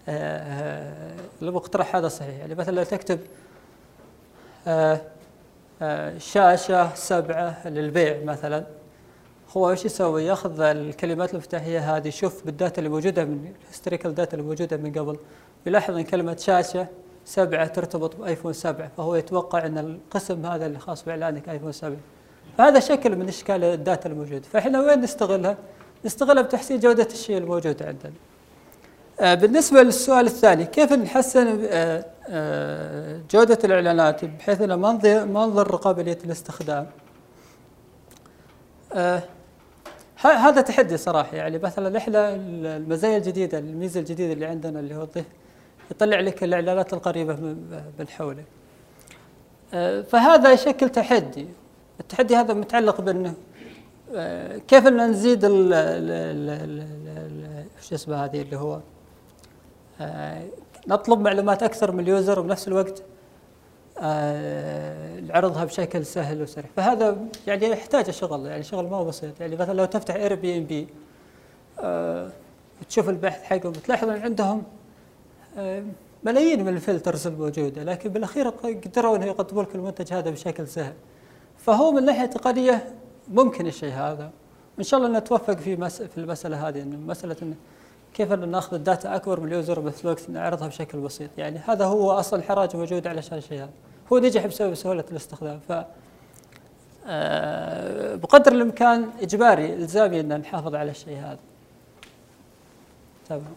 آه، 0.09 0.11
آه، 0.11 1.11
آه، 1.11 1.15
المقترح 1.41 1.95
هذا 1.95 2.07
صحيح 2.07 2.39
يعني 2.39 2.55
مثلا 2.55 2.83
تكتب 2.83 3.19
آه، 5.81 6.17
شاشة 6.17 6.95
سبعة 6.95 7.67
للبيع 7.67 8.23
مثلا 8.23 8.65
هو 9.57 9.71
إيش 9.71 9.85
يسوي؟ 9.85 10.25
يأخذ 10.25 10.61
الكلمات 10.61 11.33
المفتاحية 11.33 11.97
هذه 11.97 12.07
يشوف 12.07 12.45
بال 12.45 12.56
data 12.56 12.77
اللي 12.77 12.89
موجودة 12.89 13.25
من 13.25 13.53
ال 13.61 13.66
historical 13.66 14.15
data 14.15 14.37
اللي 14.37 14.47
موجودة 14.47 14.77
من 14.77 14.91
قبل 14.91 15.17
يلاحظ 15.65 15.97
إن 15.97 16.03
كلمة 16.03 16.35
شاشة 16.35 16.87
سبعة 17.25 17.67
ترتبط 17.67 18.15
بآيفون 18.15 18.53
سبعة 18.53 18.91
فهو 18.97 19.15
يتوقع 19.15 19.65
إن 19.65 19.77
القسم 19.77 20.45
هذا 20.45 20.65
اللي 20.65 20.79
خاص 20.79 21.05
بإعلانك 21.05 21.49
آيفون 21.49 21.71
سبعة 21.71 21.99
فهذا 22.57 22.79
شكل 22.79 23.15
من 23.15 23.27
أشكال 23.27 23.63
ال 23.63 23.72
data 23.72 24.09
الموجودة 24.09 24.43
فإحنا 24.53 24.81
وين 24.81 25.01
نستغلها؟ 25.01 25.57
نستغلها 26.05 26.43
بتحسين 26.43 26.79
جودة 26.79 27.07
الشيء 27.11 27.37
الموجود 27.37 27.83
عندنا. 27.83 28.13
آه، 29.19 29.33
بالنسبة 29.33 29.83
للسؤال 29.83 30.25
الثاني 30.25 30.65
كيف 30.65 30.93
نحسن 30.93 31.65
آه، 31.69 32.05
آه، 32.29 33.21
جودة 33.31 33.57
الإعلانات 33.63 34.25
بحيث 34.25 34.61
أنه 34.61 34.75
ما 34.75 35.45
نضر 35.45 35.75
قابلية 35.75 36.17
الاستخدام؟ 36.25 36.87
هذا 40.21 40.61
تحدي 40.61 40.97
صراحة 40.97 41.37
يعني 41.37 41.57
مثلا 41.57 41.97
إحنا 41.97 42.35
المزايا 42.35 43.17
الجديدة 43.17 43.57
الميزة 43.59 43.99
الجديدة 43.99 44.33
اللي 44.33 44.45
عندنا 44.45 44.79
اللي 44.79 44.95
هو 44.95 45.07
يطلع 45.91 46.19
لك 46.19 46.43
الإعلانات 46.43 46.93
القريبة 46.93 47.35
من 47.99 48.07
حولك. 48.07 48.45
فهذا 50.03 50.51
يشكل 50.51 50.89
تحدي. 50.89 51.47
التحدي 51.99 52.35
هذا 52.35 52.53
متعلق 52.53 53.01
بأنه 53.01 53.33
كيف 54.67 54.87
إن 54.87 55.09
نزيد 55.09 55.45
ال 55.45 55.73
ال 55.73 57.65
شو 57.81 57.95
اسمه 57.95 58.25
هذه 58.25 58.41
اللي 58.41 58.57
هو 58.57 58.79
نطلب 60.87 61.19
معلومات 61.19 61.63
أكثر 61.63 61.91
من 61.91 61.99
ال 61.99 62.07
user 62.07 62.39
وبنفس 62.39 62.67
الوقت 62.67 63.03
آه، 63.99 65.19
نعرضها 65.19 65.65
بشكل 65.65 66.05
سهل 66.05 66.41
وسريع. 66.41 66.69
فهذا 66.75 67.17
يعني 67.47 67.65
يحتاج 67.65 68.09
شغل 68.09 68.45
يعني 68.45 68.63
شغل 68.63 68.85
ما 68.85 68.97
هو 68.97 69.05
بسيط. 69.05 69.41
يعني 69.41 69.55
مثلا 69.55 69.73
لو 69.73 69.85
تفتح 69.85 70.15
Airbnb 70.15 70.87
تشوف 72.89 73.09
البحث 73.09 73.43
حقهم 73.43 73.71
بتلاحظ 73.71 74.09
إن 74.09 74.21
عندهم 74.21 74.63
آه، 75.57 75.83
ملايين 76.23 76.61
من 76.65 76.67
ال 76.67 76.75
filters 76.75 77.27
الموجودة 77.27 77.83
لكن 77.83 78.09
بالأخير 78.09 78.49
قدروا 78.49 79.17
انه 79.17 79.25
يقدموا 79.25 79.63
لك 79.63 79.75
المنتج 79.75 80.13
هذا 80.13 80.29
بشكل 80.29 80.67
سهل. 80.67 80.93
فهو 81.57 81.91
من 81.91 82.05
ناحية 82.05 82.25
تقنية 82.25 82.93
ممكن 83.27 83.67
الشيء 83.67 83.93
هذا. 83.93 84.31
إن 84.79 84.83
شاء 84.83 84.99
الله 84.99 85.19
نتوفق 85.19 85.57
في. 85.57 85.89
في 85.89 86.17
المسألة 86.17 86.67
هذه 86.67 86.81
انه 86.81 86.97
مسألة 86.97 87.35
انه 87.41 87.55
كيف 88.15 88.31
أن 88.31 88.49
نأخذ 88.49 88.73
ال 88.73 88.82
data 88.82 89.15
أكبر 89.15 89.39
من 89.39 89.47
ال 89.47 89.53
user 89.53 89.79
بنفس 89.79 90.01
الوقت 90.01 90.29
نعرضها 90.29 90.67
بشكل 90.67 90.97
بسيط؟ 90.97 91.29
يعني 91.37 91.59
هذا 91.59 91.85
هو 91.85 92.11
أصل 92.11 92.37
الحراج 92.37 92.75
موجود 92.75 93.07
علشان 93.07 93.37
الشيء 93.37 93.57
هذا. 93.57 93.69
هو 94.13 94.17
نجح 94.17 94.45
بسبب 94.45 94.73
سهولة 94.73 95.03
الاستخدام. 95.11 95.59
ف 95.59 95.73
آه، 97.07 98.15
بقدر 98.15 98.51
الإمكان 98.51 99.09
إجباري 99.21 99.73
إلزامي 99.73 100.19
أن 100.19 100.37
نحافظ 100.39 100.75
على 100.75 100.91
الشيء 100.91 101.17
هذا. 101.17 101.39
تمام. 103.29 103.55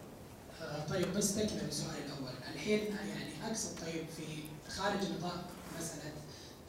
آه، 0.62 0.90
طيب 0.90 1.14
بس 1.16 1.34
تكمل 1.34 1.68
السؤال 1.68 1.96
الأول، 2.06 2.34
الحين 2.54 2.80
يعني 2.80 3.50
أقصد 3.50 3.80
طيب 3.80 4.04
في 4.16 4.24
خارج 4.70 5.00
نطاق 5.18 5.44
مساله 5.78 6.12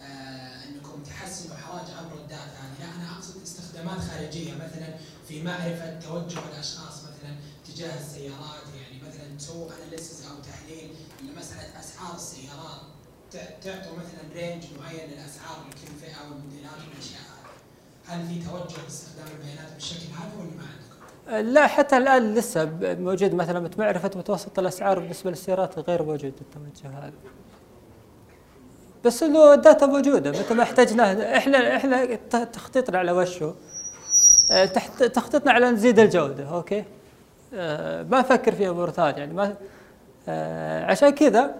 آه 0.02 0.70
أنكم 0.70 1.04
تحسنوا 1.04 1.56
حراج 1.58 1.88
عبر 2.00 2.18
ال 2.22 2.25
data. 2.25 2.42
هذه، 2.42 2.80
لا 2.80 2.96
أنا 2.96 3.12
أقصد 3.18 3.42
استخدامات 3.42 4.00
خارجية 4.00 4.54
مثلا 4.54 4.96
في 5.28 5.44
معرفة 5.44 6.00
توجه 6.00 6.40
الأشخاص 6.54 7.09
مثلا 7.20 7.36
تجاه 7.68 8.00
السيارات 8.00 8.64
يعني 8.82 9.02
مثلا 9.08 9.38
تسووا 9.38 9.70
analysis 9.84 10.26
أو 10.26 10.36
تحليل 10.42 10.90
لمساله 11.22 11.80
أسعار 11.80 12.16
السيارات 12.16 12.82
تعطوا 13.64 13.98
مثلا 13.98 14.34
range 14.36 14.64
معين 14.80 15.10
للأسعار 15.10 15.58
لكل 15.70 15.94
فئه 16.02 16.24
والموديلات 16.24 16.80
والأشياء 16.90 17.22
هذه. 17.22 17.50
هل 18.06 18.28
في 18.28 18.50
توجه 18.50 18.84
باستخدام 18.84 19.28
البيانات 19.38 19.74
بالشكل 19.74 20.06
هذا 20.20 20.32
ولا 20.40 20.50
ما 20.58 20.64
عندكم؟ 21.32 21.54
لا 21.54 21.68
حتى 21.68 21.98
الآن 21.98 22.34
لسه 22.34 22.66
موجود 22.82 23.34
مثلا 23.34 23.70
معرفه 23.78 24.12
متوسط 24.16 24.60
الأسعار 24.60 25.00
بالنسبة 25.00 25.30
للسيارات 25.30 25.80
غير 25.80 26.04
موجود 26.04 26.34
التوجه 26.42 26.98
هذا. 26.98 27.14
بس 29.06 29.24
انه 29.24 29.54
ال 29.54 29.60
data 29.60 29.86
موجودة 29.86 30.32
متى 30.32 30.54
ما 30.54 30.64
احتاجناها 30.64 31.38
إحنا 31.38 31.76
إحنا 31.76 32.16
تخطيطنا 32.46 32.98
على 32.98 33.12
آه، 34.52 34.66
تحت 34.66 35.04
تخطيطنا 35.04 35.52
على 35.52 35.72
نزيد 35.72 36.00
الجودة 36.00 36.50
okay؟ 36.50 36.84
ما 37.52 38.20
نفكر 38.20 38.52
في 38.52 38.70
امور 38.70 38.90
ثانية 38.90 39.18
يعني 39.18 39.34
ما 39.34 39.56
آه، 40.30 40.86
عشان 40.86 41.10
كذا 41.10 41.56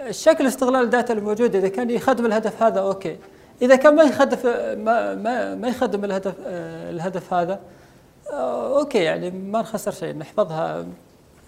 الشكل 0.00 0.46
استغلال 0.46 0.84
ال 0.84 0.90
data 0.90 1.14
الموجودة 1.14 1.58
إذا 1.58 1.68
كان 1.68 1.90
يخدم 1.90 2.26
الهدف 2.26 2.62
هذا 2.62 2.80
okay. 2.80 3.18
إذا 3.62 3.76
كان 3.76 3.94
ما 3.94 4.02
يخدم 4.02 4.38
ما 4.84 5.14
ما, 5.14 5.54
ما 5.54 5.68
يخدم 5.68 6.04
الهدف 6.04 6.34
آه، 6.46 6.90
الهدف 6.90 7.34
هذا 7.34 7.60
آه، 8.32 8.78
okay 8.78 8.98
يعني 8.98 9.30
ما 9.30 9.60
نخسر 9.60 9.90
شيء 9.90 10.16
نحفظها 10.16 10.86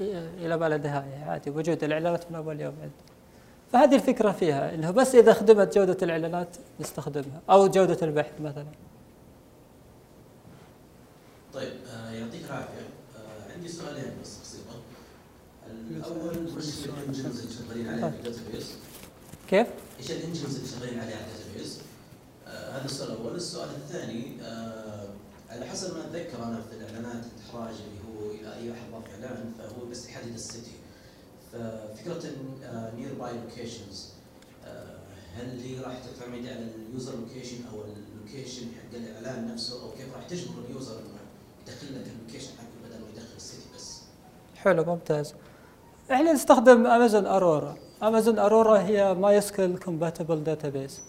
إلى 0.01 0.57
ما 0.57 0.69
لا 0.69 0.77
نهاية 0.77 1.25
عادي 1.27 1.51
وجود 1.51 1.85
الإعلانات 1.85 2.31
من 2.31 2.37
أول 2.37 2.61
يوم 2.61 2.75
عندي. 2.83 2.95
فهذه 3.73 3.95
الفكرة 3.95 4.33
فيها 4.33 4.75
إنه 4.75 4.91
بس 4.91 5.15
إذا 5.15 5.33
خدمت 5.33 5.79
جودة 5.79 5.97
الإعلانات 6.03 6.57
نستخدمها 6.81 7.41
أو 7.51 7.67
جودة 7.67 7.99
البحث 8.03 8.41
مثلا. 8.41 8.67
طيب 11.55 11.73
آه 11.73 12.11
يعطيك 12.11 12.45
العافية. 12.51 12.81
آه 12.81 12.90
سؤالين 13.71 14.13
بس 14.23 14.31
بسيطه 14.43 14.81
الأول 15.91 16.57
وش 16.57 16.65
ال 16.87 16.93
engines 16.93 17.39
اللي 17.41 17.53
شغالين 17.55 17.89
عليها 17.89 18.11
في 18.11 18.17
ال 18.17 18.22
database؟ 18.22 18.67
كيف؟ 19.49 19.67
إيش 20.01 20.11
ال 20.11 20.16
engines 20.16 20.57
اللي 20.57 20.69
شغالين 20.69 21.01
عليها 21.01 21.17
على 21.17 21.27
ال 21.27 21.32
database؟ 21.32 21.79
آه 22.47 22.79
هذا 22.79 22.85
السؤال 22.85 23.11
الأول، 23.13 23.35
السؤال 23.37 23.69
الثاني 23.71 24.43
آه 24.43 25.09
على 25.51 25.67
حسب 25.67 25.97
ما 25.97 26.07
أتذكر 26.07 26.45
أنا 26.45 26.63
في 26.63 26.77
الإعلانات 26.77 27.25
حراج 27.25 27.75
اللي 27.75 28.01
هو 28.09 28.31
اذا 28.35 28.57
أي 28.57 28.73
أحد 28.73 28.91
ضاف 28.93 29.11
اعلان 29.11 29.53
فهو 29.59 29.87
بس 29.87 30.09
يحدد 30.09 30.35
ال 30.35 30.42
city 30.42 30.73
ففكرة 31.53 32.23
nearby 32.97 33.33
locations 33.33 34.07
هل 35.35 35.61
هي 35.61 35.79
راح 35.81 35.99
تعتمد 35.99 36.47
على 36.47 36.69
ال 36.89 36.94
user 36.94 37.17
location 37.17 37.57
أو 37.73 37.85
ال 37.85 37.93
location 37.93 38.63
حق 38.63 38.95
الإعلان 38.97 39.53
نفسه 39.53 39.83
أو 39.83 39.91
كيف 39.91 40.15
راح 40.15 40.27
تجبر 40.29 40.65
ال 40.69 40.75
user 40.75 40.99
إنه 40.99 41.21
يدخل 41.67 41.87
لك 41.87 42.07
ال 42.07 42.11
location 42.11 42.51
حقه 42.59 42.89
بدل 42.89 43.01
ما 43.01 43.09
يدخل 43.13 43.37
ال 43.37 43.42
city 43.42 43.65
بس؟ 43.77 43.97
حلو 44.65 44.85
ممتاز. 44.85 45.35
إحنا 46.13 46.33
نستخدم 46.33 46.87
Amazon 46.87 47.27
Aurora 47.27 47.77
Amazon 48.03 48.39
Aurora 48.39 48.79
هي 48.79 49.15
MySQL 49.15 49.79
compatible 49.79 50.45
database 50.45 51.03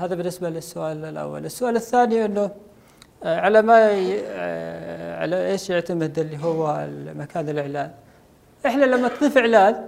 هذا 0.00 0.14
بالنسبة 0.14 0.48
للسؤال 0.50 1.04
الأول. 1.04 1.44
السؤال 1.44 1.76
الثاني 1.76 2.24
إنه 2.24 2.50
آه 3.24 3.40
على 3.40 3.62
ما 3.62 3.90
ي... 3.90 4.20
آه 4.26 5.20
على 5.20 5.50
إيش 5.50 5.70
يعتمد 5.70 6.18
اللي 6.18 6.44
هو 6.44 6.86
مكان 7.16 7.48
الإعلان؟ 7.48 7.90
إحنا 8.66 8.84
لما 8.84 9.08
تضيف 9.08 9.38
إعلان 9.38 9.84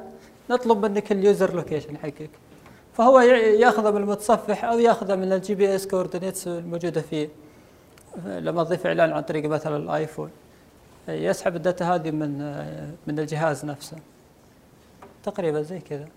نطلب 0.51 0.87
منك 0.87 1.13
ال 1.13 1.21
user 1.21 1.55
location 1.55 1.97
حقك. 1.97 2.31
فهو 2.95 3.21
يأخذه 3.21 3.91
من 3.91 3.97
المتصفح 3.97 4.65
أو 4.65 4.79
يأخذه 4.79 5.15
من 5.15 5.33
ال 5.33 5.55
GPS 5.55 5.87
coordinates 5.87 6.49
الموجودة 6.49 7.01
فيه. 7.01 7.29
لما 8.27 8.65
تضيف 8.65 8.87
إعلان 8.87 9.13
عن 9.13 9.23
طريق 9.23 9.45
مثلا 9.45 9.77
الآيفون. 9.77 10.31
يسحب 11.15 11.57
ال 11.57 11.62
data 11.62 11.85
هذه 11.95 12.11
من 12.11 12.39
من 13.07 13.19
الجهاز 13.19 13.65
نفسه. 13.65 13.97
تقريبا 15.25 15.63
زي 15.63 15.79
كذا. 15.81 16.09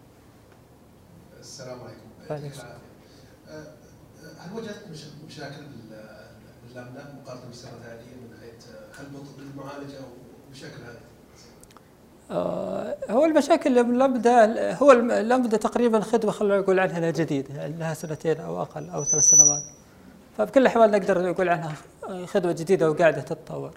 السلام 1.39 1.79
عليكم. 1.79 2.59
هل 4.39 4.57
وجدت 4.57 4.87
مش- 4.91 5.05
مشاكل 5.27 5.55
بال- 5.61 6.25
باللامدا 6.67 7.15
مقارنة 7.23 7.45
بالسيرفرات 7.47 7.75
العاديه 7.85 8.03
من 8.05 8.33
أه، 8.33 9.01
هل 9.01 9.05
بطء 9.05 9.31
بالمعالجه 9.37 9.97
ومشاكل 10.49 10.83
هذه؟ 10.83 10.97
آه، 12.31 12.95
هو 13.09 13.25
المشاكل 13.25 13.79
اللي 13.79 13.97
لامدا 13.97 14.73
هو 14.75 14.91
لامدا 14.91 15.57
تقريبا 15.57 15.99
خدمة 15.99 16.31
خلينا 16.31 16.59
نقول 16.59 16.79
عنها 16.79 17.11
جديدة 17.11 17.67
لها 17.67 17.93
سنتين 17.93 18.37
أو 18.39 18.61
أقل 18.61 18.89
أو 18.89 19.03
ثلاث 19.03 19.29
سنوات. 19.29 19.63
فبكل 20.37 20.61
الاحوال 20.61 20.91
نقدر 20.91 21.29
نقول 21.31 21.49
عنها 21.49 21.73
خدمة 22.25 22.51
جديدة 22.51 22.91
وقاعدة 22.91 23.21
تتطور. 23.21 23.71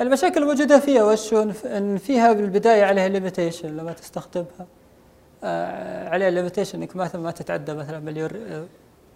المشاكل 0.00 0.42
الموجودة 0.42 0.78
فيها 0.80 1.04
وش؟ 1.04 1.34
إن 1.64 1.96
فيها 1.96 2.32
بالبداية 2.32 2.84
عليها 2.84 3.08
limitation 3.08 3.76
لما 3.76 3.92
تستخدمها 3.92 4.66
آه، 5.44 6.08
عليها 6.08 6.30
limitation 6.30 6.78
إنك 6.82 6.96
مثلا 6.96 7.20
ما 7.22 7.30
تتعدى 7.30 7.74
مثلا 7.74 7.98
مليون 7.98 8.30
آه، 8.50 8.66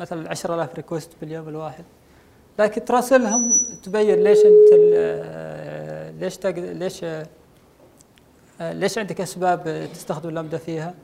مثلا 0.00 0.30
10000 0.30 0.74
request 0.74 1.10
باليوم 1.20 1.48
الواحد 1.48 1.84
لكن 2.58 2.84
تراسلهم 2.84 3.52
تبين 3.82 4.24
ليش 4.24 4.38
أنت 4.38 4.80
آه، 4.94 6.10
ليش 6.10 6.38
ليش 6.46 7.04
آه، 7.04 8.72
ليش 8.72 8.98
عندك 8.98 9.20
أسباب 9.20 9.88
تستخدم 9.94 10.28
اللمدة 10.28 10.58
فيها؟ 10.58 10.94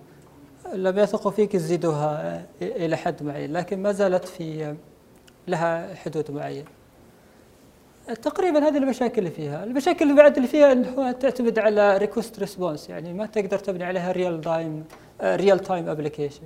لما 0.75 0.99
يثقوا 0.99 1.31
فيك 1.31 1.55
يزيدوها 1.55 2.47
إلى 2.62 2.97
حد 2.97 3.22
معين 3.22 3.53
لكن 3.53 3.83
ما 3.83 3.93
زالت 3.93 4.24
في 4.24 4.76
لها 5.49 5.95
حدود 5.95 6.31
معينه. 6.31 6.78
تقريبا 8.15 8.69
هذه 8.69 8.77
المشاكل 8.77 9.19
اللي 9.19 9.31
فيها، 9.31 9.65
المشاكل 9.65 10.05
اللي 10.05 10.23
بعد 10.23 10.37
اللي 10.37 10.49
فيها 10.49 10.73
انه 10.73 11.13
تعتمد 11.13 11.59
على 11.59 11.97
request 11.97 12.39
response 12.39 12.89
يعني 12.91 13.13
ما 13.13 13.27
تقدر 13.27 13.59
تبني 13.59 13.85
عليها 13.85 14.13
real 14.12 14.41
time 14.41 14.85
real 15.23 15.59
time 15.59 15.89
application. 15.89 16.43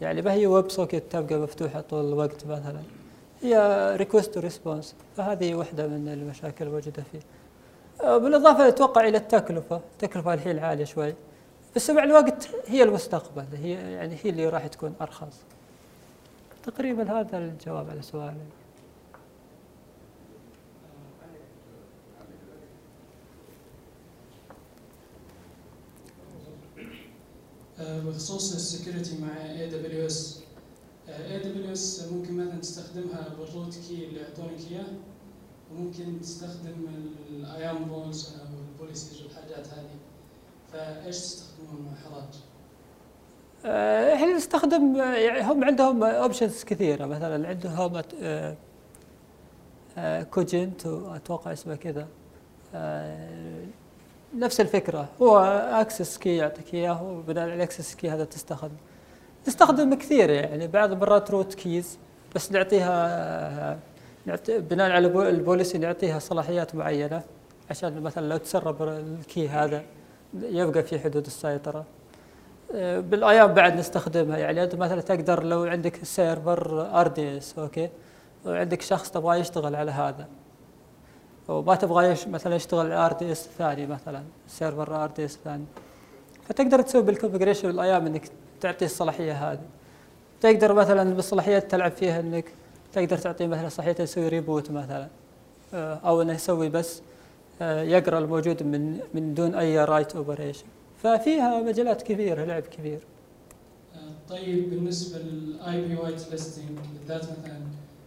يعني 0.00 0.22
ما 0.22 0.32
هي 0.32 0.46
WebSocket 0.46 1.02
تبقى 1.10 1.38
مفتوحة 1.38 1.80
طول 1.80 2.08
الوقت 2.08 2.46
مثلا. 2.46 2.80
هي 3.42 3.56
request 3.96 4.38
response 4.38 4.94
فهذه 5.16 5.54
واحدة 5.54 5.86
من 5.86 6.08
المشاكل 6.08 6.66
الموجودة 6.66 7.02
فيه. 7.12 7.20
آه، 8.02 8.18
بالإضافة 8.18 8.68
أتوقع 8.68 9.08
إلى 9.08 9.18
التكلفة، 9.18 9.80
التكلفة 9.92 10.34
الحين 10.34 10.58
عالية 10.58 10.84
شوي. 10.84 11.14
بس 11.76 11.90
مع 11.90 12.04
الوقت 12.04 12.48
هي 12.66 12.82
المستقبل 12.82 13.44
هي 13.62 13.70
يعني 13.72 14.16
هي 14.24 14.30
اللي 14.30 14.48
راح 14.48 14.66
تكون 14.66 14.94
أرخص. 15.00 15.40
تقريبا 16.62 17.20
هذا 17.20 17.38
الجواب 17.38 17.90
على 17.90 18.02
سؤالك. 18.02 18.59
بخصوص 27.80 28.54
ال 28.54 28.61
security 28.61 29.18
مع 29.22 29.50
اي 29.50 29.70
دبليو 29.70 30.06
اس 30.06 30.40
اي 31.08 31.38
دبليو 31.38 31.72
اس 31.72 32.08
ممكن 32.12 32.36
مثلا 32.36 32.60
تستخدمها 32.60 33.28
بال 33.38 33.50
root 33.50 33.74
key 33.88 34.04
اللي 34.04 34.20
يعطونك 34.20 34.58
اياه 34.70 34.86
وممكن 35.72 36.20
تستخدم 36.20 36.86
ال 37.30 37.45
IAM 37.45 37.92
roles 37.92 38.34
أو 38.40 38.46
ال 38.72 38.78
policies 38.78 39.22
والحاجات 39.22 39.66
هذه. 39.68 39.96
فإيش 40.72 41.16
تستخدمون 41.16 41.84
مع 41.86 41.94
حراج؟ 41.94 42.34
آه، 43.64 44.14
إحنا 44.14 44.36
نستخدم 44.36 44.96
آه، 44.96 45.14
يعني 45.14 45.52
هم 45.52 45.64
عندهم 45.64 46.04
options 46.04 46.64
كثيرة. 46.64 47.06
مثلا 47.06 47.48
عندهم 47.48 48.02
آه، 48.22 48.56
آه، 49.98 50.22
Cognito 50.22 50.86
أتوقع 50.86 51.52
اسمه 51.52 51.76
كذا. 51.76 52.08
آه، 52.74 53.64
نفس 54.38 54.60
الفكرة. 54.60 55.08
هو 55.22 55.38
access 55.72 56.18
key 56.18 56.36
يعطيك 56.36 56.74
إياه 56.74 57.02
وبناء 57.02 57.44
على 57.44 57.54
ال 57.54 57.60
access 57.60 57.94
key 57.94 58.10
هذا 58.10 58.24
تستخدم. 58.24 58.74
نستخدم 59.48 59.94
كثير 59.94 60.30
يعني 60.30 60.66
بعض 60.66 60.92
المرات 60.92 61.30
root 61.30 61.54
keys 61.54 61.98
بس 62.34 62.52
نعطيها 62.52 63.78
نعطي 64.26 64.58
بناء 64.58 64.90
على 64.90 65.06
البو- 65.08 65.22
ال 65.28 65.35
policy 65.35 65.78
نعطيها 65.78 66.18
صلاحيات 66.18 66.74
معينة 66.74 67.22
عشان 67.70 68.00
مثلا 68.02 68.28
لو 68.28 68.36
تسرب 68.36 68.82
ال 68.82 68.98
key 68.98 69.48
هذا 69.48 69.82
يبقى 70.42 70.82
في 70.82 70.98
حدود 71.00 71.26
السيطرة. 71.26 71.84
بال 72.74 73.06
IAM 73.06 73.54
بعد 73.54 73.76
نستخدمها 73.76 74.38
يعني 74.38 74.62
أنت 74.64 74.74
مثلا 74.74 75.00
تقدر 75.00 75.42
لو 75.42 75.64
عندك 75.64 76.04
server 76.04 76.90
RDS 77.00 77.58
okay 77.58 77.88
وعندك 78.46 78.82
شخص 78.82 79.10
تبغاه 79.10 79.36
يشتغل 79.36 79.74
على 79.74 79.90
هذا. 79.90 80.26
وما 81.50 81.74
تبغى 81.74 82.16
مثلا 82.26 82.54
يشتغل 82.54 82.92
RDS 82.92 83.48
ثاني 83.58 83.86
مثلا 83.86 84.22
server 84.48 85.04
RDS 85.04 85.38
ثاني. 85.44 85.64
فتقدر 86.48 86.82
تسوي 86.82 87.02
بال 87.02 87.11
configuration 87.11 87.68
بال 87.68 87.83
IAM 87.83 88.06
إنك 88.06 88.28
تعطيه 88.60 88.86
الصلاحية 88.86 89.52
هذه. 89.52 89.60
تقدر 90.40 90.72
مثلا 90.72 91.14
بالصلاحيات 91.14 91.70
تلعب 91.70 91.92
فيها 91.92 92.20
إنك 92.20 92.44
تقدر 92.92 93.18
تعطيه 93.18 93.46
مثلا 93.46 93.68
صلاحية 93.68 93.96
يسوي 94.00 94.28
reboot 94.28 94.70
مثلا 94.70 95.08
آه، 95.74 95.94
أو 95.94 96.22
إنه 96.22 96.32
يسوي 96.32 96.68
بس 96.68 97.02
آه، 97.62 97.82
يقرأ 97.82 98.18
الموجود 98.18 98.62
من 98.62 99.00
من 99.14 99.34
دون 99.34 99.54
أي 99.54 99.84
write 99.84 100.16
operation 100.16 100.64
ففيها 101.02 101.62
مجالات 101.62 102.02
كبيره 102.02 102.44
لعب 102.44 102.62
كبير 102.62 103.00
طيب 104.28 104.70
بالنسبة 104.70 105.18
لل 105.18 105.80
IP 105.80 105.96
whitelisting 105.96 106.78
بالذات 106.92 107.24
مثلا 107.24 107.60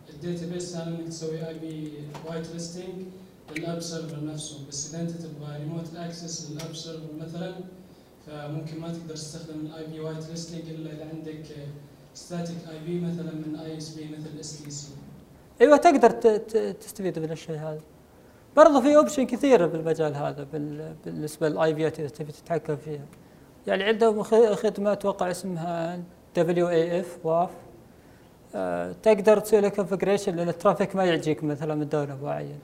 ال 0.09 0.45
database 0.45 0.75
إنك 0.75 1.07
تسوي 1.07 1.47
IP 1.47 1.93
whitelisting 2.27 3.05
لل 3.57 3.66
app 3.66 3.79
server 3.79 4.23
نفسه 4.25 4.57
بس 4.69 4.93
إذا 4.95 5.01
أنت 5.03 5.11
تبغى 5.11 5.57
remote 5.59 5.95
access 5.97 6.51
لل 6.51 6.61
app 6.61 6.75
server 6.75 7.13
مثلا 7.19 7.53
فممكن 8.27 8.79
ما 8.79 8.93
تقدر 8.93 9.15
تستخدم 9.15 9.59
ال 9.59 9.87
IP 9.87 9.99
whitelisting 9.99 10.69
إلا 10.69 10.91
إذا 10.93 11.09
عندك 11.13 11.43
static 12.15 12.57
IP 12.71 12.99
مثلا 12.99 13.31
من 13.33 13.55
ISP 13.55 14.05
مثل 14.17 14.39
STC 14.39 14.87
أيوه 15.61 15.77
تقدر 15.77 16.09
تستفيد 16.71 17.19
من 17.19 17.31
الشيء 17.31 17.55
هذا. 17.55 17.79
برضه 18.55 18.81
في 18.81 18.95
option 18.95 19.25
كثيره 19.25 19.65
بالمجال 19.65 20.15
هذا 20.15 20.47
بال- 20.53 20.95
بالنسبة 21.05 21.49
لل 21.49 21.73
IPات 21.73 21.99
اذا 21.99 22.07
تبي 22.09 22.31
تتحكم 22.31 22.75
فيها. 22.75 23.05
يعني 23.67 23.83
عندهم 23.83 24.23
خدمة 24.55 24.91
أتوقع 24.91 25.31
اسمها 25.31 25.99
دبليو 26.35 26.69
اي 26.69 26.99
اف 26.99 27.17
واف 27.25 27.49
تقدر 29.03 29.39
تسوي 29.39 29.61
له 29.61 29.69
configuration 29.69 30.35
لأن 30.35 30.49
ال 30.49 30.55
traffic 30.55 30.95
ما 30.95 31.05
يجيك 31.05 31.43
مثلا 31.43 31.75
من 31.75 31.89
دولة 31.89 32.17
معينة. 32.23 32.57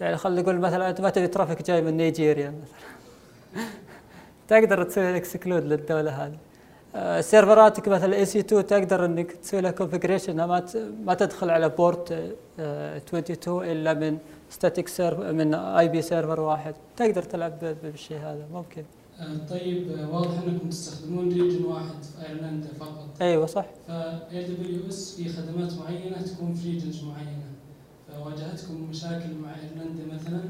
يعني 0.00 0.16
خلينا 0.16 0.42
نقول 0.42 0.58
مثلا 0.58 0.90
أنت 0.90 1.00
ما 1.00 1.10
تبي 1.10 1.26
traffic 1.26 1.62
جاي 1.62 1.82
من 1.82 1.96
نيجيريا 1.96 2.50
مثلا. 2.62 3.64
تقدر 4.48 4.82
تسوي 4.82 5.16
exclude 5.16 5.64
للدولة 5.64 6.10
هذه. 6.10 6.38
آه، 6.94 7.20
سيرفراتك 7.20 7.88
مثلا 7.88 8.16
EC2 8.16 8.66
تقدر 8.66 9.04
إنك 9.04 9.32
تسوي 9.32 9.60
لها 9.60 9.70
configuration 9.70 10.36
ما 10.36 10.64
ما 11.04 11.14
تدخل 11.14 11.50
على 11.50 11.68
port 11.68 12.32
آه، 12.60 12.96
22 12.96 13.64
إلا 13.64 13.94
من 13.94 14.18
static 14.50 14.88
server 14.88 15.32
من 15.32 15.54
IP 15.54 16.02
server 16.02 16.40
واحد. 16.40 16.74
تقدر 16.96 17.22
تلعب 17.22 17.76
بالشيء 17.82 18.18
هذا 18.18 18.46
ممكن. 18.52 18.84
آه، 19.20 19.36
طيب 19.50 19.90
آه، 19.92 20.10
واضح 20.14 20.42
إنكم 20.46 20.68
تستخدمون 20.68 21.28
region 21.28 21.64
واحد 21.64 22.04
في 22.04 22.28
ايرلندا 22.28 22.68
فقط. 22.80 23.08
أيوه 23.22 23.46
صح. 23.46 23.66
ف 23.88 24.44
AWS 24.44 25.16
في 25.16 25.28
خدمات 25.28 25.72
معينة 25.78 26.22
تكون 26.22 26.54
في 26.54 26.70
regions 26.70 27.04
معينة. 27.04 27.50
فواجهتكم 28.16 28.86
مشاكل 28.90 29.34
مع 29.42 29.50
إيرلندا 29.54 30.14
مثلا؟ 30.14 30.40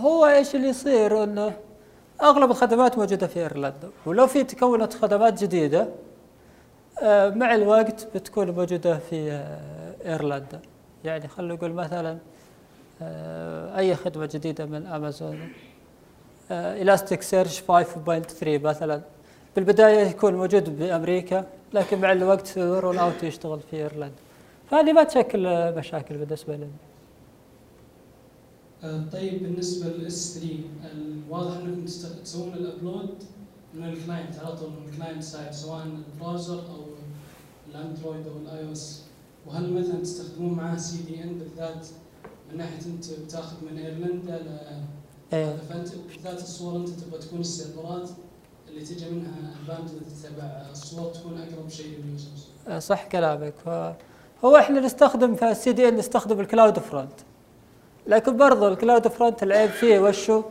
هو 0.00 0.26
إيش 0.26 0.54
اللي 0.54 0.68
يصير؟ 0.68 1.24
انه 1.24 1.52
أغلب 2.22 2.50
الخدمات 2.50 2.98
موجودة 2.98 3.26
في 3.26 3.40
إيرلندا 3.40 3.90
ولو 4.06 4.26
في 4.26 4.44
تكون 4.44 4.94
خدمات 4.94 5.42
جديدة 5.42 5.88
آه، 7.02 7.28
مع 7.30 7.54
الوقت 7.54 8.08
بتكون 8.14 8.50
موجودة 8.50 8.98
في 8.98 9.32
آه، 9.32 9.94
إيرلندا. 10.12 10.60
يعني 11.04 11.28
خلينا 11.28 11.54
نقول 11.54 11.72
مثلا 11.72 12.18
آه، 13.02 13.78
أي 13.78 13.96
خدمة 13.96 14.28
جديدة 14.34 14.66
من 14.66 14.86
أمازون. 14.86 15.52
Elasticsearch 16.50 17.60
5.3 17.60 18.62
مثلا. 18.62 19.00
بالبداية 19.56 20.06
يكون 20.06 20.34
موجود 20.34 20.78
بأمريكا 20.78 21.44
لكن 21.72 22.00
مع 22.00 22.12
الوقت 22.12 22.58
roll 22.58 22.98
out 22.98 23.22
يشتغل 23.22 23.60
في 23.70 23.76
إيرلندا. 23.76 24.29
فهذه 24.70 24.92
ما 24.92 25.04
تشكل 25.04 25.72
مشاكل 25.76 26.18
بالنسبة 26.18 26.56
لنا. 26.56 26.66
آه، 28.84 29.04
طيب 29.12 29.42
بالنسبة 29.42 29.86
لل 29.90 30.22
S 30.22 30.38
3 30.38 30.58
الواضح 30.92 31.56
إنكم 31.56 31.84
تسوون 32.24 32.54
ال 32.54 32.63
upload 32.63 33.14
من 33.74 33.84
ال 33.84 33.92
client 33.92 34.38
على 34.38 34.56
طول 34.56 34.70
من 34.70 34.88
ال 34.92 34.96
client 34.96 35.22
side 35.22 35.52
سواء 35.52 35.86
ال 35.86 35.95
browser 35.95 36.58
أو 36.58 36.84
ال 37.70 37.77
Android 37.77 38.26
أو 38.26 38.36
ال 38.36 38.66
iOS. 38.66 39.02
وهل 39.46 39.72
مثلا 39.72 40.00
تستخدمون 40.02 40.52
معاه 40.54 40.76
CDN 40.76 41.38
بالذات 41.38 41.86
من 42.50 42.56
ناحية 42.58 42.86
أنت 42.86 43.12
بتاخذ 43.12 43.56
من 43.70 43.78
إيرلندا 43.78 44.36
ل 44.38 44.58
أيوه 45.32 45.56
فانت 45.56 45.88
بالذات 45.94 46.42
الصور 46.42 46.76
أنت 46.76 46.88
تبغى 46.88 47.18
تكون 47.20 47.40
السيرفرات 47.40 48.10
اللي 48.68 48.80
تجي 48.84 49.10
منها 49.10 49.34
ال 49.60 49.66
bandwidth 49.66 50.22
تبع 50.22 50.66
الصور 50.70 51.12
تكون 51.14 51.38
أقرب 51.38 51.68
شيء 51.68 51.86
لل 51.98 52.10
users. 52.10 52.46
آه، 52.68 52.78
صح 52.78 53.06
كلامك. 53.06 53.54
ف- 53.64 54.09
هو 54.44 54.56
إحنا 54.56 54.80
نستخدم 54.80 55.34
في 55.34 55.50
ال 55.50 55.72
CDN 55.72 55.96
نستخدم 55.96 56.40
ال 56.40 56.78
CloudFront 56.78 57.12
لكن 58.06 58.36
برضو 58.36 58.68
ال 58.68 59.08
CloudFront 59.08 59.42
العيب 59.42 59.70
فيه 59.70 59.98
وشو؟ 59.98 60.42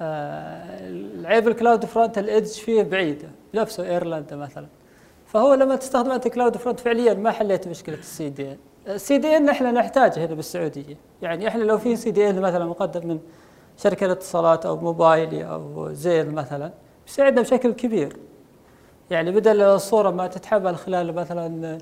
آه 0.00 0.88
العيب 0.88 1.48
ال 1.48 1.84
CloudFront 1.84 2.18
ال 2.18 2.24
edge 2.24 2.48
فيه 2.52 2.82
بعيده 2.82 3.28
نفسه 3.54 3.84
ايرلندا 3.84 4.36
مثلا. 4.36 4.66
فهو 5.26 5.54
لما 5.54 5.76
تستخدم 5.76 6.10
أنت 6.10 6.28
CloudFront 6.28 6.80
فعليا 6.80 7.14
ما 7.14 7.30
حليت 7.30 7.68
مشكلة 7.68 7.94
ال 7.98 8.28
CDN 8.28 8.56
ال 8.88 9.18
CDN 9.18 9.48
إحنا 9.48 9.70
نحتاجه 9.70 10.26
هنا 10.26 10.34
بالسعودية. 10.34 10.96
يعني 11.22 11.48
إحنا 11.48 11.62
لو 11.64 11.78
في 11.78 11.96
CDN 11.96 12.40
مثلا 12.40 12.64
مقدم 12.64 13.08
من 13.08 13.18
شركة 13.78 14.12
اتصالات 14.12 14.66
أو 14.66 14.76
موبايلي 14.76 15.44
أو 15.44 15.92
زين 15.92 16.30
مثلا 16.30 16.72
بيساعدنا 17.06 17.40
بشكل 17.42 17.72
كبير. 17.72 18.16
يعني 19.10 19.30
بدل 19.30 19.62
الصورة 19.62 20.10
ما 20.10 20.26
تتحمل 20.26 20.76
خلال 20.76 21.14
مثلا 21.14 21.78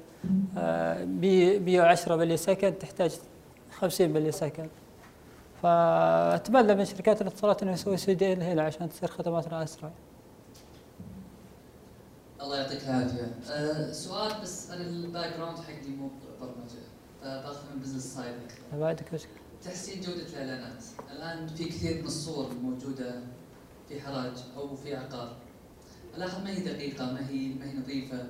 آه، 0.59 1.05
100 1.05 1.59
110 1.59 2.16
millisecond 2.16 2.72
تحتاج 2.72 3.12
50 3.72 4.11
millisecond 4.11 4.68
فأتمنى 5.62 6.75
من 6.75 6.85
شركات 6.85 7.22
الاتصالات 7.22 7.62
إنه 7.62 7.72
يسوي 7.72 7.97
CDN 7.97 8.42
هنا 8.43 8.62
عشان 8.62 8.89
تصير 8.89 9.09
خدماتنا 9.09 9.62
أسرع 9.62 9.91
الله 12.43 12.57
يعطيك 12.57 12.85
العافية. 12.89 13.35
أه 13.51 13.93
سؤال 13.93 14.33
بس 14.43 14.70
أنا 14.70 14.81
ال 14.82 15.36
background 15.36 15.59
حقي 15.59 15.91
مو 15.91 16.09
برمجة 16.41 16.85
فباخذ 17.22 17.75
من 17.75 17.81
business 17.80 18.14
side 18.14 18.34
أكثر. 18.45 18.79
ما 18.79 18.89
عندك 18.89 19.14
مشكلة 19.14 19.33
تحسين 19.64 20.01
جودة 20.01 20.22
الإعلانات. 20.22 20.85
الآن 21.16 21.47
في 21.47 21.64
كثير 21.64 22.01
من 22.01 22.07
الصور 22.07 22.51
الموجوده 22.51 23.20
في 23.89 24.01
حراج 24.01 24.33
أو 24.57 24.77
في 24.77 24.97
عقار. 24.97 25.37
الاحظ 26.16 26.44
ما 26.44 26.50
هي 26.50 26.60
دقيقة؟ 26.60 27.12
ما 27.12 27.28
هي 27.30 27.48
ما 27.48 27.64
هي 27.70 27.74
نظيفة. 27.78 28.26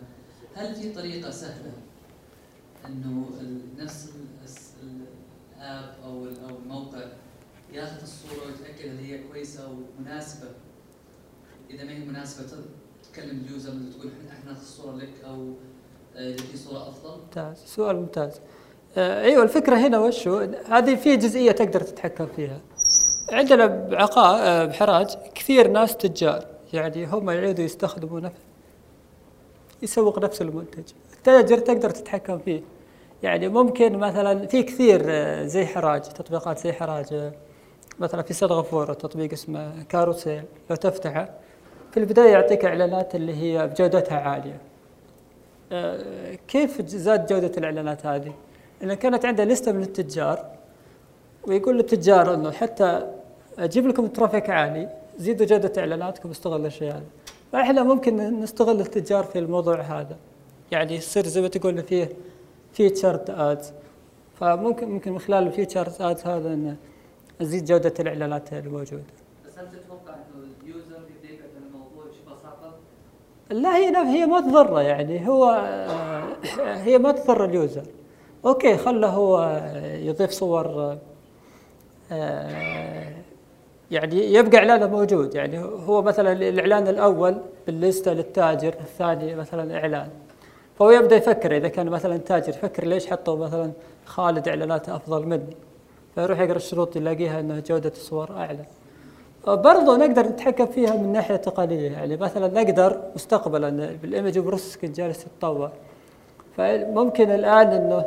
هل 0.55 0.74
في 0.74 0.93
طريقة 0.93 1.30
سهلة 1.30 1.72
إنه 2.87 3.30
نفس 3.78 4.11
ال 4.83 5.11
app 5.11 5.95
أو 6.05 6.24
أو 6.24 6.57
الموقع 6.62 7.05
ياخذ 7.72 8.03
الصورة 8.03 8.47
ويتأكد 8.47 8.89
هل 8.91 8.99
هي 9.05 9.18
كويسة 9.32 9.68
ومناسبه 9.99 10.49
إذا 11.70 11.85
ما 11.85 11.91
هي 11.93 11.99
مناسبة 11.99 12.47
تكلم 13.12 13.45
اليوزر 13.47 13.70
تقول 13.70 14.12
إحنا 14.12 14.39
إحنا 14.39 14.51
ناخذ 14.51 14.62
الصورة 14.62 14.97
لك 14.97 15.11
أو 15.26 15.53
آه، 16.16 16.30
إذا 16.30 16.45
في 16.45 16.57
صورة 16.57 16.89
أفضل. 16.89 17.20
ممتاز. 17.24 17.57
سؤال 17.66 17.97
ممتاز. 17.97 18.41
آه 18.97 19.22
أيوه 19.22 19.43
الفكرة 19.43 19.76
هنا 19.76 19.99
وشو 19.99 20.39
هذه 20.68 20.95
في 20.95 21.16
جزئية 21.16 21.53
تقدر 21.53 21.80
تتحكم 21.80 22.26
فيها. 22.37 22.61
عندنا 23.32 23.66
بعقاء 23.66 24.41
آه 24.43 24.64
بحراج 24.64 25.07
كثير 25.35 25.68
ناس 25.68 25.97
تجار. 25.97 26.54
يعني 26.75 27.07
هم 27.07 27.31
يعيدوا 27.31 27.64
يستخدموا 27.64 28.20
نفس 28.20 28.41
يسوق 29.83 30.18
نفس 30.18 30.43
المنتج. 30.43 30.85
التاجر 31.16 31.59
تقدر 31.59 31.91
تتحكم 31.91 32.39
فيه. 32.39 32.62
يعني 33.22 33.49
ممكن 33.49 33.99
مثلا 33.99 34.47
في 34.47 34.62
كثير 34.62 35.03
آه، 35.07 35.45
زي 35.45 35.66
حراج 35.66 36.01
تطبيقات 36.03 36.59
زي 36.59 36.72
حراج 36.72 37.07
آه، 37.12 37.33
مثلا 37.99 38.22
في 38.22 38.35
سنغافورة 38.35 38.93
تطبيق 38.93 39.33
اسمه 39.33 39.83
Carousell 39.83 40.43
لو 40.70 40.77
تفتحه. 40.77 41.31
في 41.93 42.01
البداية 42.01 42.33
يعطيك 42.33 42.64
إعلانات 42.64 43.14
اللي 43.14 43.35
هي 43.35 43.66
بجودتها 43.66 44.18
عالية. 44.18 44.59
آه، 45.72 46.35
كيف 46.49 46.83
زاد 46.83 47.27
جودة 47.27 47.53
الإعلانات 47.57 48.07
هذه؟ 48.07 48.33
إن 48.83 48.95
كانت 48.95 49.25
عنده 49.25 49.45
لستة 49.45 49.72
من 49.72 49.83
التجار 49.83 50.47
ويقول 51.47 51.77
للتجار 51.77 52.35
إنه 52.35 52.51
حتى 52.51 53.11
أجيب 53.59 53.87
لكم 53.87 54.07
traffic 54.07 54.51
عالي 54.51 55.04
زيدوا 55.19 55.47
جودة 55.47 55.73
إعلاناتكم 55.79 56.29
واستغلوا 56.29 56.67
الشيء 56.67 56.89
هذا. 56.89 57.05
فإحنا 57.53 57.83
ممكن 57.83 58.41
نستغل 58.41 58.81
التجار 58.81 59.25
في 59.25 59.39
الموضوع 59.39 59.81
هذا. 59.81 60.17
يعني 60.73 60.95
يصير 60.95 61.27
زي 61.27 61.41
ما 61.41 61.49
تقول 61.49 61.83
فيه 61.83 62.09
featured 62.73 63.31
ads 63.31 63.73
فممكن 64.41 64.89
ممكن 64.89 65.12
من 65.12 65.19
خلال 65.19 65.47
ال 65.47 65.52
featured 65.52 65.93
ads 66.01 66.27
هذا 66.27 66.53
إن 66.53 66.77
نزيد 67.41 67.65
جودة 67.65 67.95
الإعلانات 68.01 68.53
الموجودة. 68.53 69.03
بس 69.47 69.59
هل 69.59 69.67
تتوقع 69.67 70.15
إنه 70.15 70.47
ال 70.62 70.70
user 70.70 71.01
يقعد 71.25 71.39
على 71.57 71.67
الموضوع 71.67 72.05
ببساطه؟ 72.27 72.75
لا 73.51 73.77
هي 73.77 73.97
هي 73.97 74.27
ما 74.27 74.41
تضره 74.41 74.83
يعني 74.83 75.29
هو 75.29 75.51
هي 76.59 76.99
ما 76.99 77.12
تضر 77.12 77.45
ال 77.45 77.52
user 77.52 77.83
okay 78.45 78.77
خله 78.77 79.09
هو 79.09 79.62
يضيف 79.85 80.31
صور 80.31 80.99
آه، 82.12 83.12
يعني 83.95 84.33
يبقى 84.35 84.59
إعلانه 84.59 84.87
موجود. 84.87 85.35
يعني 85.35 85.59
هو 85.59 86.03
مثلا 86.03 86.33
الإعلان 86.33 86.89
الأول 86.89 87.37
بالليستة 87.67 88.13
للتاجر 88.13 88.75
الثاني 88.81 89.35
مثلا 89.35 89.79
إعلان. 89.79 90.09
فهو 90.79 90.91
يبدأ 90.91 91.17
يفكر 91.17 91.57
إذا 91.57 91.69
كان 91.69 91.89
مثلا 91.89 92.17
تاجر 92.17 92.49
يفكر 92.49 92.85
ليش 92.85 93.07
حطوا 93.07 93.37
مثلا 93.37 93.73
خالد 94.05 94.49
إعلاناته 94.49 94.97
أفضل 94.97 95.27
مني. 95.27 95.57
فيروح 96.15 96.41
يقرأ 96.41 96.57
الشروط 96.57 96.97
يلاقيها 96.97 97.41
انه 97.41 97.63
جودة 97.67 97.93
الصور 97.97 98.31
أعلى. 98.31 98.65
برضو 99.47 99.97
نقدر 99.97 100.27
نتحكم 100.27 100.67
فيها 100.67 100.97
من 100.97 101.13
ناحيه 101.13 101.37
تقنيه 101.37 101.91
يعني 101.91 102.17
مثلا 102.17 102.63
نقدر 102.63 103.01
مستقبلا 103.15 103.97
بال 104.03 104.13
image 104.13 104.39
processing 104.39 104.93
جالس 104.93 105.27
يتطور. 105.27 105.71
فممكن 106.57 107.31
الآن 107.31 107.67
إنه 107.69 108.05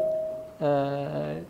آه، 0.61 1.41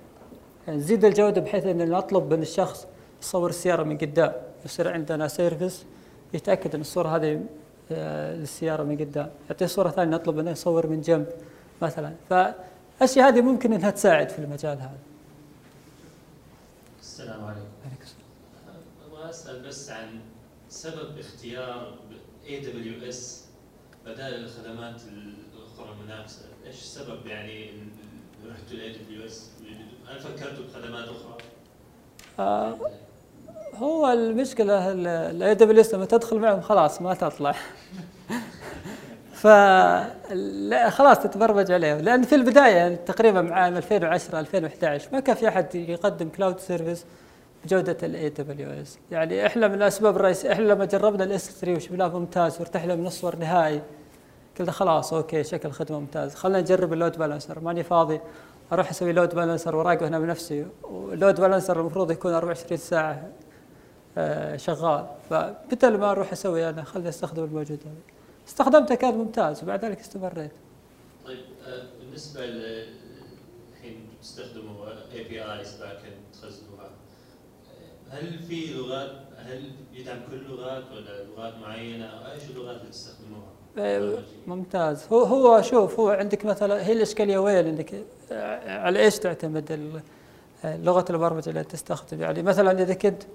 نزيد 0.67 1.05
الجودة 1.05 1.41
بحيث 1.41 1.65
ان 1.65 1.89
نطلب 1.89 2.33
من 2.33 2.41
الشخص 2.41 2.87
يصور 3.27 3.49
السياره 3.49 3.83
من 3.83 3.97
قدام 3.97 4.33
يصير 4.65 4.93
عندنا 4.93 5.27
service 5.27 5.85
يتأكد 6.33 6.75
إن 6.75 6.81
الصورة 6.81 7.15
هذه 7.15 7.45
آه، 7.91 8.35
للسيارة 8.35 8.83
من 8.83 8.97
قدام 8.97 9.29
يعطيه 9.49 9.65
صورة 9.65 9.89
ثانية 9.89 10.15
نطلب 10.15 10.35
منه 10.35 10.51
يصور 10.51 10.87
من 10.87 11.01
جنب 11.01 11.27
مثلا 11.81 12.13
فالاشياء 12.29 13.27
هذه 13.27 13.41
ممكن 13.41 13.73
إنها 13.73 13.89
تساعد 13.89 14.29
في 14.29 14.39
المجال 14.39 14.77
هذا 14.77 14.97
السلام 17.01 17.45
عليكم 17.45 17.67
عليك 17.85 18.01
السلام. 18.01 18.81
أبغى 19.07 19.29
أسأل 19.29 19.67
بس 19.67 19.89
عن 19.89 20.19
سبب 20.69 21.19
اختيار 21.19 21.97
AWS 22.45 23.45
بدل 24.05 24.21
الخدمات 24.21 25.01
الأخرى 25.01 25.95
المنافسة، 25.99 26.45
إيش 26.65 26.75
السبب 26.75 27.27
يعني 27.27 27.69
رحتوا 28.49 28.77
ل 28.77 28.93
AWS؟ 28.93 29.49
هل 30.07 30.19
فكرتوا 30.19 30.65
بخدمات 30.65 31.09
أخرى؟ 31.09 31.37
آه 32.39 32.77
هو 33.77 34.11
المشكلة 34.11 34.91
ال 34.91 35.55
AWS 35.55 35.93
لما 35.93 36.05
تدخل 36.05 36.39
معهم 36.39 36.61
خلاص 36.61 37.01
ما 37.01 37.13
تطلع. 37.13 37.55
ف 39.33 39.47
لا 40.33 40.89
خلاص 40.89 41.19
تتبرمج 41.19 41.71
عليه 41.71 41.93
لأن 41.97 42.21
في 42.23 42.35
البداية 42.35 42.95
تقريبا 42.95 43.41
مع 43.41 43.55
عام 43.55 43.77
2010 43.77 44.39
2011 44.39 45.09
ما 45.13 45.19
كان 45.19 45.35
في 45.35 45.47
أحد 45.47 45.75
يقدم 45.75 46.29
cloud 46.29 46.59
service 46.59 47.05
بجودة 47.65 47.97
ال 48.03 48.29
AWS 48.29 48.97
يعني 49.11 49.45
إحنا 49.45 49.67
من 49.67 49.73
الاسباب 49.75 50.15
الرئيسيه 50.15 50.51
إحنا 50.51 50.63
لما 50.63 50.85
جربنا 50.85 51.23
ال 51.23 51.51
S3 51.51 51.75
وشفناه 51.77 52.19
ممتاز 52.19 52.59
وارتحنا 52.59 52.95
من 52.95 53.07
الصور 53.07 53.35
نهائي 53.35 53.81
قلنا 54.59 54.71
خلاص 54.71 55.13
okay 55.13 55.43
شكل 55.43 55.71
خدمه 55.71 55.99
ممتاز. 55.99 56.35
خلينا 56.35 56.61
نجرب 56.61 56.93
ال 56.93 56.98
load 56.98 57.17
balancer 57.17 57.59
ماني 57.59 57.83
فاضي 57.83 58.19
أروح 58.71 58.89
أسوي 58.89 59.13
load 59.13 59.35
balancer 59.35 59.75
وراقبه 59.75 60.07
هنا 60.07 60.19
بنفسي. 60.19 60.65
وال 60.83 61.03
load 61.03 61.41
balancer 61.41 61.79
المفروض 61.79 62.11
يكون 62.11 62.33
24 62.33 62.77
ساعة. 62.77 63.21
شغال. 64.55 65.05
فبدل 65.29 65.97
ما 65.97 66.11
أروح 66.11 66.31
أسوي 66.31 66.69
أنا 66.69 66.83
خليني 66.83 67.09
أستخدم 67.09 67.43
الموجود 67.43 67.79
هذا. 67.85 68.17
استخدمته 68.47 68.95
كان 68.95 69.13
ممتاز 69.17 69.63
وبعد 69.63 69.85
ذلك 69.85 69.99
استمريت. 69.99 70.51
طيب 71.25 71.39
آه، 71.67 71.83
بالنسبة 71.99 72.41
الحين 72.43 74.07
تستخدموا 74.21 74.87
APIs 75.13 75.73
back 75.75 75.97
end 76.05 76.21
تخزنوها 76.33 76.89
آه، 78.11 78.15
هل 78.15 78.39
في 78.39 78.73
لغات 78.73 79.11
هل 79.37 79.71
يدعم 79.93 80.19
كل 80.31 80.35
اللغات 80.35 80.83
ولا 80.91 81.23
لغات 81.23 81.53
معينة؟ 81.57 82.05
أو 82.05 82.31
إيش 82.31 82.43
اللغات 82.49 82.81
اللي 82.81 82.91
تستخدموها؟ 82.91 83.47
آه، 83.77 84.17
ممتاز. 84.47 85.07
هو 85.11 85.23
هو 85.23 85.61
شوف 85.61 85.99
هو 85.99 86.09
عندك 86.09 86.45
مثلا 86.45 86.87
هي 86.87 86.93
الإشكالية 86.93 87.37
وين؟ 87.37 87.67
انك 87.67 88.03
آه، 88.31 88.79
على 88.79 88.99
إيش 88.99 89.19
تعتمد 89.19 90.01
آه، 90.65 90.77
لغة 90.77 91.05
البرمجة 91.09 91.49
اللي 91.49 91.63
تستخدم؟ 91.63 92.21
يعني 92.21 92.41
مثلا 92.41 92.81
إذا 92.83 92.93
كنت 92.93 93.23
آه، 93.23 93.27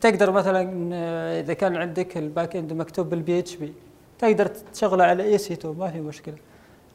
تقدر 0.00 0.30
مثلا 0.30 0.90
آه، 0.94 1.40
إذا 1.40 1.52
كان 1.54 1.76
عندك 1.76 2.16
ال 2.16 2.24
back 2.24 2.56
end 2.56 2.72
مكتوب 2.72 3.10
بال 3.10 3.38
PHP 3.38 3.72
تقدر 4.18 4.46
تشغله 4.46 5.04
على 5.04 5.22
EC2 5.22 5.74
ما 5.78 5.90
في 5.90 6.00
مشكلة. 6.00 6.34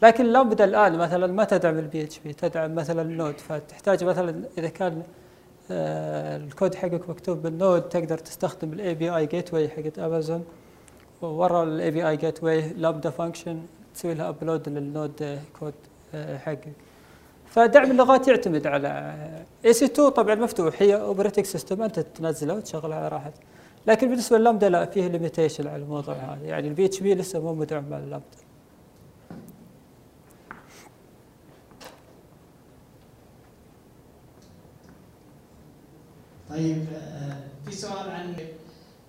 لكن 0.01 0.25
لابد 0.25 0.61
الآن 0.61 0.97
مثلا 0.97 1.27
ما 1.27 1.43
تدعم 1.43 1.79
ال 1.79 2.03
PHP 2.03 2.33
تدعم 2.33 2.75
مثلا 2.75 3.01
ال 3.01 3.09
Node 3.09 3.39
فتحتاج 3.39 4.03
مثلا 4.03 4.43
إذا 4.57 4.67
كان 4.69 5.03
آه، 5.71 6.37
الكود 6.37 6.75
حقك 6.75 7.09
مكتوب 7.09 7.41
بال 7.41 7.55
Node 7.55 7.81
تقدر 7.81 8.17
تستخدم 8.17 8.73
ال 8.73 8.93
API 8.95 9.15
Gateway 9.15 9.69
حقت 9.69 9.99
امازون 9.99 10.45
ورا 11.21 11.63
ال 11.63 11.91
API 11.91 12.09
Gateway 12.09 12.43
Lambda 12.43 13.09
function 13.09 13.61
تسوي 13.95 14.13
لها 14.13 14.29
upload 14.29 14.69
لل 14.69 14.93
Node 14.93 15.39
code 15.59 15.73
آه، 16.15 16.37
حقك. 16.37 16.73
فدعم 17.53 17.91
اللغات 17.91 18.27
يعتمد 18.27 18.67
على 18.67 19.15
EC2 19.65 20.09
طبعا 20.09 20.35
مفتوح. 20.35 20.81
هي 20.81 20.95
operating 20.95 21.45
system 21.45 21.81
أنت 21.81 21.99
تنزله 21.99 22.53
وتشغله 22.53 22.95
على 22.95 23.07
راحتك 23.07 23.39
لكن 23.87 24.09
بالنسبة 24.09 24.37
للامدا 24.37 24.69
لا 24.69 24.85
فيه 24.85 25.07
limitation 25.07 25.67
على 25.67 25.83
الموضوع 25.83 26.15
هذا. 26.15 26.45
يعني 26.45 26.67
ال 26.67 26.85
PHP 26.85 27.15
لسه 27.15 27.39
مو 27.39 27.53
مدعم 27.53 27.89
مع 27.89 27.97
اللامدا 27.97 28.25
طيب 36.49 36.85
آه، 36.95 37.37
في 37.65 37.75
سؤال 37.75 38.11
عن 38.11 38.35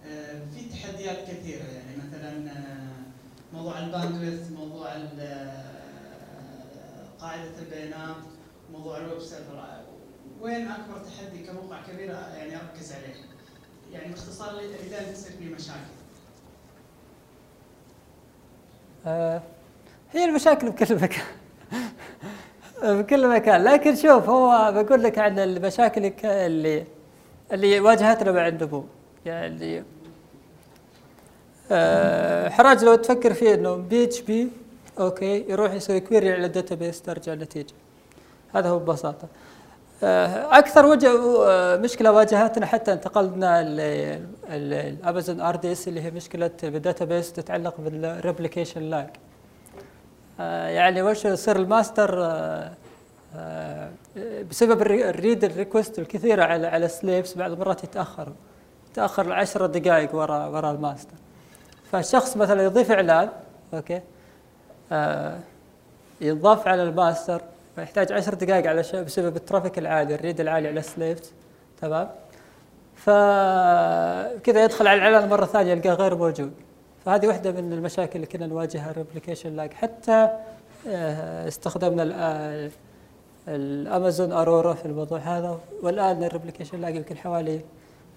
آه، 0.07 0.40
في 0.55 0.68
تحديات 0.72 1.18
كثيرة. 1.28 1.64
يعني 1.64 1.97
مثلا 1.97 2.51
آه، 2.51 3.57
موضوع 3.57 3.78
ال 3.78 3.86
bandwidth 3.86 4.53
موضوع 4.53 4.88
قاعدة 7.20 7.51
البيانات. 7.62 8.34
موضوع 8.75 8.99
ال 8.99 9.04
web 9.04 9.20
server. 9.20 9.64
وين 10.41 10.68
أكبر 10.68 10.99
تحدي 10.99 11.47
كموقع 11.47 11.83
كبير 11.83 12.11
يعني 12.11 12.57
أركز 12.57 12.93
عليه؟ 12.93 13.14
يعني 13.93 14.12
باختصار 14.12 14.55
دائما 14.91 15.12
تصير 15.12 15.33
فيه 15.39 15.55
مشاكل. 15.55 15.79
آه، 19.07 19.43
هي 20.12 20.25
المشاكل 20.25 20.70
بكل 20.70 20.95
مكان. 20.95 21.25
بكل 23.01 23.29
مكان. 23.29 23.64
لكن 23.64 23.97
شوف 23.97 24.29
هو 24.29 24.72
بقول 24.72 25.03
لك 25.03 25.18
عن 25.18 25.39
المشاكل 25.39 26.12
اللي 26.25 26.85
اللي 27.53 27.81
واجهتنا 27.81 28.33
مع 28.33 28.49
النمو. 28.49 28.85
يعني 29.27 29.85
آه، 31.70 32.49
حراج 32.49 32.85
لو 32.85 32.95
تفكر 32.95 33.35
فيه 33.35 33.55
إنه 33.55 33.77
PHP 33.76 34.49
okay 35.01 35.45
يروح 35.49 35.72
يسوي 35.72 36.01
query 36.01 36.32
على 36.33 36.47
ال 36.47 36.53
database 36.53 37.03
ترجع 37.03 37.33
النتيجه 37.33 37.75
هذا 38.55 38.68
هو 38.68 38.78
ببساطة. 38.78 39.28
آه، 40.02 40.59
أكثر 40.59 40.86
وجه 40.86 41.11
آه، 41.48 41.76
مشكلة 41.76 42.12
واجهتنا 42.12 42.66
حتى 42.66 42.92
انتقلنا 42.92 43.61
الأمازون 44.48 45.40
RDS 45.40 45.88
اللي 45.88 46.02
هي 46.02 46.11
مشكلة 46.11 46.50
بال 46.62 46.76
database 46.76 47.32
تتعلق 47.32 47.74
بال 47.78 47.95
replication 47.95 48.82
lag 48.82 49.09
يعني 50.74 51.02
وش 51.02 51.24
يصير 51.24 51.57
الماستر؟ 51.57 52.18
آه، 52.24 52.70
آه، 53.36 53.90
بسبب 54.50 54.82
الري- 54.82 55.09
ال 55.11 55.17
read 55.17 55.45
ال 55.45 55.51
request 55.51 55.99
الكثيرة 55.98 56.44
على 56.44 56.66
على 56.66 56.86
ال 56.86 56.93
slaves 56.93 57.34
بعض 57.34 57.50
المرات 57.52 57.84
يتأخر. 57.84 58.32
تأخر 58.94 59.32
10 59.32 59.66
دقائق 59.66 60.14
ورا 60.14 60.46
ورا 60.46 60.70
الماستر. 60.70 61.14
فالشخص 61.92 62.36
مثلا 62.36 62.62
يضيف 62.64 62.90
إعلان 62.92 63.28
okay 63.74 64.01
آه 64.92 65.38
يضاف 66.20 66.68
على 66.68 66.82
الماستر 66.82 67.40
فيحتاج 67.77 68.12
10 68.12 68.35
دقائق 68.35 68.66
على 68.66 68.81
بسبب 68.81 69.37
ال 69.36 69.42
traffic 69.42 69.78
العالي 69.79 70.14
ال 70.14 70.20
read 70.20 70.40
العالي 70.41 70.68
على 70.68 70.81
ال 70.80 70.88
slaves 70.88 71.32
تمام؟ 71.81 72.09
فكذا 72.97 74.64
يدخل 74.64 74.87
على 74.87 74.99
الإعلان 74.99 75.29
مرة 75.29 75.45
ثانية 75.45 75.72
يلقاه 75.72 75.95
غير 75.95 76.14
موجود. 76.14 76.53
فهذه 77.05 77.27
واحدة 77.27 77.53
من 77.53 77.72
المشاكل 77.72 78.16
اللي 78.16 78.27
كنا 78.27 78.47
نواجهها 78.47 78.91
ال 78.90 78.96
replication 78.96 79.57
lag. 79.57 79.72
حتى 79.72 80.29
آه، 80.89 81.49
استخدمنا 81.49 82.14
آه، 82.14 82.70
الأمازون 83.49 84.33
Aurora 84.32 84.74
في 84.75 84.87
الموضوع 84.87 85.18
هذا. 85.18 85.61
والآن 85.83 86.25
ال 86.24 86.29
replication 86.29 86.80
lag 86.80 86.97
يمكن 86.97 87.16
حوالي 87.16 87.61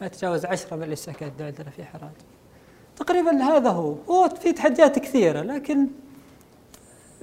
ما 0.01 0.07
يتجاوز 0.07 0.45
10 0.45 0.75
millisecond 0.77 1.41
عندنا 1.41 1.69
في 1.69 1.83
حراج 1.83 2.11
تقريبا 2.97 3.31
هذا 3.31 3.69
هو. 3.69 3.95
هو 4.09 4.29
في 4.29 4.53
تحديات 4.53 4.99
كثيرة 4.99 5.41
لكن 5.41 5.87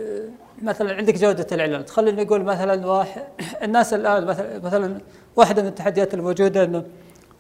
آه، 0.01 0.29
مثلا 0.63 0.95
عندك 0.95 1.15
جودة 1.15 1.47
الإعلان. 1.53 1.87
خلينا 1.87 2.23
نقول 2.23 2.43
مثلا 2.43 2.87
واحد 2.87 3.23
الناس 3.63 3.95
الآن 3.95 4.25
مثلا 4.25 4.59
مثلا 4.59 5.01
واحدة 5.37 5.63
من 5.63 5.69
التحديات 5.69 6.15
الموجودة 6.15 6.65
إنه 6.65 6.85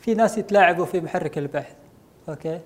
في 0.00 0.14
ناس 0.14 0.38
يتلاعبوا 0.38 0.84
في 0.84 1.00
محرك 1.00 1.38
البحث 1.38 1.74
okay؟ 2.28 2.60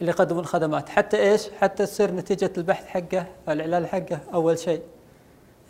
اللي 0.00 0.12
يقدمون 0.12 0.44
خدمات. 0.44 0.88
حتى 0.88 1.16
إيش؟ 1.16 1.48
حتى 1.60 1.86
تصير 1.86 2.10
نتيجة 2.10 2.50
البحث 2.58 2.86
حقه 2.86 3.26
الإعلان 3.48 3.86
حقه 3.86 4.18
أول 4.34 4.58
شيء. 4.58 4.82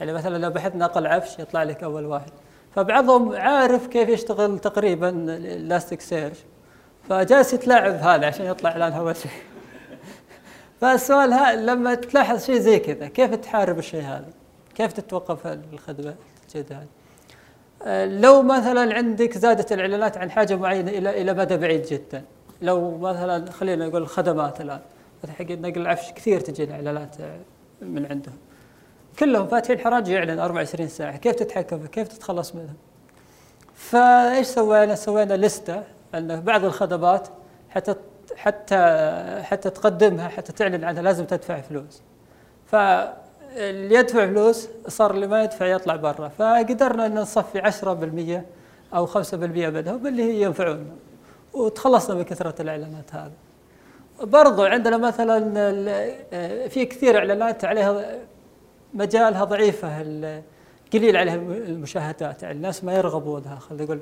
يعني 0.01 0.13
مثلا 0.13 0.39
لو 0.39 0.51
بحث 0.51 0.77
نقل 0.77 1.07
عفش 1.07 1.39
يطلع 1.39 1.63
لك 1.63 1.83
أول 1.83 2.07
واحد. 2.07 2.31
فبعضهم 2.75 3.37
عارف 3.37 3.87
كيف 3.87 4.09
يشتغل 4.09 4.59
تقريبا 4.59 5.09
ال 5.39 6.01
Elasticsearch 6.01 6.39
فجالس 7.09 7.53
يتلاعب 7.53 7.95
هذا 7.95 8.27
عشان 8.27 8.47
يطلع 8.47 8.71
إعلان 8.71 8.93
أول 8.93 9.17
شيء. 9.17 9.31
فالسؤال 10.83 11.33
ها 11.33 11.57
لما 11.57 11.95
تلاحظ 11.95 12.45
شيء 12.45 12.59
زي 12.59 12.79
كذا 12.79 13.09
كيف 13.09 13.35
تحارب 13.35 13.79
الشيء 13.79 14.03
هذا؟ 14.03 14.31
كيف 14.75 14.93
تتوقف 14.93 15.47
الخدمة 15.47 16.15
الجيده 16.49 16.77
هذه؟ 16.77 16.87
آه، 17.83 18.07
لو 18.07 18.43
مثلا 18.43 18.95
عندك 18.95 19.39
زادت 19.39 19.73
الإعلانات 19.73 20.19
عن 20.19 20.31
حاجة 20.31 20.57
معينة 20.57 20.91
إلى 20.91 21.23
إلى 21.23 21.35
مدى 21.35 21.57
بعيد 21.57 21.83
جدا 21.83 22.23
لو 22.63 22.99
مثلا 22.99 23.51
خلينا 23.51 23.87
نقول 23.87 24.03
الخدمات 24.03 24.61
الآن 24.61 24.81
مثلا 25.23 25.35
حق 25.37 25.51
نقل 25.51 25.81
العفش 25.81 26.13
كثير 26.13 26.41
تجينا 26.41 26.75
اعلانات 26.75 27.21
آه، 27.21 27.39
من 27.83 28.07
عندهم 28.07 28.37
كلهم 29.19 29.47
فاتحين 29.47 29.79
حراج 29.79 30.09
يعلن 30.09 30.39
24 30.39 30.89
ساعة 30.89 31.17
كيف 31.17 31.35
تتحكم؟ 31.35 31.87
كيف 31.87 32.09
تتخلص 32.09 32.55
منهم 32.55 32.77
فايش 33.75 34.47
سوينا 34.47 34.95
سوينا 34.95 35.35
لستة 35.35 35.83
أن 36.15 36.41
بعض 36.41 36.65
الخدمات 36.65 37.29
حتى 37.71 37.95
حتى 38.37 38.77
حتى 39.43 39.71
تقدمها 39.71 40.29
حتى 40.29 40.53
تعلن 40.53 40.85
عنها 40.85 41.03
لازم 41.03 41.25
تدفع 41.25 41.61
فلوس. 41.61 42.03
فاللي 42.67 43.95
يدفع 43.95 44.27
فلوس 44.27 44.69
صار 44.89 45.11
اللي 45.11 45.27
ما 45.27 45.43
يدفع 45.43 45.67
يطلع 45.67 45.97
برا. 45.97 46.29
فقدرنا 46.29 47.07
إن 47.07 47.15
نصفي 47.15 47.61
10% 47.61 48.45
أو 48.95 49.07
5% 49.07 49.71
منهم 49.71 50.07
اللي 50.07 50.23
هي 50.23 50.53
وتخلصنا 51.55 52.17
من 52.17 52.23
كثرة 52.23 52.63
الإعلانات 52.63 53.15
هذه. 53.15 53.33
برضو 54.23 54.65
عندنا 54.65 54.97
مثلا 54.97 55.39
في 56.69 56.85
كثير 56.85 57.19
إعلانات 57.19 57.65
عليها 57.65 58.19
مجالها 58.95 59.45
ضعيفة 59.45 59.99
قليل 60.93 61.17
عليها 61.17 61.35
المشاهدات. 61.35 62.43
يعني 62.43 62.55
الناس 62.55 62.85
ما 62.85 62.95
يرغبونها 62.95 63.57
خلينا 63.57 63.85
نقول 63.85 64.01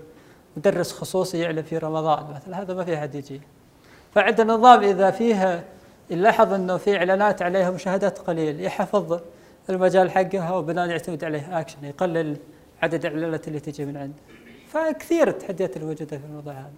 مدرس 0.57 0.93
خصوصي 0.93 1.39
يعلم 1.39 1.63
في 1.63 1.79
رمضان 1.79 2.35
مثلا 2.35 2.63
هذا 2.63 2.75
ما 2.75 2.85
في 2.85 2.95
أحد 2.95 3.15
يجي. 3.15 3.41
فعندنا 4.15 4.53
نظام 4.53 4.83
إذا 4.83 5.11
فيه 5.11 5.65
يلاحظ 6.11 6.53
إنه 6.53 6.77
في 6.77 6.97
إعلانات 6.97 7.43
عليها 7.43 7.71
مشاهدات 7.71 8.19
قليل 8.19 8.61
يحفظ 8.61 9.21
المجال 9.71 10.11
حقها 10.11 10.53
وبناء 10.53 10.89
يعتمد 10.89 11.25
عليه 11.25 11.61
اكشن 11.61 11.85
يقلل 11.85 12.37
عدد 12.83 13.07
الاعلانات 13.07 13.49
اللي 13.49 13.61
تجي 13.61 13.85
من 13.85 13.97
عنده. 13.97 14.19
فكثير 14.69 15.29
التحديات 15.29 15.77
الموجوده 15.77 16.19
في 16.19 16.25
الموضوع 16.25 16.53
هذا. 16.53 16.71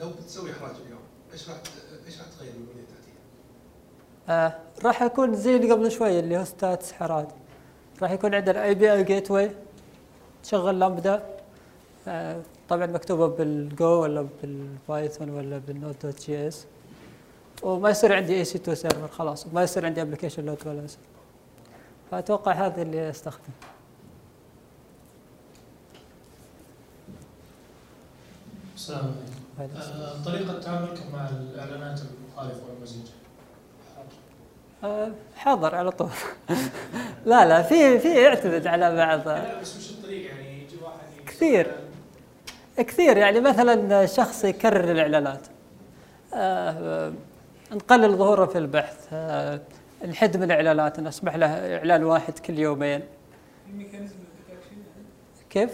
لو 0.00 0.10
بتسوي 0.10 0.50
إحراج 0.50 0.74
اليوم 0.86 1.00
إيش 1.32 1.48
راح 1.48 1.56
إيش 2.06 2.18
راح 2.18 2.26
تغير 2.38 2.52
من 2.52 2.60
البنيه 2.60 2.82
التحتيه؟ 2.82 3.12
آه 4.28 4.58
راح 4.84 5.02
يكون 5.02 5.34
زي 5.34 5.56
اللي 5.56 5.72
قبل 5.72 5.90
شوي 5.90 6.18
اللي 6.18 6.38
هو 6.38 6.44
ستاتس 6.44 6.92
حراد 6.92 7.28
راح 8.02 8.10
يكون 8.10 8.34
عندنا 8.34 8.64
API 8.64 8.92
Gateway 8.92 9.50
تشغل 10.42 10.78
لامدا 10.78 11.14
آه 11.14 11.37
طبعا 12.68 12.86
مكتوبة 12.86 13.26
بالجو 13.26 14.02
ولا 14.02 14.26
بال 14.42 14.64
Python 14.64 15.30
ولا 15.30 15.58
بال 15.58 16.06
Node.js 16.06 16.66
وما 17.62 17.90
يصير 17.90 18.12
عندي 18.16 18.34
EC2 18.36 18.44
server 18.44 19.08
خلاص. 19.08 19.46
وما 19.46 19.62
يصير 19.62 19.86
عندي 19.86 20.02
application 20.02 20.46
load 20.46 20.66
ولا 20.66 20.86
فأتوقع 22.10 22.52
هذا 22.52 22.82
اللي 22.82 23.10
أستخدمه. 23.10 23.54
السلام 28.76 29.14
عليكم. 29.58 29.76
آه، 29.76 30.22
طريقة 30.24 30.60
تعاملكم 30.60 31.12
مع 31.12 31.28
الإعلانات 31.28 32.00
المخالفة 32.00 32.60
والمزعج؟ 32.68 33.06
آه، 34.84 35.10
حاضر 35.36 35.74
على 35.74 35.90
طول. 35.90 36.10
لا 37.26 37.48
لا 37.48 37.62
في 37.62 37.98
في 37.98 38.22
يعتمد 38.22 38.66
على 38.66 38.96
بعض. 38.96 39.28
لا 39.28 39.60
بس 39.60 39.76
وش 39.76 39.90
الطريقة 39.90 40.36
يعني 40.36 40.62
يجي 40.62 40.76
واحد 40.82 41.26
كثير. 41.26 41.87
كثير. 42.82 43.16
يعني 43.16 43.40
مثلا 43.40 44.06
شخص 44.06 44.44
يكرر 44.44 44.90
الإعلانات. 44.90 45.46
آه، 46.34 47.12
نقلل 47.72 48.16
ظهوره 48.16 48.46
في 48.46 48.58
البحث. 48.58 49.08
آه، 49.12 49.60
نحد 50.08 50.36
من 50.36 50.42
الاعلانات 50.42 51.00
نسمح 51.00 51.36
له 51.36 51.76
إعلان 51.76 52.04
واحد 52.04 52.38
كل 52.38 52.58
يومين. 52.58 53.00
كيف؟ 55.50 55.70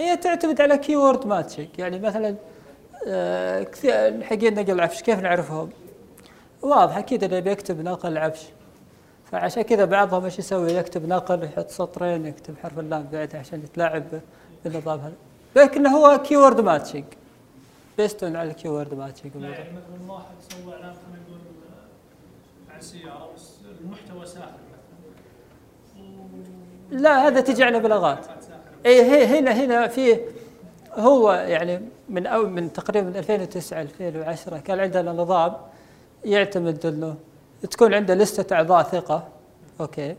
هي 0.00 0.16
تعتمد 0.16 0.60
على 0.60 0.78
keyword 0.78 1.26
matching 1.26 1.68
يعني 1.78 1.98
مثلا 1.98 2.36
آه، 3.06 3.62
كثير 3.62 4.22
حقين 4.22 4.54
نقل 4.54 4.80
عفش 4.80 5.02
كيف 5.02 5.20
نعرفهم؟ 5.20 5.70
واضح. 6.62 6.96
أكيد 6.96 7.24
إنه 7.24 7.40
بيكتب 7.40 7.84
نقل 7.84 8.18
عفش. 8.18 8.46
فعشان 9.32 9.62
كذا 9.62 9.84
بعضهم 9.84 10.24
إيش 10.24 10.38
يسوي؟ 10.38 10.72
يكتب 10.72 11.08
نقل 11.08 11.44
يحط 11.44 11.70
سطرين 11.70 12.26
يكتب 12.26 12.54
حرف 12.62 12.78
اللام 12.78 13.08
بعده 13.12 13.38
عشان 13.38 13.62
يتلاعب 13.64 14.04
بالنظام 14.64 15.00
هذا. 15.00 15.31
لكن 15.56 15.86
هو 15.86 16.22
keyword 16.22 16.36
matching 16.36 16.60
based 16.60 17.04
on 17.98 18.36
على 18.36 18.50
ال 18.50 18.68
keyword 18.68 18.94
matching 18.94 19.36
لا 19.36 19.48
يعني 19.48 19.70
مثلا 19.70 20.12
واحد 20.12 20.24
سوى 20.50 20.74
إعلان 20.74 20.94
خلينا 20.94 21.22
نقول 21.28 21.38
عن 22.74 22.80
سياره 22.80 23.30
المحتوى 23.80 24.26
ساخر 24.26 24.46
مثلا. 26.90 27.00
لا 27.00 27.26
هذا 27.26 27.40
تجي 27.40 27.64
على 27.64 27.78
بلاغات. 27.78 28.26
اي 28.86 29.02
هي 29.02 29.38
هنا 29.38 29.50
هنا 29.52 29.88
في 29.88 30.20
هو 30.94 31.32
يعني 31.32 31.80
من 32.08 32.26
أو 32.26 32.46
من 32.46 32.72
تقريبا 32.72 33.08
من 33.08 33.16
2009 33.16 33.82
2010 33.82 34.58
كان 34.58 34.80
عندنا 34.80 35.12
نظام 35.12 35.52
يعتمد 36.24 36.86
إنه 36.86 37.16
تكون 37.70 37.94
عنده 37.94 38.14
لستة 38.14 38.56
أعضاء 38.56 38.82
ثقة. 38.82 39.28
okay. 39.80 40.16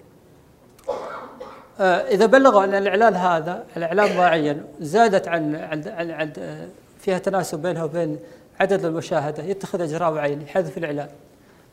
إذا 1.79 2.25
بلغوا 2.25 2.63
أن 2.63 2.73
الإعلان 2.73 3.15
هذا 3.15 3.63
الإعلان 3.77 4.17
معين 4.17 4.63
زادت 4.79 5.27
عن 5.27 5.55
عن 5.55 5.87
عن, 5.87 6.11
عن 6.11 6.33
آه، 6.39 6.67
فيها 6.99 7.17
تناسب 7.17 7.61
بينها 7.61 7.83
وبين 7.83 8.19
عدد 8.59 8.85
المشاهدة 8.85 9.43
يتخذ 9.43 9.81
أجراء 9.81 10.11
معين 10.11 10.41
يحذف 10.41 10.77
الإعلان 10.77 11.07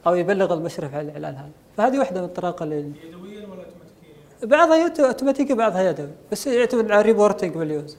أو 0.06 0.14
يبلغ 0.14 0.54
المشرف 0.54 0.94
على 0.94 1.08
الإعلان 1.08 1.34
هذا. 1.34 1.50
فهذه 1.76 1.98
واحدة 1.98 2.20
من 2.20 2.26
الطرق 2.26 2.62
اللي 2.62 2.76
يدويا 2.76 3.46
ولا 3.46 3.62
اوتوماتيكيا؟ 3.64 4.46
بعضها 4.46 5.06
اوتوماتيكي 5.08 5.54
بعضها 5.54 5.82
يدوي. 5.90 6.08
بس 6.32 6.46
يعتمد 6.46 6.90
على 6.90 7.02
reporting 7.02 7.54
بال 7.56 7.70
user 7.70 7.96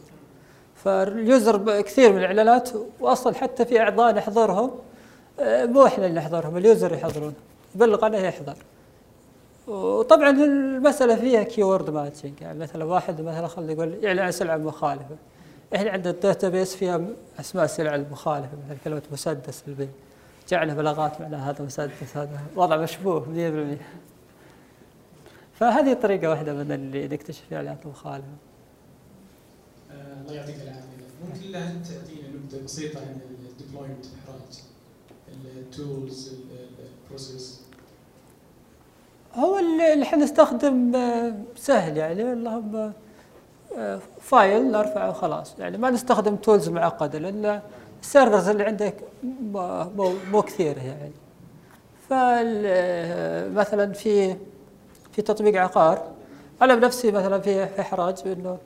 فال 0.84 1.08
user 1.08 1.58
ب- 1.58 1.82
كثير 1.82 2.12
من 2.12 2.18
الإعلانات 2.18 2.70
واصلا 3.00 3.36
حتى 3.36 3.66
في 3.66 3.80
أعضاء 3.82 4.14
نحظرهم 4.16 4.72
آه، 5.40 5.66
مو 5.66 5.86
إحنا 5.86 6.06
اللي 6.06 6.20
نحظرهم 6.20 6.58
ال 6.58 6.65
user 6.65 6.94
يحظرون. 6.94 7.34
يبلغ 7.76 8.06
عنه 8.06 8.18
يحظر. 8.18 8.56
وطبعا 9.72 10.30
المساله 10.30 11.16
فيها 11.16 11.44
keyword 11.44 11.90
matching 11.90 12.42
يعني 12.42 12.60
مثلا 12.60 12.84
واحد 12.86 13.22
مثلا 13.22 13.48
خلينا 13.48 13.74
نقول 13.74 14.04
يعلن 14.04 14.20
عن 14.20 14.32
سلعه 14.32 14.58
مخالفه 14.58 15.16
إحنا 15.76 15.90
عندنا 15.92 16.14
ال 16.14 16.50
database 16.50 16.76
فيها 16.76 17.02
أسماء 17.40 17.66
السلع 17.66 17.96
المخالفة 17.96 18.58
مثلا 18.66 18.78
كلمة 18.84 19.02
مسدس 19.12 19.64
البيت. 19.68 19.90
جعله 20.50 20.74
بلاغات 20.74 21.22
معناها 21.22 21.52
هذا 21.52 21.66
مسدس 21.66 22.18
هذا 22.18 22.40
وضع 22.56 22.78
مشبوه 22.78 23.26
100% 23.26 23.78
فهذه 25.60 25.94
طريقة 25.94 26.30
واحدة 26.30 26.54
من 26.54 26.72
اللي 26.72 27.08
نكتشف 27.08 27.42
فيها 27.50 27.62
الإعلانات 27.62 27.86
المخالفة. 27.86 28.28
آه، 29.92 30.22
الله 30.22 30.34
يعطيك 30.34 30.56
العافية. 30.56 30.92
ممكن 31.28 31.52
لا 31.52 31.60
تعطينا 31.60 32.28
نبذة 32.28 32.64
بسيطة 32.64 33.00
عن 33.00 33.20
ال 33.52 33.57
deployment 33.57 34.06
حراج 34.06 34.60
ال 35.58 35.70
tools 35.70 36.32
ال 37.06 37.13
process 37.13 37.62
هو 39.36 39.58
اللي 39.60 39.94
اللي 39.94 40.06
حنستخدم 40.06 40.96
آه، 40.96 41.34
سهل 41.56 41.98
يعني 41.98 42.34
اللهم 42.34 42.94
آه، 43.78 44.00
file 44.22 44.72
نرفعه 44.72 45.10
وخلاص. 45.10 45.56
يعني 45.60 45.78
ما 45.78 45.90
نستخدم 45.90 46.36
tools 46.36 46.70
معقدة 46.70 47.20
لأن 47.20 47.62
ال 48.02 48.08
servers 48.08 48.50
اللي 48.50 48.64
عندك 48.64 48.96
مو- 49.54 50.14
مو 50.32 50.42
كثير 50.42 50.78
يعني. 50.78 51.12
فمثلا 52.10 53.94
في 53.94 54.36
في 55.12 55.22
تطبيق 55.22 55.62
عقار 55.62 56.02
أنا 56.62 56.76
بنفسي 56.76 57.12
مثلا 57.12 57.40
في 57.42 57.68
حراج 57.82 58.16
انه 58.26 58.58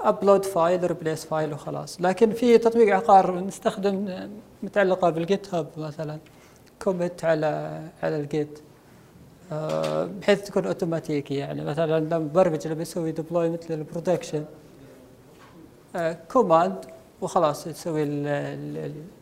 upload 0.00 0.44
file 0.44 0.86
replace 0.86 1.24
file 1.24 1.52
وخلاص. 1.52 2.00
لكن 2.00 2.32
في 2.32 2.58
تطبيق 2.58 2.94
عقار 2.96 3.38
نستخدم 3.40 4.26
متعلقة 4.62 5.10
بال 5.10 5.54
GitHub 5.54 5.66
مثلا 5.76 6.18
commit 6.82 7.24
على 7.24 7.80
على 8.02 8.16
ال 8.16 8.26
Git 8.26 8.58
آه، 8.58 8.62
بحيث 10.20 10.42
تكون 10.42 10.66
اوتوماتيكي 10.66 11.34
يعني 11.34 11.64
مثلا 11.64 12.00
لما 12.00 12.18
مبرمج 12.18 12.68
لما 12.68 12.82
يسوي 12.82 13.12
deployment 13.12 13.70
لل 13.70 13.82
production 13.82 14.44
command 16.32 16.84
وخلاص 17.20 17.64
تسوي 17.64 18.04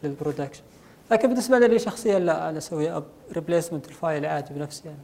لل 0.02 0.12
production 0.12 0.62
لكن 1.10 1.28
بالنسبة 1.28 1.58
لي 1.58 1.78
شخصيا 1.78 2.18
لا 2.18 2.50
أنا 2.50 2.58
أسوي 2.58 3.02
replacement 3.32 3.88
ال 3.88 3.96
file 3.96 4.26
عادي 4.26 4.54
بنفسي 4.54 4.82
يعني. 4.88 5.00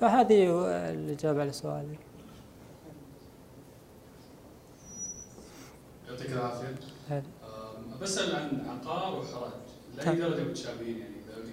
فهذه 0.00 0.66
الإجابة 0.90 1.40
على 1.40 1.52
سؤالك. 1.52 1.98
يعطيك 6.08 6.32
العافية. 6.32 6.74
بسأل 8.02 8.36
عن 8.36 8.66
عقار 8.68 9.18
وحراج 9.18 9.52
لأي 9.96 10.16
درجة 10.16 10.42
متشابهين 10.42 10.98
يعني 10.98 11.11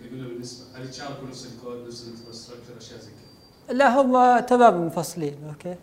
اذا 0.10 0.18
قلنا 0.18 0.28
بالنسبة 0.28 0.66
هل 0.76 0.86
يتشاركوا 0.86 1.28
نفس 1.28 1.47
الكود 1.53 1.88
نفس 1.88 2.07
ال 2.07 2.12
infrastructure 2.12 2.77
أشياء 2.78 2.99
زي 2.99 3.10
كذا؟ 3.10 3.78
لا 3.78 4.01
هم 4.01 4.39
تماما 4.39 4.78
منفصلين 4.78 5.36
أوكي؟ 5.49 5.76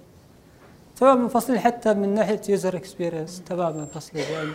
تماما 0.96 1.20
منفصلين 1.20 1.58
حتى 1.58 1.94
من 1.94 2.14
ناحية 2.14 2.40
user 2.48 2.76
experience 2.76 3.42
تماما 3.46 3.80
منفصلين. 3.80 4.24
يعني 4.24 4.50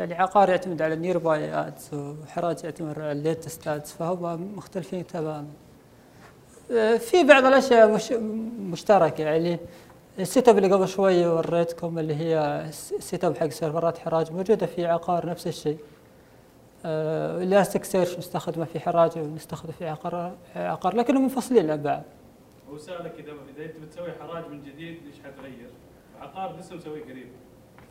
يعني 0.00 0.14
عقار 0.14 0.48
يعتمد 0.48 0.82
على 0.82 0.96
nearby 0.96 1.54
ads 1.54 1.88
وحراج 1.92 2.64
يعتمد 2.64 2.98
على 2.98 3.12
ال 3.12 3.20
latest 3.20 3.68
ads 3.68 3.90
فهم 3.90 4.56
مختلفين 4.56 5.06
تماما. 5.06 5.48
آه، 6.72 6.96
في 6.96 7.24
بعض 7.24 7.44
الأشياء 7.44 7.92
مش 7.92 8.12
مشتركة 8.60 9.22
يعني 9.24 9.58
ال 10.18 10.48
setup 10.48 10.58
اللي 10.58 10.72
قبل 10.72 10.88
شوي 10.88 11.26
وريتكم 11.26 11.98
اللي 11.98 12.14
هي 12.14 12.64
ال 12.98 13.24
setup 13.24 13.36
حق 13.36 13.48
server 13.48 13.91
ات 13.91 13.98
حراج 13.98 14.32
موجودة 14.32 14.66
في 14.66 14.86
عقار 14.86 15.26
نفس 15.26 15.46
الشيء. 15.46 15.78
ال 16.84 17.84
Elasticsearch 17.84 18.18
نستخدمه 18.18 18.64
في 18.64 18.80
حراج 18.80 19.18
ونستخدمه 19.18 19.72
في 19.78 19.88
عقار 19.88 20.32
عقار 20.56 20.96
لكنهم 20.96 21.22
منفصلين 21.22 21.70
عن 21.70 21.82
بعض 21.82 22.02
هو 22.70 22.78
سألك 22.78 23.12
إذا 23.18 23.32
إذا 23.56 23.64
أنت 23.64 23.76
بتسوي 23.76 24.12
حراج 24.20 24.44
من 24.50 24.62
جديد 24.62 24.98
إيش 25.06 25.14
حتغير؟ 25.24 25.70
عقار 26.20 26.56
لسه 26.58 26.76
مسويه 26.76 27.02
قريب. 27.04 27.26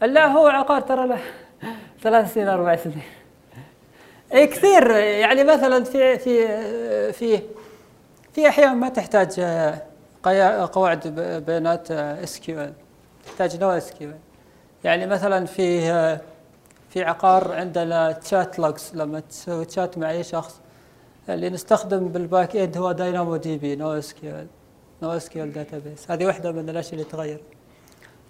لا 0.02 0.28
هو 0.28 0.48
عقار 0.48 0.82
ترى 0.82 1.08
له 1.08 1.20
ثلاث 2.04 2.34
سنين 2.34 2.48
أربع 2.48 2.76
سنين. 2.76 3.02
اي 4.34 4.48
كثير. 4.48 4.92
يعني 4.92 5.44
مثلا 5.44 5.84
في 5.84 6.20
في 6.20 6.48
في 7.14 7.42
في 8.34 8.48
أحيان 8.48 8.78
ما 8.78 8.90
تحتاج 8.90 9.40
آه، 9.40 10.70
قواعد 10.74 11.08
بيانات 11.48 11.92
SQL 11.92 12.74
تحتاج 13.26 13.62
NoSQL 13.62 14.18
يعني 14.84 15.06
مثلا 15.08 15.46
في 15.46 15.92
آه، 15.92 16.22
في 16.90 17.04
عقار 17.04 17.52
عندنا 17.52 18.12
chat 18.12 18.60
logs 18.60 18.92
لما 18.94 19.20
تسوي 19.20 19.66
تشات 19.66 19.98
مع 19.98 20.12
أي 20.12 20.24
شخص 20.24 20.60
اللي 21.30 21.50
نستخدم 21.50 22.08
بال 22.08 22.56
backend 22.56 22.78
هو 22.78 22.92
داينامو 22.92 23.38
دي 23.38 23.58
بي 23.58 23.76
نو 23.76 23.92
اس 23.92 24.14
كيو 24.14 24.36
ال 24.36 24.48
NoSQL 25.02 25.54
database 25.54 26.12
هذه 26.12 26.26
واحدة 26.26 26.52
من 26.52 26.70
الأشياء 26.70 26.94
اللي 26.94 27.04
تغير. 27.04 27.42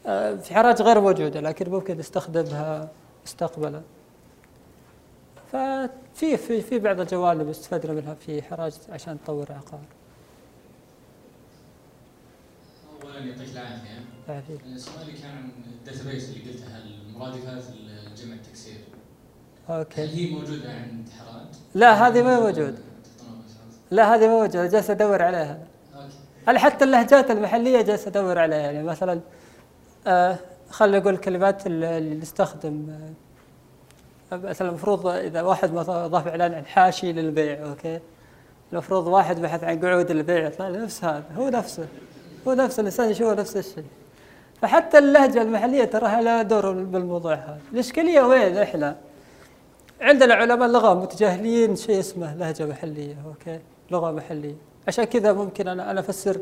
آه، 0.05 0.35
في 0.35 0.53
حراج 0.55 0.81
غير 0.81 1.01
موجودة 1.01 1.39
لكن 1.41 1.71
ممكن 1.71 1.97
نستخدمها 1.97 2.89
مستقبلا. 3.25 3.81
ففي 5.51 6.37
في 6.37 6.61
في 6.61 6.79
بعض 6.79 6.99
الجوانب 6.99 7.49
استفدنا 7.49 7.93
منها 7.93 8.13
في 8.13 8.41
حراج 8.41 8.73
عشان 8.89 9.13
نطور 9.13 9.51
عقار 9.51 9.79
اولا 13.03 13.19
يعطيك 13.19 13.49
العافية. 13.53 14.03
العافية. 14.29 14.57
السؤال 14.65 15.01
اللي 15.01 15.13
كان 15.21 15.31
عن 15.31 15.49
ال 15.79 15.85
database 15.85 16.29
اللي 16.29 16.51
قلتها 16.51 16.77
المرادفات 16.77 17.63
الجمع 18.11 18.33
التكسير 18.33 18.77
أوكي. 19.69 20.03
هل 20.03 20.07
هي 20.09 20.31
موجودة 20.31 20.69
عند 20.69 21.09
حراج؟ 21.19 21.47
لا 21.75 22.07
هذه 22.07 22.21
ما 22.21 22.39
موجودة. 22.39 22.79
لا 23.91 24.15
هذه 24.15 24.27
ما 24.27 24.33
موجوده 24.33 24.65
جالس 24.65 24.89
أدور 24.89 25.21
عليها. 25.21 25.59
أوكي. 25.95 26.13
أنا 26.47 26.59
حتى 26.59 26.85
اللهجات 26.85 27.31
المحلية 27.31 27.81
جالس 27.81 28.07
أدور 28.07 28.39
عليها. 28.39 28.57
يعني 28.57 28.83
مثلا 28.83 29.19
آه 30.07 30.37
خلينا 30.69 30.99
نقول 30.99 31.13
الكلمات 31.13 31.67
اللي 31.67 32.15
نستخدم 32.15 32.89
آه 34.31 34.35
مثلا 34.37 34.69
المفروض 34.69 35.07
إذا 35.07 35.41
واحد 35.41 35.73
مثلا 35.73 36.07
ضاف 36.07 36.27
إعلان 36.27 36.53
عن 36.53 36.65
حاشي 36.65 37.13
للبيع 37.13 37.69
أوكي. 37.69 37.99
المفروض 38.73 39.07
واحد 39.07 39.41
بحث 39.41 39.63
عن 39.63 39.79
قعود 39.79 40.11
البيع 40.11 40.47
يطلع 40.47 40.69
نفس 40.69 41.03
هذا. 41.03 41.23
هو 41.37 41.49
نفسه. 41.49 41.87
هو 42.47 42.53
نفس 42.53 42.79
الإنسان 42.79 43.09
يشوف 43.09 43.33
نفس 43.33 43.57
الشيء. 43.57 43.83
فحتى 44.61 44.97
اللهجة 44.97 45.41
المحلية 45.41 45.83
تراها 45.83 46.21
لها 46.21 46.41
دور 46.41 46.71
بالموضوع 46.71 47.33
هذا. 47.33 47.59
الإشكالية 47.73 48.21
وين؟ 48.21 48.57
إحنا. 48.57 48.95
عندنا 50.01 50.33
علماء 50.33 50.67
اللغة 50.67 50.93
متجاهلين 50.93 51.75
شيء 51.75 51.99
اسمه 51.99 52.35
لهجة 52.35 52.65
محلية 52.65 53.15
أوكي؟ 53.25 53.59
لغة 53.91 54.11
محلية. 54.11 54.55
عشان 54.87 55.03
كذا 55.03 55.33
ممكن 55.33 55.67
أنا 55.67 55.91
أنا 55.91 55.99
أفسر 55.99 56.39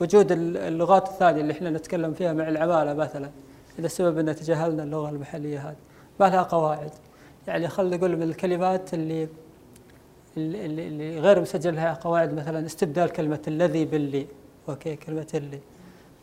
وجود 0.00 0.32
اللغات 0.32 1.08
الثانية 1.08 1.40
اللي 1.40 1.52
إحنا 1.52 1.70
نتكلم 1.70 2.14
فيها 2.14 2.32
مع 2.32 2.48
العمالة 2.48 2.94
مثلا 2.94 3.30
اذا 3.78 3.86
السبب 3.86 4.18
إن 4.18 4.36
تجاهلنا 4.36 4.82
اللغة 4.82 5.10
المحلية 5.10 5.68
هذه. 5.68 5.76
ما 6.20 6.24
لها 6.24 6.42
قواعد. 6.42 6.90
يعني 7.46 7.68
خلينا 7.68 7.96
نقول 7.96 8.16
من 8.16 8.22
الكلمات 8.22 8.94
اللي 8.94 9.28
اللي, 10.36 10.66
اللي 10.66 11.20
غير 11.20 11.40
مسجل 11.40 11.74
لها 11.74 11.94
قواعد 11.94 12.34
مثلا 12.34 12.66
استبدال 12.66 13.08
كلمة 13.08 13.40
الذي 13.48 13.84
باللي 13.84 14.26
أوكي؟ 14.68 14.96
كلمة 14.96 15.26
اللي. 15.34 15.58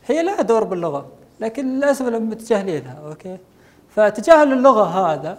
هي 0.06 0.22
لها 0.22 0.42
دور 0.42 0.64
باللغة. 0.64 1.06
لكن 1.40 1.78
للأسف 1.78 2.06
متجاهلينها 2.06 2.98
أوكي؟ 3.06 3.36
فتجاهل 3.96 4.52
اللغة 4.52 4.84
هذا 4.84 5.38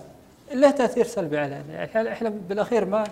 له 0.53 0.71
تأثير 0.71 1.05
سلبي 1.05 1.37
علينا. 1.37 1.63
يعني 1.69 2.11
إحنا 2.11 2.29
بالأخير 2.49 2.85
ما 2.85 3.03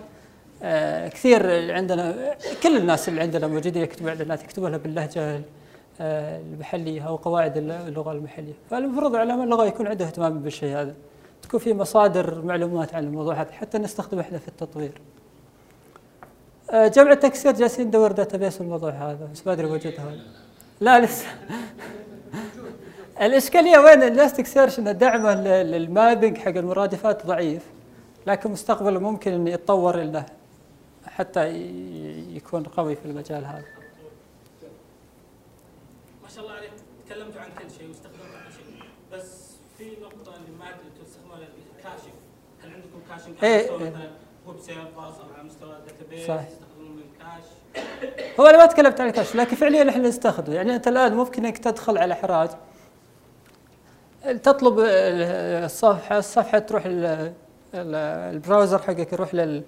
آه 0.62 1.08
كثير 1.08 1.72
عندنا 1.74 2.34
كل 2.62 2.76
الناس 2.76 3.08
اللي 3.08 3.20
عندنا 3.20 3.46
موجودين 3.46 3.82
يكتبوا 3.82 4.10
اعلانات 4.10 4.42
يكتبونها 4.42 4.78
باللهجة 4.78 5.40
آه 6.00 6.40
المحلية 6.40 7.08
أو 7.08 7.16
قواعد 7.16 7.56
اللغة 7.56 8.12
المحلية. 8.12 8.52
فالمفروض 8.70 9.16
علماء 9.16 9.44
اللغة 9.44 9.64
يكون 9.64 9.86
عنده 9.86 10.04
اهتمام 10.04 10.38
بالشيء 10.38 10.76
هذا. 10.76 10.94
تكون 11.42 11.60
في 11.60 11.74
مصادر 11.74 12.42
معلومات 12.42 12.94
عن 12.94 13.04
الموضوع 13.04 13.34
هذا 13.34 13.52
حتى 13.52 13.78
نستخدمه 13.78 14.20
إحنا 14.20 14.38
في 14.38 14.48
التطوير. 14.48 14.92
آه 16.70 16.88
جمع 16.88 17.12
التكسير 17.12 17.52
جالسين 17.52 17.86
ندور 17.86 18.12
داتابيس 18.12 18.60
الموضوع 18.60 18.90
هذا. 18.90 19.28
بس 19.32 19.46
ما 19.46 19.52
أدري 19.52 19.66
موجود 19.66 19.92
هذا 19.98 20.18
لا 20.80 21.00
لسه. 21.00 21.26
الإشكالية 23.20 23.78
وين؟ 23.78 24.02
ال 24.02 24.46
Elasticsearch 24.46 24.78
إن 24.78 24.98
دعمه 24.98 25.34
لل 25.62 25.79
mapping 25.79 26.38
حق 26.38 26.48
المرادفات 26.48 27.26
ضعيف 27.26 27.62
لكن 28.26 28.50
مستقبلا 28.50 28.98
ممكن 28.98 29.32
انه 29.32 29.50
يتطور 29.50 30.02
انه 30.02 30.26
حتى 31.06 31.48
يكون 32.34 32.62
قوي 32.62 32.96
في 32.96 33.04
المجال 33.04 33.44
هذا. 33.44 33.64
ما 36.22 36.28
شاء 36.34 36.44
الله 36.44 36.56
عليك. 36.56 36.70
تكلمتوا 37.06 37.40
عن 37.40 37.48
كل 37.58 37.70
شيء 37.78 37.88
واستخدمتوا 37.88 38.26
كل 38.46 38.52
شيء. 38.54 38.84
بس 39.12 39.50
في 39.78 39.84
نقطة 39.84 40.36
اللي 40.36 40.58
ما 40.58 40.66
تستخدمونها 41.04 41.48
ال 41.78 41.84
cache 41.84 42.14
هل 42.62 42.70
عندكم 42.72 43.00
caching 43.10 43.34
إيه، 43.44 43.62
مستوى 43.62 43.82
إيه. 43.82 43.90
مثلا 43.90 44.10
web 44.46 44.60
servers 44.60 45.14
على 45.36 45.44
مستوى 45.44 45.76
database 45.86 46.26
صح. 46.26 46.42
تستخدمون 46.42 46.96
memcache 46.96 47.84
هو 48.40 48.46
أنا 48.46 48.58
ما 48.58 48.66
تكلمت 48.66 49.00
عن 49.00 49.08
ال 49.08 49.13
cache 49.13 49.36
لكن 49.36 49.56
فعليا 49.56 49.90
إحنا 49.90 50.08
نستخدمه. 50.08 50.54
يعني 50.54 50.74
أنت 50.74 50.88
الآن 50.88 51.14
ممكن 51.14 51.44
انك 51.44 51.58
تدخل 51.58 51.98
على 51.98 52.14
حراج 52.14 52.50
تطلب 54.24 54.74
الصفحة 55.64 56.18
الصفحة 56.18 56.58
تروح 56.58 56.86
ال- 56.86 57.04
ال- 57.74 57.94
browser 58.34 58.78
حقك 58.82 59.12
يروح 59.12 59.34
لل 59.34 59.62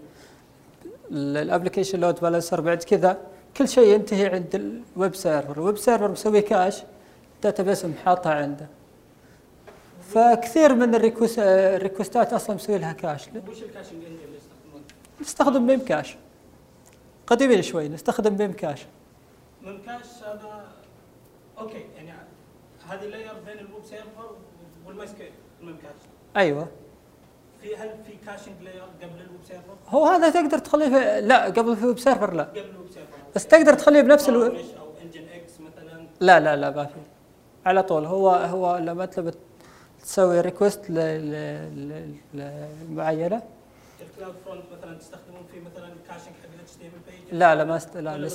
ال 1.11 1.18
application 1.18 2.00
load 2.00 2.20
balancer 2.20 2.61
بعد 2.61 2.82
كذا 2.82 3.18
كل 3.57 3.68
شيء 3.68 3.88
ينتهي 3.94 4.26
عند 4.26 4.82
ال 4.96 5.01
web 5.01 5.14
server. 5.14 5.53
ال 5.53 5.59
web 5.59 5.76
server 5.78 6.11
مسوي 6.11 6.40
cache 6.40 6.82
database 7.42 7.84
محاطها 7.84 8.34
عنده. 8.34 8.66
فكثير 10.14 10.74
من 10.74 10.94
ال 10.94 11.00
request 11.00 11.38
ال 11.38 11.49
request 11.49 12.22
ات 12.22 12.32
أصلا 12.32 12.57
مسوي 12.57 12.78
لها 12.78 12.92
cache. 12.92 13.28
وش 13.28 13.62
ال 13.62 13.68
caching 13.68 14.05
اللي 14.05 14.18
يستخدمونه؟ 14.36 14.84
نستخدم 15.20 15.66
memcache. 15.66 16.16
قديمين 17.26 17.62
شوي 17.62 17.88
نستخدم 17.88 18.36
memcache. 18.38 18.86
memcache 19.62 20.22
هذا 20.24 20.64
أوكي 21.59 21.84
يعني 21.96 22.12
هذه 22.93 23.07
layer 23.07 23.32
بين 23.47 23.59
ال 23.59 23.65
web 23.65 23.84
server 23.84 24.30
وال 24.86 25.07
MySQL 25.07 25.26
ال 25.26 25.30
memcache 25.61 25.90
أيوه. 26.36 26.68
في 27.62 27.76
هل 27.76 27.90
في 28.07 28.12
caching 28.26 28.62
layer 28.62 28.82
قبل 28.82 29.20
ال 29.20 29.25
web 29.25 29.40
server؟ 29.48 29.74
هو 29.88 30.07
هذا 30.07 30.30
تقدر 30.30 30.59
تخليه 30.59 30.88
في 30.88 31.20
لا 31.20 31.45
قبل 31.45 31.76
في 31.76 31.86
web 31.86 31.98
server 31.98 32.34
لا. 32.34 32.43
قبل 32.43 32.61
ال 32.61 32.68
web 32.68 32.90
server 32.94 33.16
بس 33.36 33.47
تقدر 33.47 33.74
تخليه 33.74 34.01
بنفس 34.01 34.28
ألو... 34.28 34.51
Varnish 34.51 34.78
أو 34.80 34.86
Nginx 35.03 35.53
مثلا. 35.61 36.07
لا 36.20 36.40
لا 36.40 36.57
لا 36.57 36.70
ما 36.70 36.84
في. 36.84 36.95
على 37.66 37.82
طول 37.82 38.05
هو 38.05 38.30
هو 38.30 38.76
لما 38.76 39.07
تبي 39.07 39.30
تسوي 40.03 40.40
request 40.40 40.90
للمعينة. 40.90 42.22
ال 44.00 44.34
CloudFront 44.44 44.64
مثلا 44.78 44.99
تستخدمون 44.99 45.43
فيه 45.53 45.61
مثلا 45.61 45.88
caching 46.09 46.34
حق 46.43 46.49
الاتش 46.55 46.72
تي 46.72 46.86
ام 46.86 46.93
بيج 47.07 47.14
لا 47.38 47.55
لا 47.55 47.64
ما 47.64 47.76
است... 47.76 47.97
لا؟ 47.97 48.28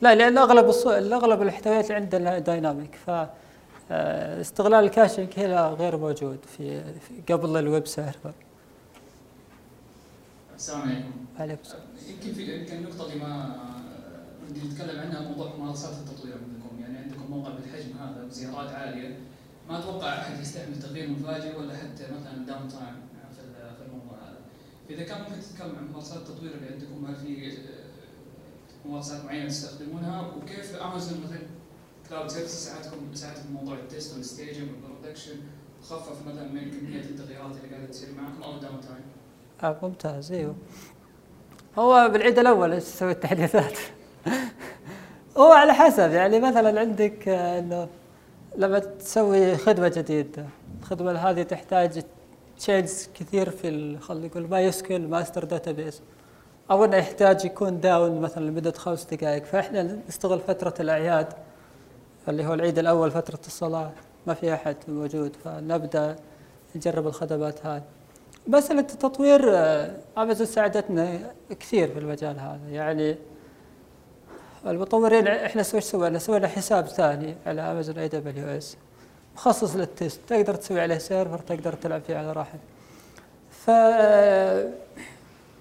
لا 0.00 0.14
لأن 0.14 0.38
أغلب 0.38 0.68
الصو... 0.68 0.90
اغلب 0.90 1.42
المحتويات 1.42 1.84
اللي 1.84 1.94
عندنا 1.94 2.38
dynamic 2.38 2.94
ف 3.06 3.10
استغلال 3.90 4.84
ال 4.84 4.89
caching 4.89 5.28
هنا 5.36 5.60
غير 5.68 5.96
موجود 5.96 6.38
في, 6.56 6.82
قبل 7.32 7.56
ال 7.56 7.63
web 7.63 7.86
server. 7.86 8.32
السلام 10.56 10.80
عليكم. 10.82 11.10
عليكم 11.38 11.60
السلام. 11.62 11.82
يمكن 12.08 12.32
في 12.32 12.56
يمكن 12.60 12.76
النقطة 12.76 13.06
اللي 13.12 13.24
ما 13.24 13.56
ودي 14.50 14.60
نتكلم 14.68 15.00
عنها 15.00 15.20
موضوع 15.28 15.52
ممارسات 15.58 15.92
التطوير 15.92 16.34
عندكم، 16.34 16.80
يعني 16.82 16.98
عندكم 16.98 17.30
موقع 17.30 17.50
بالحجم 17.50 17.98
هذا 17.98 18.24
بزيارات 18.24 18.70
عالية، 18.70 19.18
ما 19.68 19.78
أتوقع 19.78 20.18
أحد 20.18 20.40
يستحمل 20.40 20.82
تغيير 20.82 21.10
مفاجئ 21.10 21.58
ولا 21.58 21.76
حتى 21.76 22.02
مثلا 22.20 22.46
downtime 22.46 22.96
في 23.36 23.40
ال- 23.44 23.74
في 23.76 23.82
الموضوع 23.86 24.18
هذا. 24.28 24.38
فاذا 24.88 25.02
كان 25.02 25.20
ممكن 25.20 25.40
تتكلم 25.40 25.76
عن 25.76 25.88
ممارسات 25.90 26.16
التطوير 26.16 26.52
اللي 26.54 26.66
عندكم 26.72 27.04
هل 27.06 27.16
في 27.16 27.52
آه، 27.52 28.88
ممارسات 28.88 29.24
معينة 29.24 29.48
تستخدمونها؟ 29.48 30.32
وكيف 30.42 30.76
امازون 30.76 31.20
مثلا 31.24 31.38
cloud 32.08 32.28
service 32.28 32.50
ساعدكم 32.50 33.14
ساعدكم 33.14 33.52
موضوع 33.52 33.74
ال 33.74 33.82
test 33.82 34.16
وال 34.16 34.28
staging 34.28 34.68
وال 34.70 34.81
production 34.81 35.36
وخفف 35.80 36.26
مثلا 36.26 36.48
من 36.48 36.70
كمية 36.70 37.00
التغييرات 37.00 37.56
اللي 37.56 37.76
قاعدة 37.76 37.86
تصير 37.86 38.08
معكم 38.16 38.42
أو 38.42 38.58
downtime. 38.58 39.04
آه 39.62 39.76
ممتاز 39.82 40.32
إيوه. 40.32 40.54
هو 41.78 42.08
بالعيد 42.12 42.38
الأول 42.38 42.72
إيش 42.72 42.84
تسوي 42.84 43.10
التحديثات؟ 43.10 43.78
هو 45.38 45.52
على 45.52 45.74
حسب 45.74 46.12
يعني 46.12 46.40
مثلا 46.40 46.80
عندك 46.80 47.28
آه، 47.28 47.58
إنه 47.58 47.88
لما 48.56 48.78
تسوي 48.78 49.56
خدمة 49.56 49.88
جديدة 49.96 50.46
الخدمة 50.80 51.12
هذه 51.12 51.42
تحتاج 51.42 52.02
changes 52.58 53.08
كثير 53.14 53.50
في 53.50 53.98
خلينا 53.98 54.26
نقول 54.26 54.48
MySQL 54.48 55.10
master 55.10 55.44
database 55.44 56.02
أو 56.70 56.84
إنه 56.84 56.96
يحتاج 56.96 57.44
يكون 57.44 57.80
down 57.80 58.20
مثلا 58.20 58.44
لمدة 58.44 58.72
خمس 58.72 59.04
دقائق. 59.04 59.44
فإحنا 59.44 59.98
نستغل 60.08 60.40
فترة 60.40 60.74
الأعياد 60.80 61.32
اللي 62.30 62.46
هو 62.46 62.54
العيد 62.54 62.78
الأول 62.78 63.10
فترة 63.10 63.38
الصلاة. 63.46 63.90
ما 64.26 64.34
في 64.34 64.54
أحد 64.54 64.76
موجود 64.88 65.36
فنبدأ 65.44 66.16
نجرب 66.76 67.06
الخدمات 67.06 67.66
هذه. 67.66 67.82
مسألة 68.46 68.80
التطوير 68.80 69.40
آه، 69.56 69.96
امازون 70.18 70.46
ساعدتنا 70.46 71.32
كثير 71.60 71.88
في 71.88 71.98
المجال 71.98 72.40
هذا. 72.40 72.60
يعني 72.70 73.16
المطورين 74.66 75.26
إحنا 75.28 75.62
سوينا 75.62 75.86
سوينا؟ 75.86 76.18
سوينا 76.18 76.48
حساب 76.48 76.86
ثاني 76.86 77.36
على 77.46 77.60
امازون 77.60 77.98
AWS 77.98 78.76
مخصص 79.36 79.76
لل 79.76 79.89
test. 79.89 80.20
تقدر 80.28 80.54
تسوي 80.54 80.80
عليه 80.80 80.98
server 80.98 81.38
تقدر 81.38 81.72
تلعب 81.72 82.02
فيه 82.06 82.16
على 82.16 82.32
راحتك. 82.32 82.60
ف 83.50 83.70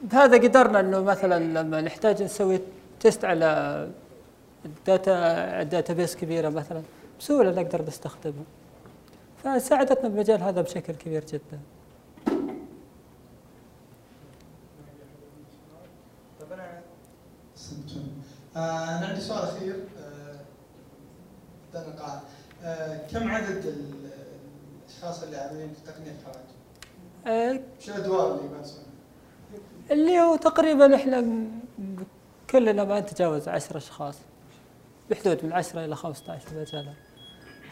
بهذا 0.03 0.37
قدرنا 0.37 0.79
إنه 0.79 1.01
مثلا 1.01 1.61
لما 1.61 1.81
نحتاج 1.81 2.23
نسوي 2.23 2.59
test 2.99 3.25
على 3.25 3.87
data 4.87 5.63
database 5.63 6.15
كبيرة 6.15 6.49
مثلا 6.49 6.81
بسهولة 7.19 7.61
نقدر 7.61 7.81
نستخدمها. 7.81 8.45
فساعدتنا 9.43 10.09
بالمجال 10.09 10.41
هذا 10.43 10.61
بشكل 10.61 10.93
كبير 10.93 11.25
جدا. 11.25 11.59
أنا 18.55 18.65
آه، 18.65 18.97
أنا 18.97 19.07
عندي 19.07 19.21
سؤال 19.21 19.43
أخير. 19.43 19.75
آه، 19.99 20.27
القاعة 21.75 22.21
آه، 22.63 23.07
كم 23.07 23.31
عدد 23.31 23.65
الأشخاص 24.85 25.23
اللي 25.23 25.37
عاملين 25.37 25.73
في 25.73 25.91
تقنية 25.91 26.11
الحراج؟ 26.11 26.45
آه، 27.27 27.61
شو 27.79 27.91
الأدوار 27.91 28.35
اللي 28.35 28.45
يمارسونها؟ 28.45 28.87
اللي 29.91 30.19
هو 30.19 30.35
تقريبا 30.35 30.95
إحنا 30.95 31.25
كلنا 32.49 32.83
ما 32.83 32.99
نتجاوز 32.99 33.47
10 33.47 33.77
أشخاص. 33.77 34.15
بحدود 35.09 35.45
من 35.45 35.53
10 35.53 35.85
إلى 35.85 35.95
15 35.95 36.39
في 36.65 36.77
هذا. 36.77 36.93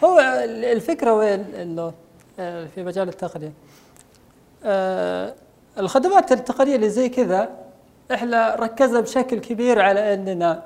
هو 0.03 0.20
ال- 0.20 0.66
الفكرة 0.66 1.14
وين؟ 1.14 1.40
إنه 1.56 1.94
آه، 2.40 2.66
في 2.66 2.84
مجال 2.84 3.10
التقنية. 3.10 3.53
آه، 4.64 5.36
الخدمات 5.78 6.32
التقنية 6.32 6.76
اللي 6.76 6.90
زي 6.90 7.10
كذا 7.10 7.49
إحنا 8.14 8.56
ركزنا 8.56 8.99
بشكل 8.99 9.40
كبير 9.40 9.82
على 9.82 10.14
إننا 10.14 10.64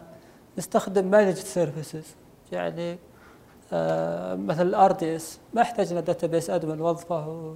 نستخدم 0.57 1.05
managed 1.05 1.35
services 1.35 2.03
يعني 2.51 2.97
آه، 3.73 4.35
مثل 4.35 4.61
ال 4.67 4.91
RDS 4.91 5.39
ما 5.53 5.61
احتاجنا 5.61 5.99
database 5.99 6.49
admin 6.49 6.77
نوظفه 6.77 7.27
و- 7.29 7.55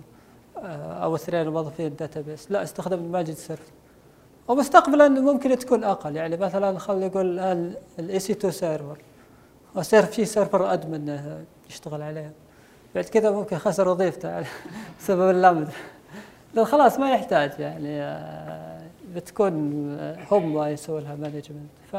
آه، 0.57 1.03
أو 1.03 1.15
اثنين 1.15 1.47
موظفين 1.49 1.95
database 1.95 2.51
لا 2.51 2.63
استخدم 2.63 2.99
managed 3.11 3.33
service 3.33 3.67
ومستقبلا 4.47 5.07
ممكن 5.09 5.57
تكون 5.57 5.83
أقل. 5.83 6.15
يعني 6.15 6.37
مثلا 6.37 6.79
خلينا 6.79 7.07
نقول 7.07 7.25
الآن 7.25 7.73
ال 7.99 8.19
EC2 8.19 8.33
server 8.33 8.97
وصير 9.75 10.03
في 10.03 10.25
server 10.25 10.73
admin 10.73 11.09
آه، 11.09 11.41
يشتغل 11.69 12.01
عليه. 12.01 12.31
بعد 12.95 13.03
كذا 13.03 13.31
ممكن 13.31 13.57
خسر 13.57 13.87
وظيفته 13.87 14.43
بسبب 14.99 15.29
اللمدا 15.35 15.69
لأن 16.53 16.65
خلاص 16.65 16.99
ما 16.99 17.11
يحتاج 17.11 17.51
يعني 17.59 18.01
آه، 18.01 18.81
بتكون 19.15 19.53
آه، 19.99 20.17
هم 20.31 20.63
يسووا 20.63 20.99
لها 20.99 21.15
management 21.15 21.69
ف 21.91 21.95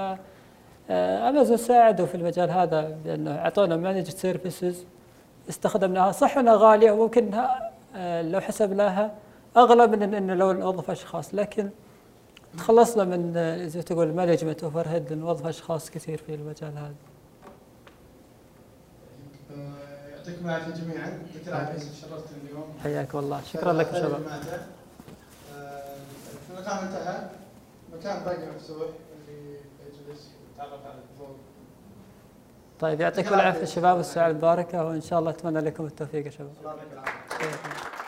آه، 0.91 1.29
امازون 1.29 1.57
ساعدوا 1.57 2.07
في 2.07 2.15
المجال 2.15 2.51
هذا 2.51 2.97
بأنه 3.05 3.39
أعطونا 3.39 3.77
managed 3.77 4.09
services 4.09 4.85
استخدمناها. 5.49 6.13
صح 6.13 6.39
إنها 6.39 6.55
غالية 6.57 6.91
وممكن 6.91 7.31
آه، 7.97 8.23
لو 8.23 8.41
حسبناها 8.41 9.11
أغلى 9.57 9.87
من 9.87 10.15
إنه 10.15 10.35
لو 10.35 10.53
نوظف 10.53 10.91
أشخاص. 10.91 11.35
لكن 11.35 11.71
تخلصنا 12.59 13.05
من 13.05 13.33
زي 13.69 13.79
ما 13.79 13.85
تقول 13.85 14.15
management 14.15 14.65
overhead 14.65 15.13
نوظف 15.13 15.47
أشخاص 15.47 15.91
كثير 15.91 16.19
في 16.19 16.35
المجال 16.35 16.79
هذا. 16.79 16.95
يعطيكم 20.11 20.47
العافية 20.47 20.75
جميعا. 20.75 21.23
عبد 21.47 21.49
العزيز 21.49 22.01
شرفتنا 22.01 22.37
اليوم. 22.45 22.75
حياك 22.83 23.15
والله 23.15 23.41
شكرا 23.43 23.73
لكم 23.73 23.93
خير 23.93 24.03
شباب. 24.03 24.23
آه، 25.57 25.83
اللقاء 26.51 26.83
انتهى. 26.83 27.29
مكان 27.93 28.25
باقي 28.25 28.47
مفتوح 28.57 28.89
اللي 29.29 29.59
يجلس 29.87 30.31
ويتعرف 30.51 30.87
على 30.87 30.99
الفوق. 31.13 31.37
طيب 32.81 33.01
يعطيكم 33.01 33.35
العافية 33.35 33.65
شباب 33.65 33.97
والساعة 33.97 34.31
المباركة 34.31 34.85
وإن 34.85 35.01
شاء 35.01 35.19
الله 35.19 35.31
أتمنى 35.31 35.61
لكم 35.61 35.87
التوفيق 35.87 36.27
يا 36.27 36.31
شباب. 36.31 36.51
الله 36.61 36.71
يعطيك 36.71 36.93
العافية. 36.93 38.04